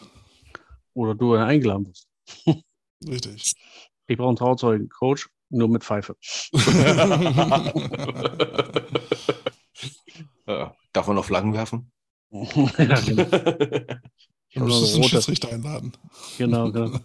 [0.98, 2.08] Oder du eingeladen bist.
[3.08, 3.54] Richtig.
[4.08, 6.16] Ich brauche einen Trauzeugen, Coach, nur mit Pfeife.
[10.48, 10.76] ja.
[10.94, 11.92] Darf man noch Flaggen werfen?
[12.32, 13.24] ja, genau.
[13.26, 14.00] Du
[14.54, 15.04] Genau, müsstest einen.
[15.04, 15.92] Schiedsrichter einladen.
[16.40, 16.98] genau, genau.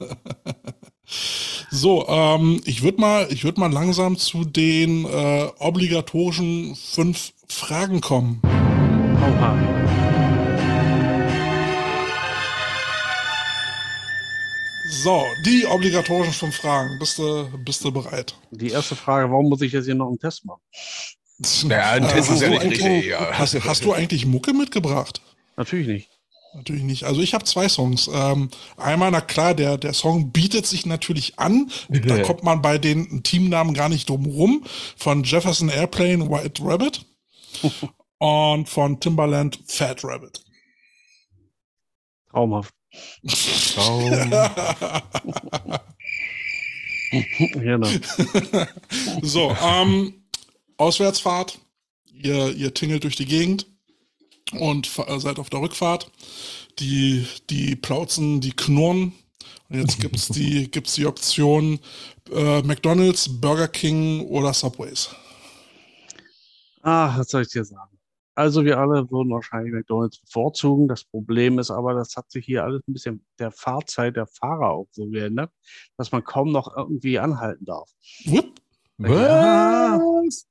[1.71, 8.01] So, ähm, ich würde mal, ich würde mal langsam zu den äh, obligatorischen fünf Fragen
[8.01, 8.41] kommen.
[14.95, 16.99] So, die obligatorischen fünf Fragen.
[16.99, 18.35] Bist du, bist du bereit?
[18.51, 20.61] Die erste Frage, warum muss ich jetzt hier noch einen Test machen?
[21.65, 22.85] Naja, ein Test Äh, ist ja hast nicht du richtig.
[22.85, 23.39] eigentlich- Ja.
[23.39, 25.23] Hast, hast du eigentlich Mucke mitgebracht?
[25.57, 26.09] Natürlich nicht.
[26.55, 27.05] Natürlich nicht.
[27.05, 28.11] Also ich habe zwei Songs.
[28.13, 31.71] Ähm, einmal, na klar, der, der Song bietet sich natürlich an.
[31.89, 34.65] Da kommt man bei den Teamnamen gar nicht drum rum.
[34.99, 37.07] Von Jefferson Airplane White Rabbit
[38.19, 40.43] und von Timbaland Fat Rabbit.
[42.31, 42.75] Traumhaft.
[43.75, 44.11] Traum.
[47.55, 47.89] genau.
[49.23, 50.15] So, ähm,
[50.77, 51.59] Auswärtsfahrt.
[52.13, 53.67] Ihr, ihr tingelt durch die Gegend
[54.53, 56.11] und äh, seid auf der Rückfahrt.
[56.79, 59.13] Die, die Plauzen, die knurren.
[59.69, 61.81] Und jetzt gibt's die, gibt's die Option
[62.31, 65.11] äh, McDonalds, Burger King oder Subways.
[66.83, 67.92] Ah, was soll ich dir sagen?
[68.35, 70.89] Also wir alle würden wahrscheinlich McDonalds bevorzugen.
[70.89, 74.71] Das Problem ist aber, das hat sich hier alles ein bisschen der Fahrzeit der Fahrer
[74.71, 75.51] auch so geändert,
[75.99, 77.91] dass man kaum noch irgendwie anhalten darf.
[78.25, 78.61] Wupp,
[78.99, 80.47] Was?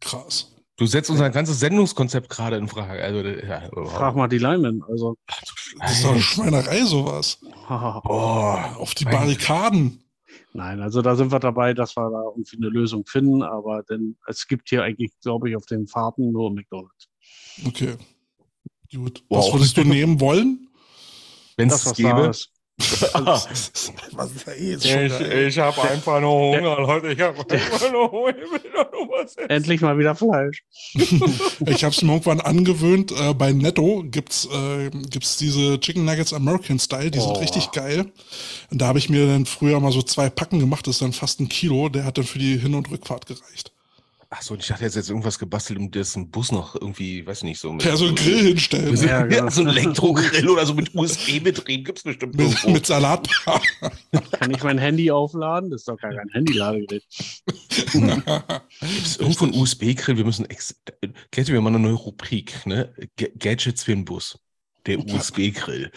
[0.00, 0.48] krass.
[0.76, 3.02] Du setzt unser ganzes Sendungskonzept gerade in Frage.
[3.04, 4.82] Also, ja, Frag mal die Linemen.
[4.88, 5.16] Also,
[5.78, 7.38] Das ist doch eine Schweinerei, sowas.
[7.70, 10.01] Oh, Auf die Mein- Barrikaden.
[10.52, 13.42] Nein, also da sind wir dabei, dass wir da irgendwie eine Lösung finden.
[13.42, 17.08] Aber denn es gibt hier eigentlich, glaube ich, auf den Fahrten nur McDonalds.
[17.66, 17.96] Okay.
[18.94, 19.24] Gut.
[19.28, 19.46] Wow.
[19.46, 20.68] Was würdest du nehmen wollen?
[21.56, 22.28] wenn Das, es was da gäbe.
[22.28, 22.51] ist.
[23.12, 23.46] Was
[24.32, 25.46] ist da eh jetzt schon geil?
[25.48, 27.12] ich habe einfach nur Hunger, Leute.
[27.12, 28.30] Ich habe einfach nur Hunger.
[28.30, 29.50] Ich will doch nur was essen.
[29.50, 30.62] Endlich mal wieder Fleisch.
[31.66, 33.12] Ich habe es mir irgendwann angewöhnt.
[33.12, 37.10] Äh, bei Netto gibt's äh, gibt's diese Chicken Nuggets American Style.
[37.10, 37.38] Die sind Oh.
[37.38, 38.06] richtig geil.
[38.70, 40.86] Und da habe ich mir dann früher mal so zwei Packen gemacht.
[40.86, 41.88] Das ist dann fast ein Kilo.
[41.88, 43.72] Der hat dann für die Hin- und Rückfahrt gereicht.
[44.34, 47.60] Achso, ich dachte jetzt jetzt irgendwas gebastelt, um das ein Bus noch irgendwie, weiß nicht,
[47.60, 47.84] so mit.
[47.84, 48.96] Ja, so einen Grill hinstellen.
[48.96, 49.50] So, Ja, ja, genau.
[49.50, 53.60] so ein Elektrogrill oder so mit USB-Betrieb gibt's bestimmt Mit, mit Salatbar.
[54.32, 55.70] Kann ich mein Handy aufladen?
[55.70, 57.04] Das ist doch gar kein Handy-Ladegerät.
[57.92, 60.16] Gibt's irgendwo ein USB-Grill?
[60.16, 60.74] Wir müssen ex
[61.30, 62.94] Kennt ihr mir mal eine neue Rubrik, ne?
[63.18, 64.38] Ga- Gadgets für den Bus.
[64.86, 65.92] Der USB-Grill.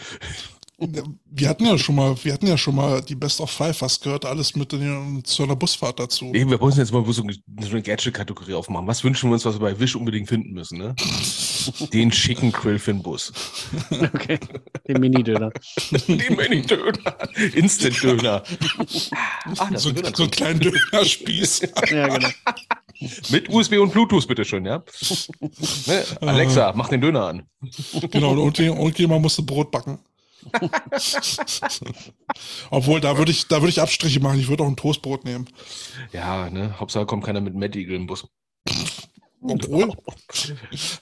[0.78, 3.98] Wir hatten ja schon mal, wir hatten ja schon mal die Best of Five, was
[3.98, 6.26] gehört alles mit in, den- zu einer Busfahrt dazu.
[6.26, 8.86] Nee, wir müssen jetzt mal so eine so eine Gadget-Kategorie aufmachen.
[8.86, 10.94] Was wünschen wir uns, was wir bei Wish unbedingt finden müssen, ne?
[11.94, 13.32] Den schicken Grill für den Bus.
[13.90, 14.38] Okay.
[14.86, 15.50] Den Mini-Döner.
[16.08, 17.16] Den Mini-Döner.
[17.54, 18.42] Instant-Döner.
[19.56, 21.60] Ah, das So, so einen kleinen Dönerspieß.
[21.90, 22.28] Ja, genau.
[23.30, 24.82] Mit USB und Bluetooth, bitteschön, ja?
[25.86, 26.04] Ne?
[26.20, 27.42] Alexa, mach den Döner an.
[28.10, 29.98] genau, und irgendjemand musste Brot backen.
[32.70, 34.40] Obwohl, da würde ich, da würde ich Abstriche machen.
[34.40, 35.48] Ich würde auch ein Toastbrot nehmen.
[36.12, 36.78] Ja, ne?
[36.78, 38.26] Hauptsache kommt keiner mit Mad Eagle im Bus.
[39.48, 39.92] Obwohl,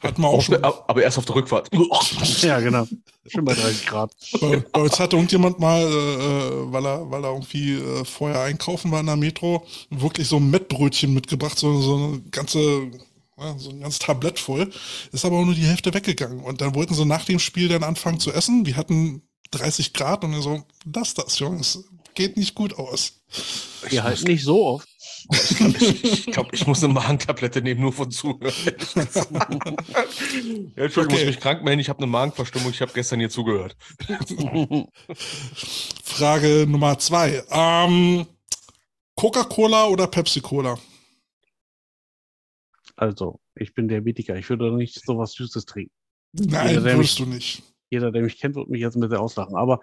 [0.03, 0.63] hat man auch schon.
[0.63, 1.71] aber erst auf der Rückfahrt.
[2.43, 2.87] Ja, genau.
[3.27, 4.13] Schon bei 30 Grad.
[4.41, 8.43] Bei, bei uns hatte irgendjemand mal, äh, äh, weil er, weil er irgendwie äh, vorher
[8.43, 12.91] einkaufen war in der Metro, wirklich so ein Mettbrötchen mitgebracht, so, so eine ganze,
[13.39, 14.71] ja, so ein ganzes Tablett voll.
[15.13, 16.41] Ist aber auch nur die Hälfte weggegangen.
[16.41, 18.67] Und dann wollten sie nach dem Spiel dann anfangen zu essen.
[18.67, 19.23] Wir hatten
[19.59, 23.23] 30 Grad und er so, das, das, Jungs, geht nicht gut aus.
[23.89, 24.89] Wir halten nicht so oft.
[25.81, 28.41] Ich glaube, ich muss eine Magentablette nehmen, nur von Zuhören.
[30.77, 31.27] ja, Entschuldigung, ich muss Okay.
[31.27, 31.81] mich krank melden.
[31.81, 32.71] Ich habe eine Magenverstimmung.
[32.71, 33.77] Ich habe gestern hier zugehört.
[36.05, 37.43] Frage Nummer zwei.
[37.51, 38.27] Ähm,
[39.17, 40.79] Coca-Cola oder Pepsi-Cola?
[42.97, 44.37] Also, ich bin Diabetiker.
[44.37, 45.93] Ich würde doch nicht sowas Süßes trinken.
[46.33, 47.63] Nein, der würdest du nicht.
[47.95, 49.57] Jeder, der mich kennt, wird mich jetzt ein bisschen auslachen.
[49.57, 49.81] Aber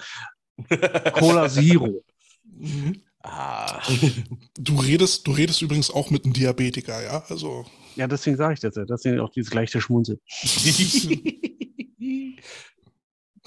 [1.14, 2.04] Cola Zero.
[2.44, 3.02] Mhm.
[3.24, 3.80] Ah.
[4.58, 7.24] Du redest, du redest übrigens auch mit einem Diabetiker, ja?
[7.30, 8.84] Also, Ja, deswegen sage ich das ja.
[8.84, 10.20] Deswegen auch dieses leichte Schmunzeln.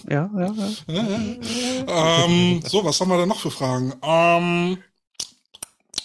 [0.09, 0.55] Ja, ja,
[0.89, 2.25] ja.
[2.25, 3.93] ähm, so, was haben wir denn noch für Fragen?
[4.03, 4.79] Ähm,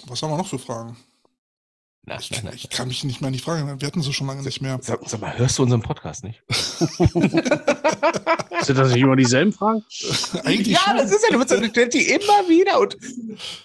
[0.08, 0.96] was haben wir noch für Fragen?
[2.10, 2.52] Na, Ich, na.
[2.54, 3.82] ich kann mich nicht mehr an die Fragen erinnern.
[3.82, 4.80] Wir hatten sie schon lange nicht mehr.
[4.82, 6.42] Sag, sag mal, hörst du unseren Podcast nicht?
[6.50, 7.08] Sind
[8.78, 9.84] das nicht immer dieselben Fragen?
[10.44, 10.98] Eigentlich schon.
[10.98, 12.98] ist ja, du stellst die immer wieder und.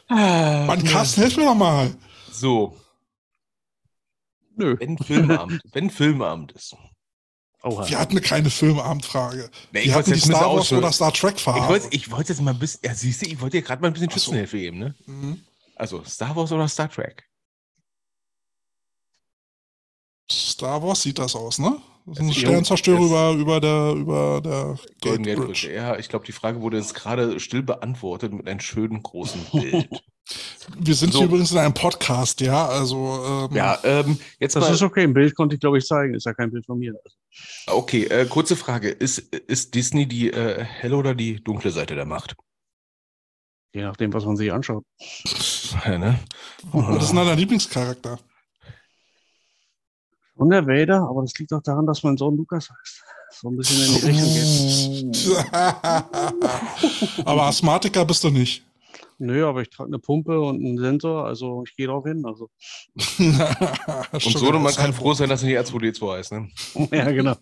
[0.08, 1.94] Ah, Mann, Carsten, hilf mir doch mal.
[2.30, 2.76] So,
[4.56, 4.76] Nö.
[4.78, 6.76] wenn Filmabend, wenn Filmabend ist.
[7.62, 7.88] Oha.
[7.88, 9.48] Wir hatten keine Filmabendfrage.
[9.72, 11.80] Nee, ich Wir wollte hatten die Star Wars oder Star Trek Frage.
[11.92, 13.94] ich wollte jetzt mal ein bisschen, ja, siehst du, ich wollte dir gerade mal ein
[13.94, 14.20] bisschen Ach so.
[14.20, 14.94] Schützenhilfe geben, ne?
[15.06, 15.40] Mhm.
[15.76, 17.24] Also, Star Wars oder Star Trek?
[20.30, 21.76] Star Wars sieht das aus, ne?
[22.06, 25.66] Das ist ein Das- Sternzerstörer das- über, über der, über der Golden Gate Gate Bridge.
[25.68, 25.74] Bridge.
[25.74, 29.88] Ja, ich glaube, die Frage wurde jetzt gerade still beantwortet mit einem schönen großen Bild.
[30.78, 31.18] Wir sind So.
[31.20, 35.02] hier übrigens in einem Podcast, ja, also ähm, ja, ähm, jetzt Das mal, ist okay.
[35.02, 36.14] Ein Bild konnte ich, glaube ich, zeigen.
[36.14, 36.94] Ist ja kein Bild von mir.
[37.66, 38.88] okay, äh, kurze Frage.
[38.88, 42.36] Ist, ist Disney die äh, helle oder die dunkle Seite der Macht?
[43.74, 44.84] Je nachdem, was man sich anschaut.
[45.84, 46.20] Ja, ne?
[46.72, 48.18] Was ist denn dein Lieblingscharakter?
[50.36, 53.02] Und der Vader, aber das liegt auch daran, dass mein Sohn Lukas heißt.
[53.30, 55.44] So ein bisschen in die Richtung geht.
[57.26, 58.64] Aber Asthmatiker bist du nicht.
[59.18, 62.24] Nö, aber ich trage eine Pumpe und einen Sensor, also ich gehe darauf hin.
[62.26, 62.50] Also.
[64.12, 66.50] Und so, man kann froh sein, dass er nicht R2D2 heißt, ne?
[66.90, 67.36] ja, genau.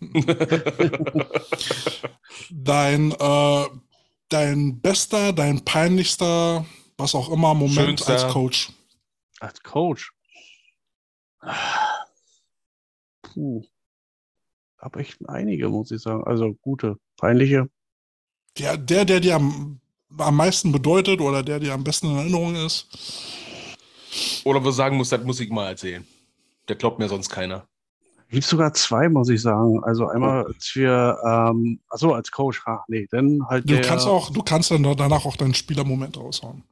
[2.51, 3.65] dein, äh,
[4.29, 6.67] dein bester, dein peinlichster,
[6.99, 8.13] was auch immer, Moment Schönster.
[8.13, 8.71] als Coach.
[9.41, 10.13] Als Coach.
[13.33, 13.63] Puh.
[14.79, 16.25] Hab echt einige, muss ich sagen.
[16.25, 17.69] Also gute, peinliche.
[18.59, 19.81] Der, der, der dir am,
[20.19, 22.89] am meisten bedeutet oder der dir am besten in Erinnerung ist.
[24.45, 26.07] Oder wir sagen muss, das muss ich mal erzählen.
[26.69, 27.67] Der glaubt mir sonst keiner.
[28.29, 29.85] Gibt sogar zwei, muss ich sagen.
[29.85, 34.07] Also einmal, als wir, ähm, achso, als Coach, ha, nee, dann halt Du der, kannst
[34.07, 36.65] auch, du kannst dann danach auch deinen Spielermoment raushauen.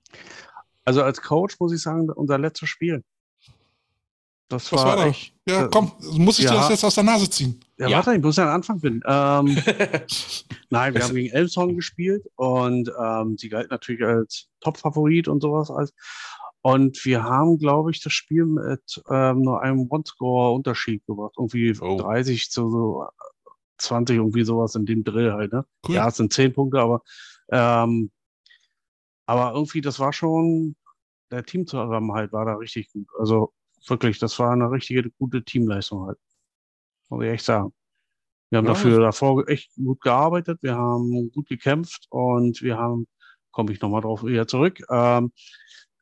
[0.84, 3.04] also als Coach muss ich sagen, unser letztes Spiel.
[4.50, 6.60] Das Was war, war echt, Ja, äh, komm, muss ich dir ja.
[6.60, 7.60] das jetzt aus der Nase ziehen?
[7.78, 7.96] Ja, Ja.
[7.98, 9.00] warte, ich muss ja am Anfang bin.
[9.06, 9.56] Ähm,
[10.70, 15.70] nein, wir haben gegen Elmshorn gespielt und ähm, sie galt natürlich als Top-Favorit und sowas.
[15.70, 15.94] Als,
[16.62, 21.34] und wir haben, glaube ich, das Spiel mit ähm, nur einem One-Score-Unterschied gemacht.
[21.38, 21.96] Irgendwie Oh.
[21.98, 23.06] 30 zu so
[23.78, 25.52] 20, irgendwie sowas in dem Drill halt.
[25.52, 25.64] Ne?
[25.88, 25.94] Cool.
[25.94, 27.02] Ja, es sind 10 Punkte, aber,
[27.52, 28.10] ähm,
[29.26, 30.74] aber irgendwie, das war schon,
[31.30, 33.06] der Teamzusammenhalt war da richtig gut.
[33.16, 33.52] Also
[33.88, 36.18] wirklich, das war eine richtige gute Teamleistung halt.
[37.08, 37.72] Muss ich echt sagen.
[38.50, 43.06] Wir haben Ja, dafür davor echt gut gearbeitet, wir haben gut gekämpft und wir haben,
[43.52, 45.32] komme ich nochmal drauf wieder zurück, ähm,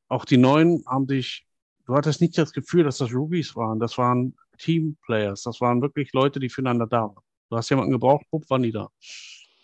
[0.08, 1.46] auch die Neuen haben sich,
[1.86, 6.12] du hattest nicht das Gefühl, dass das Rookies waren, das waren Teamplayers, das waren wirklich
[6.14, 7.22] Leute, die füreinander da waren.
[7.50, 8.88] Du hast jemanden gebraucht, bupp, waren die da.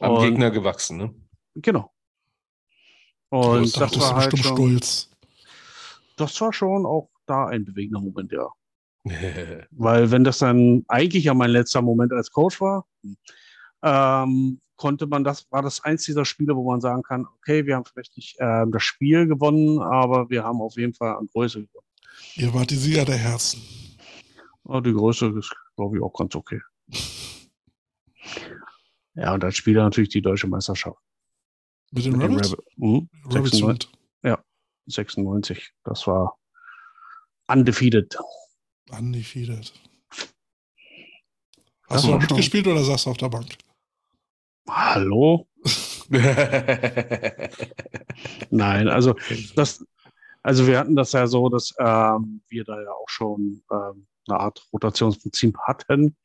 [0.00, 1.14] Am Und- Gegner gewachsen, ne?
[1.54, 1.90] Genau.
[3.30, 5.10] Und da das du war halt schon, stolz.
[6.16, 8.48] das war schon auch da ein bewegender Moment, ja.
[9.70, 12.86] Weil wenn das dann eigentlich ja mein letzter Moment als Coach war,
[13.82, 17.76] ähm, konnte man das, war das eins dieser Spiele, wo man sagen kann, okay, wir
[17.76, 21.66] haben vielleicht nicht ähm, das Spiel gewonnen, aber wir haben auf jeden Fall an Größe
[21.66, 21.86] gewonnen.
[22.36, 23.60] Ihr wart die Sieger der Herzen.
[24.64, 26.60] Aber die Größe ist, glaube ich, auch ganz okay.
[29.14, 30.98] Ja, und als Spieler natürlich die deutsche Meisterschaft.
[31.92, 32.52] Mit den Rebels?
[32.52, 33.90] Rebel- Mhm, 96,
[34.22, 34.42] sind
[34.86, 35.72] 96.
[35.84, 36.36] Das war
[37.48, 38.16] undefeated.
[38.90, 39.72] undefeated.
[41.88, 43.56] Das Hast du war da schon- mitgespielt oder saßt du auf der Bank?
[44.68, 45.46] Hallo?
[48.50, 49.14] Nein, also
[49.56, 49.84] das,
[50.42, 54.40] also wir hatten das ja so, dass ähm, wir da ja auch schon ähm, eine
[54.40, 56.16] Art Rotationsprinzip hatten.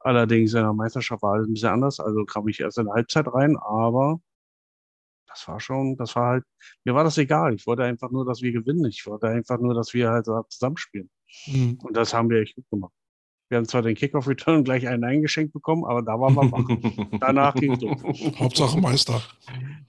[0.00, 2.00] Allerdings in der Meisterschaft war alles ein bisschen anders.
[2.00, 4.20] Also kam ich erst in der Halbzeit rein, aber
[5.32, 6.44] das war schon, das war halt,
[6.84, 7.54] mir war das egal.
[7.54, 8.84] Ich wollte einfach nur, dass wir gewinnen.
[8.86, 11.10] Ich wollte einfach nur, dass wir halt so zusammenspielen.
[11.44, 11.78] Hm.
[11.82, 12.92] Und das haben wir echt gut gemacht.
[13.48, 17.18] Wir haben zwar den Kickoff-Return gleich einen eingeschenkt bekommen, aber da waren wir wach.
[17.20, 18.02] Danach ging's los.
[18.38, 19.22] Hauptsache Meister.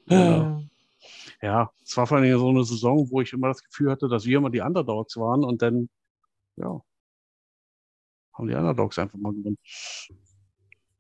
[0.08, 0.64] Genau.
[1.42, 4.26] Ja, es war vor allem so eine Saison, wo ich immer das Gefühl hatte, dass
[4.26, 5.90] wir immer die Underdogs waren und dann,
[6.56, 6.82] ja,
[8.34, 9.58] haben die Underdogs einfach mal gewonnen.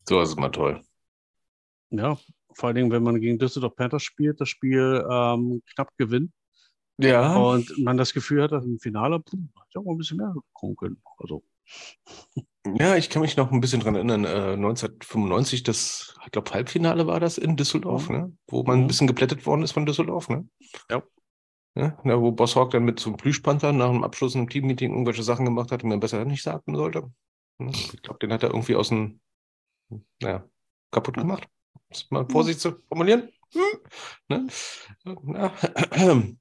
[0.08, 0.82] so ist es mal toll.
[1.92, 2.18] Ja,
[2.56, 6.32] vor allen Dingen, wenn man gegen Düsseldorf Panthers spielt, das Spiel ähm, knapp gewinnt
[7.00, 7.36] Ja.
[7.38, 10.34] und man das Gefühl hat, dass im Finale, puh, hätte auch mal ein bisschen mehr
[10.54, 11.02] kommen können.
[11.18, 11.44] Also,
[12.78, 14.24] Ja, ich kann mich noch ein bisschen dran erinnern.
[14.26, 18.16] Äh, 1995, das, ich glaube, Halbfinale war das in Düsseldorf, Mhm.
[18.16, 18.38] ne?
[18.48, 18.84] wo man Mhm.
[18.84, 20.30] ein bisschen geplättet worden ist von Düsseldorf.
[20.30, 20.48] Ne?
[20.90, 21.04] Ja.
[21.76, 24.92] Ja, na, wo Boss Hawk dann mit so einem Plüschpanther nach dem Abschluss im Teammeeting
[24.92, 27.12] irgendwelche Sachen gemacht hat, die man besser nicht sagen sollte.
[27.58, 27.72] Ne?
[27.72, 29.20] Ich glaube, den hat er irgendwie aus dem,
[30.22, 30.48] naja,
[30.92, 31.48] kaputt gemacht.
[31.94, 33.30] Es mal vorsichtig zu formulieren.
[33.54, 34.48] Hm.
[35.06, 35.52] Ne?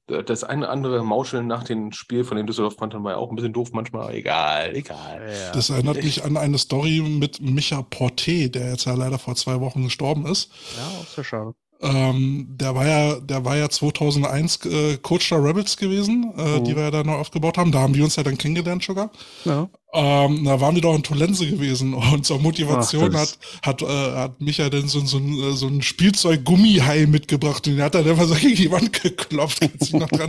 [0.07, 0.21] Ja.
[0.23, 3.35] Das eine andere Mauscheln nach dem Spiel von den Düsseldorf Panthern war ja auch ein
[3.35, 4.13] bisschen doof manchmal.
[4.15, 5.51] Egal, egal.
[5.53, 9.59] Das erinnert mich an eine Story mit Micha Porté, der jetzt ja leider vor zwei
[9.59, 10.49] Wochen gestorben ist.
[10.75, 11.53] ja, auch sehr schade.
[11.81, 16.63] Ähm, der war ja, der war ja 2001 äh, Coach der Rebels gewesen, äh, Mhm.
[16.63, 17.71] die wir ja dann noch aufgebaut haben.
[17.73, 19.11] Da haben wir uns ja dann kennengelernt sogar.
[19.43, 19.69] Ja.
[19.95, 23.85] Ähm, da waren wir doch in Tolense gewesen und zur Motivation Ach, hat, hat, äh,
[23.85, 28.25] hat Micha dann so, so, ein, so ein Spielzeug-Gummihai mitgebracht und den hat er einfach
[28.25, 29.59] so gegen die Wand geklopft.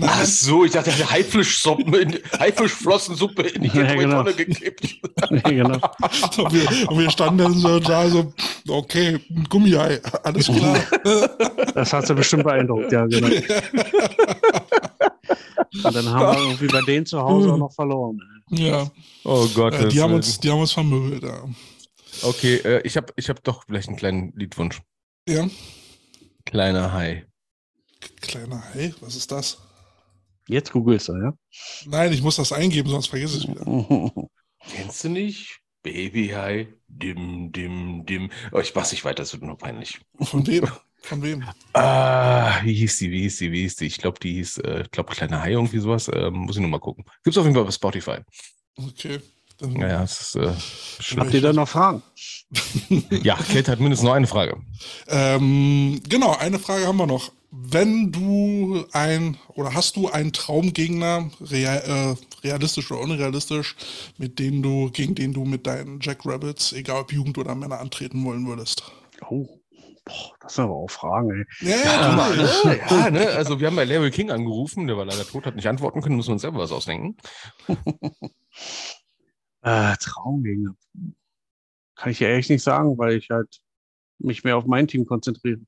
[0.03, 4.23] Ach so, ich dachte, er hat Haifischsuppe in, Haifischflossensuppe in die Ja, genau.
[4.23, 4.97] Tonne gekippt.
[5.31, 5.79] Nee, genau.
[6.37, 8.35] Und wir, und wir standen dann so da so,
[8.69, 10.77] okay, ein Gummihai, alles klar.
[11.75, 13.29] Das hat sie bestimmt beeindruckt, ja, genau.
[15.83, 18.21] Und dann haben wir irgendwie bei denen zu Hause auch noch verloren.
[18.57, 18.91] Ja,
[19.25, 19.75] Oh Gott.
[19.75, 21.23] äh, die, haben uns, die haben uns vermöbelt.
[21.23, 21.49] Ja.
[22.23, 24.81] Okay, äh, ich habe ich hab doch vielleicht einen kleinen Liedwunsch.
[25.29, 25.49] ja.
[26.47, 27.27] Kleiner Hai.
[28.21, 29.59] Kleiner Hai, was ist das?
[30.47, 31.33] Jetzt googelst du, ja?
[31.87, 33.65] Nein, ich muss das eingeben, sonst vergiss ich es wieder.
[34.71, 35.61] Kennst du nicht?
[35.83, 38.31] Babyhai, dim, dim, dim.
[38.53, 40.01] Oh, ich mach's nicht weiter, das wird nur peinlich.
[40.21, 40.69] Von wem?
[41.05, 41.45] Von wem?
[41.75, 43.85] Ah, wie hieß die, wie hieß die, wie hieß die?
[43.85, 46.11] Ich glaube, die hieß, äh, ich glaube, Kleiner Hai, irgendwie sowas.
[46.11, 47.05] Ähm, muss ich nur mal gucken.
[47.23, 48.17] Gibt's auf jeden Fall bei Spotify.
[48.75, 49.21] Okay.
[49.59, 50.51] Dann, Ja, ja, es ist, äh,
[51.19, 52.03] Habt ihr da noch Fragen?
[53.23, 54.57] ja, Kate hat mindestens noch eine Frage.
[55.07, 57.33] Ähm, genau, eine Frage haben wir noch.
[57.51, 63.77] Wenn du ein oder hast du einen Traumgegner, real, äh, realistisch oder unrealistisch,
[64.17, 67.79] mit dem du, gegen den du mit deinen Jack Rabbits, egal ob Jugend oder Männer,
[67.79, 68.83] antreten wollen würdest?
[69.29, 69.61] Oh,
[70.05, 71.69] boah, das sind aber auch Fragen, ey.
[71.69, 73.27] Ja, Ja, ja, ja, ne?
[73.31, 76.17] Also wir haben bei Larry King angerufen, der war leider tot, hat nicht antworten können,
[76.17, 77.17] müssen wir uns selber was ausdenken.
[79.63, 80.77] Äh, Traumgegner.
[81.97, 83.63] Kann ich ja ehrlich nicht sagen, weil ich halt
[84.19, 85.61] mich mehr auf mein Team konzentriere.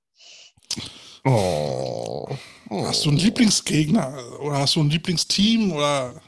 [1.24, 2.28] Oh.
[2.70, 6.20] Hast du einen Lieblingsgegner oder hast du ein Lieblingsteam oder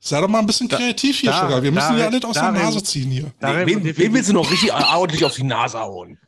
[0.00, 1.62] sei doch mal ein bisschen kreativ hier, da- Sugar.
[1.62, 3.32] Wir müssen ja nicht aus der Nase ziehen hier.
[3.40, 6.18] Darin wen, wen willst du noch richtig ordentlich auf die Nase hauen?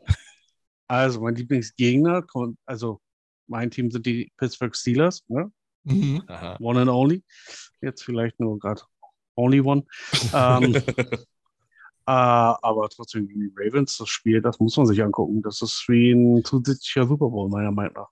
[0.90, 2.26] Also, mein Lieblingsgegner,
[2.66, 3.00] also
[3.46, 5.52] mein Team sind die Pittsburgh Steelers, ne?
[5.84, 6.24] Mhm.
[6.58, 7.22] One and only.
[7.80, 8.82] Jetzt vielleicht nur gerade
[9.36, 9.84] only one.
[10.34, 11.22] ähm, äh,
[12.06, 15.42] aber trotzdem gegen die Ravens, das Spiel, das muss man sich angucken.
[15.42, 18.08] Das ist wie ein zusätzlicher Super Bowl, meiner Meinung nach.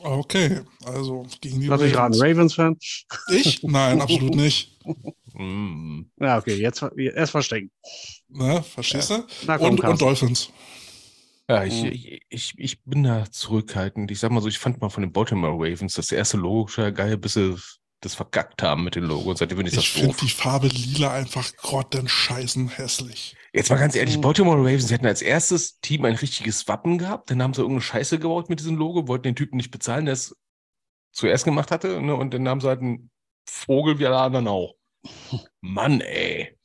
[0.00, 2.76] Okay, also gegen die Lass ich raten, Ravens-Fan?
[3.28, 3.62] Ich?
[3.62, 4.80] Nein, absolut nicht.
[5.32, 6.02] Mm.
[6.18, 7.70] Ja, okay, jetzt erst verstecken.
[8.28, 9.24] Ne, verstehst du?
[9.46, 10.00] Na komm, Und, und.
[10.00, 10.50] Dolphins.
[11.48, 11.88] Ja, ich, Mhm.
[11.92, 14.10] ich, ich, ich bin da zurückhaltend.
[14.10, 16.94] Ich sag mal so, ich fand mal von den Baltimore Ravens das erste Logo schon
[16.94, 17.56] geil, bis sie
[18.00, 19.30] das verkackt haben mit dem Logo.
[19.30, 20.18] Und seitdem finde ich das Ich finde doof.
[20.20, 23.36] die Farbe lila einfach grottenscheißen hässlich.
[23.52, 24.22] Jetzt mal ganz ehrlich, Mhm.
[24.22, 27.82] Baltimore Ravens, die hatten als erstes Team ein richtiges Wappen gehabt, dann haben sie irgendeine
[27.82, 30.36] Scheiße gebaut mit diesem Logo, wollten den Typen nicht bezahlen, der es
[31.12, 32.14] zuerst gemacht hatte, ne?
[32.14, 33.10] und dann haben sie halt einen
[33.48, 34.74] Vogel wie alle anderen auch.
[35.60, 36.58] Mann, ey.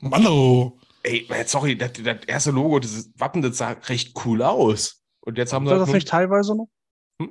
[0.00, 0.78] Manno.
[1.04, 5.02] Ey, sorry, das, das erste Logo, dieses Wappen, das sah recht cool aus.
[5.20, 6.68] Und jetzt haben Haben sie sie halt das nur- nicht teilweise noch?
[7.18, 7.28] Nee,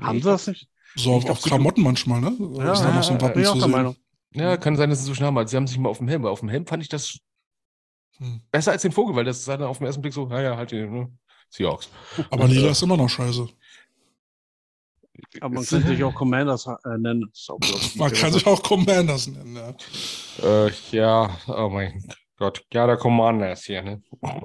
[0.00, 0.68] Haben sie das nicht?
[0.96, 2.36] So glaub, auf Klamotten manchmal, ne?
[2.58, 3.68] Ja, ist da noch so ein bin Wappen ich auch der.
[3.68, 3.96] Meinung.
[4.32, 5.46] Ja, kann sein, dass es so schnell haben.
[5.46, 7.18] Sie haben sich mal auf dem Helm, weil auf dem Helm fand ich das
[8.18, 8.40] Hm.
[8.50, 10.56] besser als den Vogel, weil das sah dann auf den ersten Blick so, ja, ja,
[10.56, 11.10] halt die ne?
[11.50, 11.88] Seahawks.
[12.30, 13.48] Aber lila ist immer noch scheiße.
[15.40, 17.30] Aber man könnte sich auch Commanders äh, nennen.
[17.96, 20.66] Man kann sich auch Commanders nennen, ja.
[20.66, 22.16] Äh, ja, oh mein Gott.
[22.40, 24.02] Ja, der Commander ist hier, ne?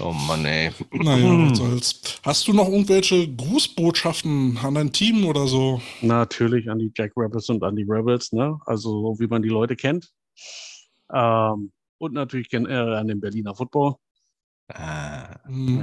[0.00, 0.70] Oh Mann, ey.
[0.90, 1.50] Naja, Hm.
[1.50, 2.20] was soll's.
[2.24, 5.82] Hast du noch irgendwelche Grußbotschaften an dein Team oder so?
[6.00, 8.58] Natürlich an die Jack Rebels und an die Rebels, ne?
[8.64, 10.10] Also so wie man die Leute kennt.
[11.12, 13.96] Ähm, und natürlich äh, an den Berliner Football.
[14.68, 15.36] Ah.
[15.46, 15.82] Hm.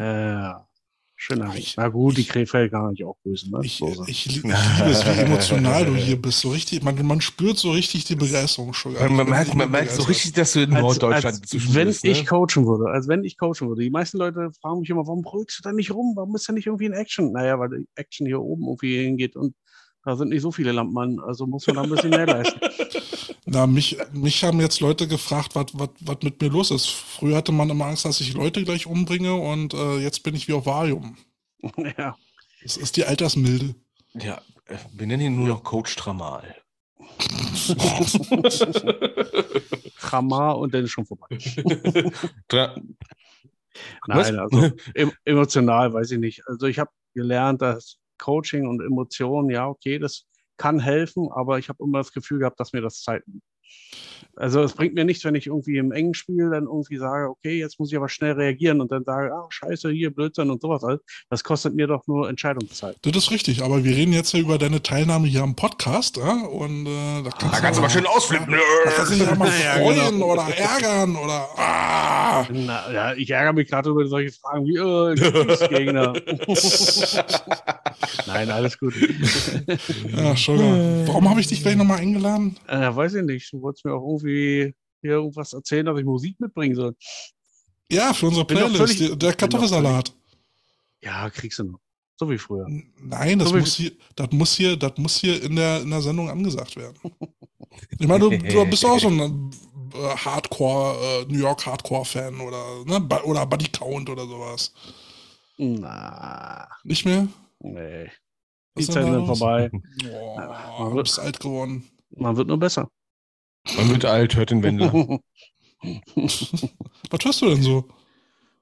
[1.22, 1.54] Schöner.
[1.54, 3.52] Ich- Na gut, die Krefeld kann ich auch grüßen.
[3.52, 3.60] Ne?
[3.64, 4.54] Ich, ich, ich liebe
[4.90, 6.40] es, wie emotional du hier bist.
[6.40, 8.94] So richtig, man, man spürt so richtig die Begeisterung schon.
[8.94, 12.06] Man, man, merkt, man merkt so richtig, dass du in Norddeutschland als inzwischen wenn bist,
[12.06, 12.12] ne?
[12.12, 13.82] ich coachen würde, als wenn ich coachen würde.
[13.84, 16.14] Die meisten Leute fragen mich immer, warum brüllst du da nicht rum?
[16.16, 17.34] Warum ist da nicht irgendwie in Action?
[17.34, 19.56] Naja, weil die Action hier oben irgendwie hingeht und
[20.06, 22.62] da sind nicht so viele Lampen, also muss man da ein bisschen mehr leisten.
[23.52, 26.88] Na, mich, mich haben jetzt Leute gefragt, was was was mit mir los ist.
[26.88, 30.48] Früher hatte man immer Angst, dass ich Leute gleich umbringe und äh, jetzt bin ich
[30.48, 31.18] wie auf Valium.
[31.98, 32.16] ja.
[32.62, 33.74] Das ist die Altersmilde.
[34.14, 36.56] Ja, äh, wir nennen ihn nur noch Coach Tramal.
[40.00, 41.30] Tramar und dann ist schon vorbei.
[42.48, 42.76] Tra
[44.08, 44.32] Was?
[44.32, 46.48] Nein, also em emotional weiß ich nicht.
[46.48, 50.28] Also ich habe gelernt, dass Coaching und Emotionen, ja, okay, das
[50.60, 53.24] kann helfen, aber ich habe immer das Gefühl gehabt, dass mir das Zeit.
[54.40, 57.60] Also es bringt mir nichts, wenn ich irgendwie im engen Spiel dann irgendwie sage, okay,
[57.60, 60.82] jetzt muss ich aber schnell reagieren und dann sage, ah, scheiße, hier, Blödsinn und sowas.
[60.86, 61.02] alles.
[61.30, 62.96] Das kostet mir doch nur Entscheidungszeit.
[63.02, 66.32] Das ist richtig, aber wir reden jetzt ja über deine Teilnahme hier am Podcast, ja?
[66.32, 68.56] Und äh, da kannst, Da kannst du mal schön ausflippen.
[68.86, 70.32] Da kannst du dich ja mal Ja, freuen genau.
[70.32, 72.46] oder ärgern oder ah.
[72.50, 76.14] Na, ja, ich ärgere mich gerade über solche Fragen wie äh, Gegner.
[78.28, 78.94] Nein, alles gut.
[80.16, 81.08] Ja, Sugar.
[81.08, 82.56] Warum habe ich dich gleich nochmal eingeladen?
[82.68, 83.54] Äh, weiß ich nicht.
[83.60, 86.96] Du wolltest mir auch irgendwie hier irgendwas erzählen, dass ich Musik mitbringen soll.
[87.92, 90.14] Ja, für unsere Playlist, völlig- der- Kartoffelsalat.
[91.02, 91.80] Ja, kriegst du noch.
[92.18, 92.66] So wie früher.
[93.02, 96.02] Nein, das So muss hier, das muss hier, das muss hier in der, in der
[96.02, 96.98] Sendung angesagt werden.
[97.98, 99.52] Ich meine, du, du bist auch so ein
[99.94, 104.74] äh, Hardcore, äh, New York Hardcore-Fan oder, ne, oder Buddy Count oder sowas.
[105.58, 107.28] Na, Nicht mehr?
[107.60, 108.10] nee.
[108.78, 109.70] Die Zeiten sind vorbei.
[110.04, 111.90] Boah, du bist alt geworden.
[112.16, 112.90] Man wird nur besser.
[113.78, 114.92] Man wird alt, hört den Wendler.
[117.10, 117.88] Was hörst du denn so?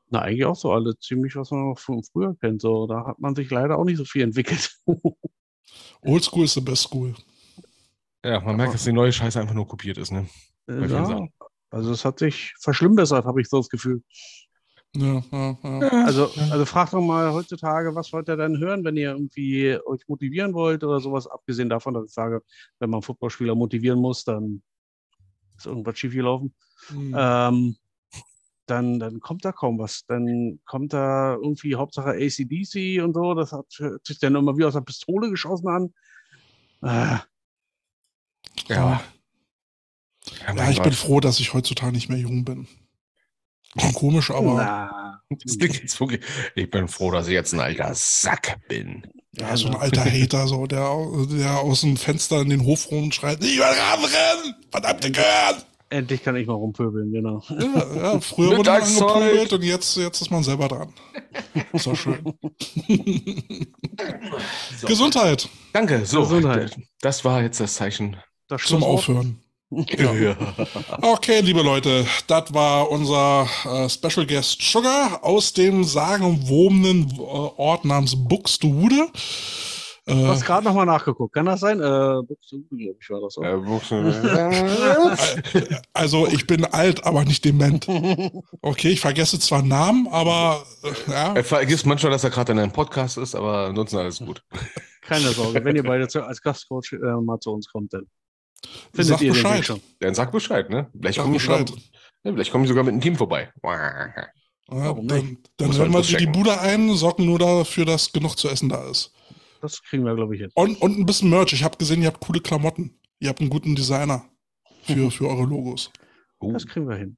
[0.09, 2.61] Na, eigentlich auch so alle ziemlich, was man noch von früher kennt.
[2.61, 4.79] So, da hat man sich leider auch nicht so viel entwickelt.
[6.01, 7.13] Oldschool ist the best school.
[8.23, 10.27] Ja, man merkt, dass die neue Scheiße einfach nur kopiert ist, ne?
[10.65, 11.27] Bei ja,
[11.69, 14.01] also es hat sich verschlimmbessert, habe ich so das Gefühl.
[14.95, 16.05] Ja, ja, ja.
[16.05, 20.01] Also, also fragt doch mal heutzutage, was wollt ihr denn hören, wenn ihr irgendwie euch
[20.07, 22.41] motivieren wollt oder sowas, abgesehen davon, dass ich sage,
[22.79, 24.61] wenn man Footballspieler motivieren muss, dann
[25.57, 26.53] ist irgendwas schiefgelaufen.
[26.88, 27.15] Hm.
[27.17, 27.77] Ähm,
[28.67, 30.05] dann, dann kommt da kaum was.
[30.05, 33.34] Dann kommt da irgendwie Hauptsache ACDC und so.
[33.34, 35.93] Das hat hört sich dann immer wie aus der Pistole geschossen an.
[36.84, 37.17] Äh,
[38.67, 39.01] Ja.
[40.45, 42.67] Ja, mein ich bin froh, dass ich heutzutage nicht mehr jung bin.
[43.77, 45.21] Klingt komisch, aber na.
[46.55, 49.03] Ich bin froh, dass ich jetzt ein alter Sack bin.
[49.39, 50.95] Ja, so ein alter Hater, so, der,
[51.31, 54.55] der aus dem Fenster in den Hof rumschreit, nicht über den Rahmen rennen!
[54.72, 55.64] Verdammte Gehirn!
[55.89, 57.43] endlich kann ich mal rumpöbeln, genau.
[57.49, 60.93] Ja, ja, früher wurde man angepöbelt und jetzt, jetzt ist man selber dran.
[61.73, 62.34] Ist doch schön.
[64.85, 66.05] Gesundheit Danke.
[66.05, 66.77] So, Gesundheit.
[67.01, 68.18] das war jetzt das Zeichen.
[68.47, 69.27] Das zum Schlusswort.
[69.69, 70.38] Ja.
[71.02, 77.84] Okay, liebe Leute, das war unser äh, Special Guest Sugar aus dem sagenumwobenen äh, Ort
[77.84, 79.10] namens Buxtehude.
[80.06, 81.34] Du Äh, hast gerade nochmal nachgeguckt.
[81.34, 81.81] Kann das sein?
[81.81, 83.41] Äh, Buxtehude, glaube ich, war das so.
[83.44, 87.88] Äh, also ich bin alt, aber nicht dement.
[88.61, 92.60] Okay, ich vergesse zwar Namen, aber äh, ja, Er vergisst manchmal, dass er gerade in
[92.60, 94.41] einem Podcast ist, aber ansonsten alles gut.
[95.02, 98.07] Keine Sorge, wenn ihr beide zu, als Gastcoach äh, mal zu uns kommt, dann
[98.93, 99.65] findet sag ihr den Bescheid.
[99.65, 99.81] Schon.
[99.99, 100.89] Dann sag Bescheid, ne?
[100.97, 101.65] Vielleicht komme ich, sogar-.
[102.23, 103.51] Ja, vielleicht komme ich sogar mit einem Team vorbei.
[103.63, 104.27] Ja,
[104.69, 106.27] Warum dann, hören wir dir die.
[106.27, 109.13] Bude ein, sorgen nur dafür, dass genug zu essen da ist.
[109.61, 110.51] Das kriegen wir, glaube ich, hin.
[110.55, 111.53] Und, und ein bisschen Merch.
[111.53, 112.99] Ich habe gesehen, ihr habt coole Klamotten.
[113.19, 114.25] Ihr habt einen guten Designer
[114.84, 115.89] für, für eure Logos.
[116.39, 117.17] Uh, Das kriegen wir hin.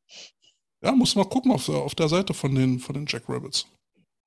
[0.81, 3.65] Ja, muss mal gucken auf, der- auf der Seite von den, von den Jack Rabbits.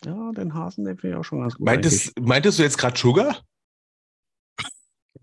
[0.05, 1.64] Ja, den Hasen, den finde ich auch schon ganz gut.
[1.64, 3.40] meintest, meintest du jetzt gerade Sugar?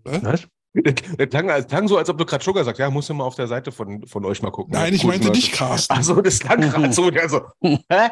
[0.04, 0.48] Was?
[0.72, 2.78] Der klang, das klang so, als ob du gerade Sugar sagst.
[2.78, 4.72] Ja, musst du mal auf der Seite von, von euch mal gucken.
[4.72, 5.40] Nein, ich meinte Leute.
[5.40, 5.92] dich, Carsten.
[5.94, 7.10] Achso, das klang gerade so.
[7.10, 8.10] Der so hä?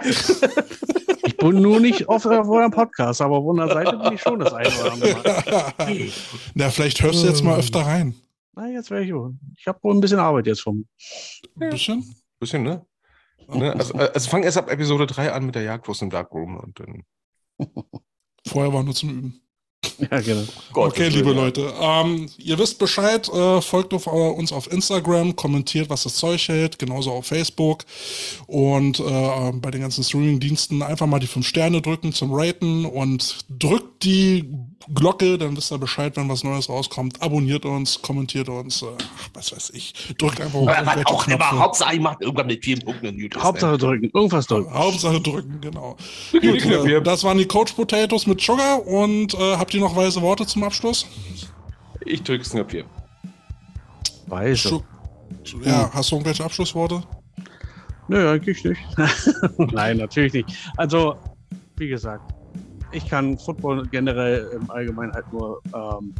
[1.24, 4.40] Ich bin nur nicht auf, auf eurem Podcast, aber auf einer Seite bin ich schon
[4.40, 6.08] das eine oder andere Mal.
[6.54, 8.14] Na, vielleicht hörst du jetzt mal öfter rein.
[8.54, 9.34] Na, jetzt wäre ich wohl.
[9.56, 10.86] Ich habe wohl ein bisschen Arbeit jetzt vom.
[11.60, 12.04] Ein bisschen?
[12.40, 12.84] Bisschen, ne?
[13.46, 13.72] ne?
[13.72, 17.04] Also, also fang erst ab Episode 3 an mit der Jagdwurst im Darkroom und dann.
[18.46, 19.47] Vorher war nur zum Üben.
[20.10, 20.44] Ja, genau.
[20.74, 21.72] okay, liebe Leute.
[21.80, 26.46] Ähm, ihr wisst Bescheid, äh, folgt auf, äh, uns auf Instagram, kommentiert, was das Zeug
[26.48, 27.84] hält, genauso auf Facebook.
[28.46, 33.38] Und äh, bei den ganzen Streaming-Diensten einfach mal die 5 Sterne drücken zum Raten und
[33.48, 34.48] drückt die
[34.94, 37.20] Glocke, dann wisst ihr Bescheid, wenn was Neues rauskommt.
[37.22, 40.14] Abonniert uns, kommentiert uns, äh, ach, was weiß ich.
[40.18, 41.50] Drückt einfach auf Was auch immer.
[41.50, 44.10] Hauptsache, ich mache irgendwann mit vielen Punkten ist, Hauptsache drücken.
[44.14, 44.72] Irgendwas drücken.
[44.72, 45.96] Hauptsache drücken, genau.
[46.32, 46.40] ne?
[46.40, 50.22] Gut, äh, das waren die Coach Potatoes mit Sugar und äh, habt ihr noch weise
[50.22, 51.06] Worte zum Abschluss?
[52.04, 52.84] Ich drück's nur vier.
[54.26, 54.68] Weise.
[54.68, 54.82] Schu-
[55.64, 57.02] Ja, hast du irgendwelche Abschlussworte?
[58.08, 58.80] Nö, eigentlich nicht.
[59.72, 60.48] Nein, natürlich nicht.
[60.76, 61.16] Also,
[61.76, 62.32] wie gesagt,
[62.92, 66.14] ich kann Football generell im Allgemeinen halt nur ähm,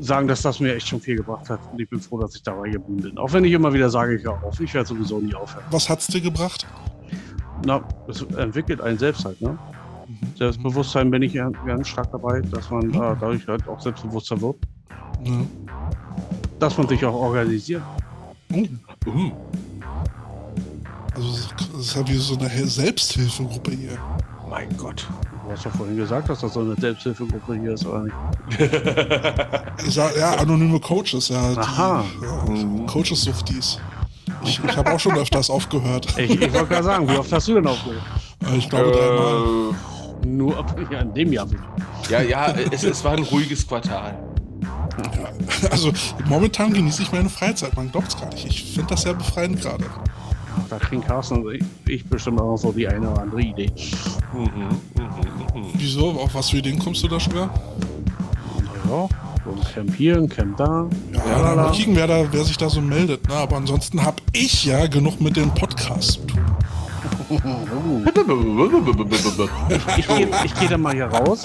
[0.00, 1.60] sagen, dass das mir echt schon viel gebracht hat.
[1.72, 3.18] Und ich bin froh, dass ich dabei geblieben bin.
[3.18, 4.58] Auch wenn ich immer wieder sage, ich höre auf.
[4.60, 5.64] Ich werde sowieso nie aufhören.
[5.70, 6.66] Was hat's dir gebracht?
[7.66, 9.58] Na, es entwickelt einen selbst halt, ne?
[10.36, 14.56] Selbstbewusstsein bin ich ganz stark dabei, dass man da dadurch halt auch selbstbewusster wird.
[15.24, 15.40] Ja.
[16.58, 17.82] Dass man sich auch organisiert.
[18.52, 19.30] Uh,
[21.14, 23.98] Also das ist ja wie so eine Selbsthilfegruppe hier.
[24.54, 25.06] Mein Gott.
[25.44, 28.14] Du hast ja vorhin gesagt, dass das so eine Selbsthilfegruppe hier ist, oder nicht?
[29.86, 31.52] Ich sag, ja, anonyme Coaches, ja.
[31.52, 32.04] Die, Aha.
[32.22, 33.80] Ja, Coaches-Suftis.
[34.44, 36.06] Ich, ich habe auch schon öfters aufgehört.
[36.16, 38.02] Ich, ich wollte gerade sagen, wie oft hast du denn aufgehört?
[38.46, 39.74] Äh, Ich glaube dreimal.
[40.22, 41.46] Äh, Nur ab, ja, in dem Jahr.
[42.08, 44.16] ja, ja, es, es war ein ruhiges Quartal.
[45.70, 45.92] Also
[46.26, 48.46] momentan genieße ich meine Freizeit, man glaubt es gar nicht.
[48.46, 49.84] Ich finde das sehr befreiend gerade.
[50.68, 53.70] Da kriegen Carsten und ich, bestimmt auch so die eine oder andere Idee.
[54.32, 55.66] Mhm, mhm, mhm.
[55.74, 56.10] Wieso?
[56.10, 57.34] Auf was für Ideen kommst du da schon?
[57.34, 57.48] Naja,
[59.44, 60.88] so ein Camp hier, ein Camp da.
[61.12, 63.28] Ja, Ja, mal kicken, wer, da, wer sich da so meldet.
[63.28, 63.34] Ne?
[63.34, 66.44] Aber ansonsten habe ich ja genug mit dem Podcast zu tun.
[69.96, 70.28] Ich gehe
[70.60, 71.44] geh dann mal hier raus.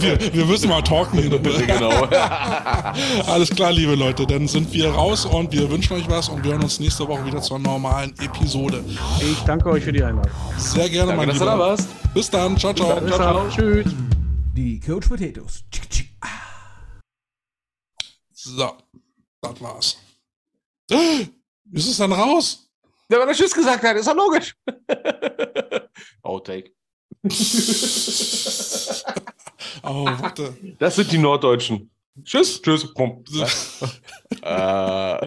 [0.00, 1.32] Wir, wir müssen mal talken hier.
[1.66, 1.90] Genau.
[3.26, 6.52] Alles klar, liebe Leute, dann sind wir raus und wir wünschen euch was und wir
[6.52, 8.84] hören uns nächste Woche wieder zur normalen Episode.
[9.20, 10.30] Ich danke euch für die Einladung.
[10.56, 11.66] Sehr gerne, Danke, mein dass du da Lieber.
[11.68, 11.88] warst.
[12.14, 13.00] Bis dann, ciao, ciao.
[13.00, 13.50] Bis dann.
[13.50, 13.86] Tschüss.
[14.54, 15.64] Die Coach Potatoes.
[18.32, 18.72] So,
[19.40, 19.96] das war's.
[21.72, 22.68] Ist es dann raus?
[23.12, 24.56] Ja, weil er Tschüss gesagt hat, ist ja logisch.
[26.22, 26.72] Outtake.
[29.84, 30.56] Oh, warte.
[30.78, 31.90] Das sind die Norddeutschen.
[32.22, 32.84] Tschüss, tschüss,
[34.42, 35.26] äh,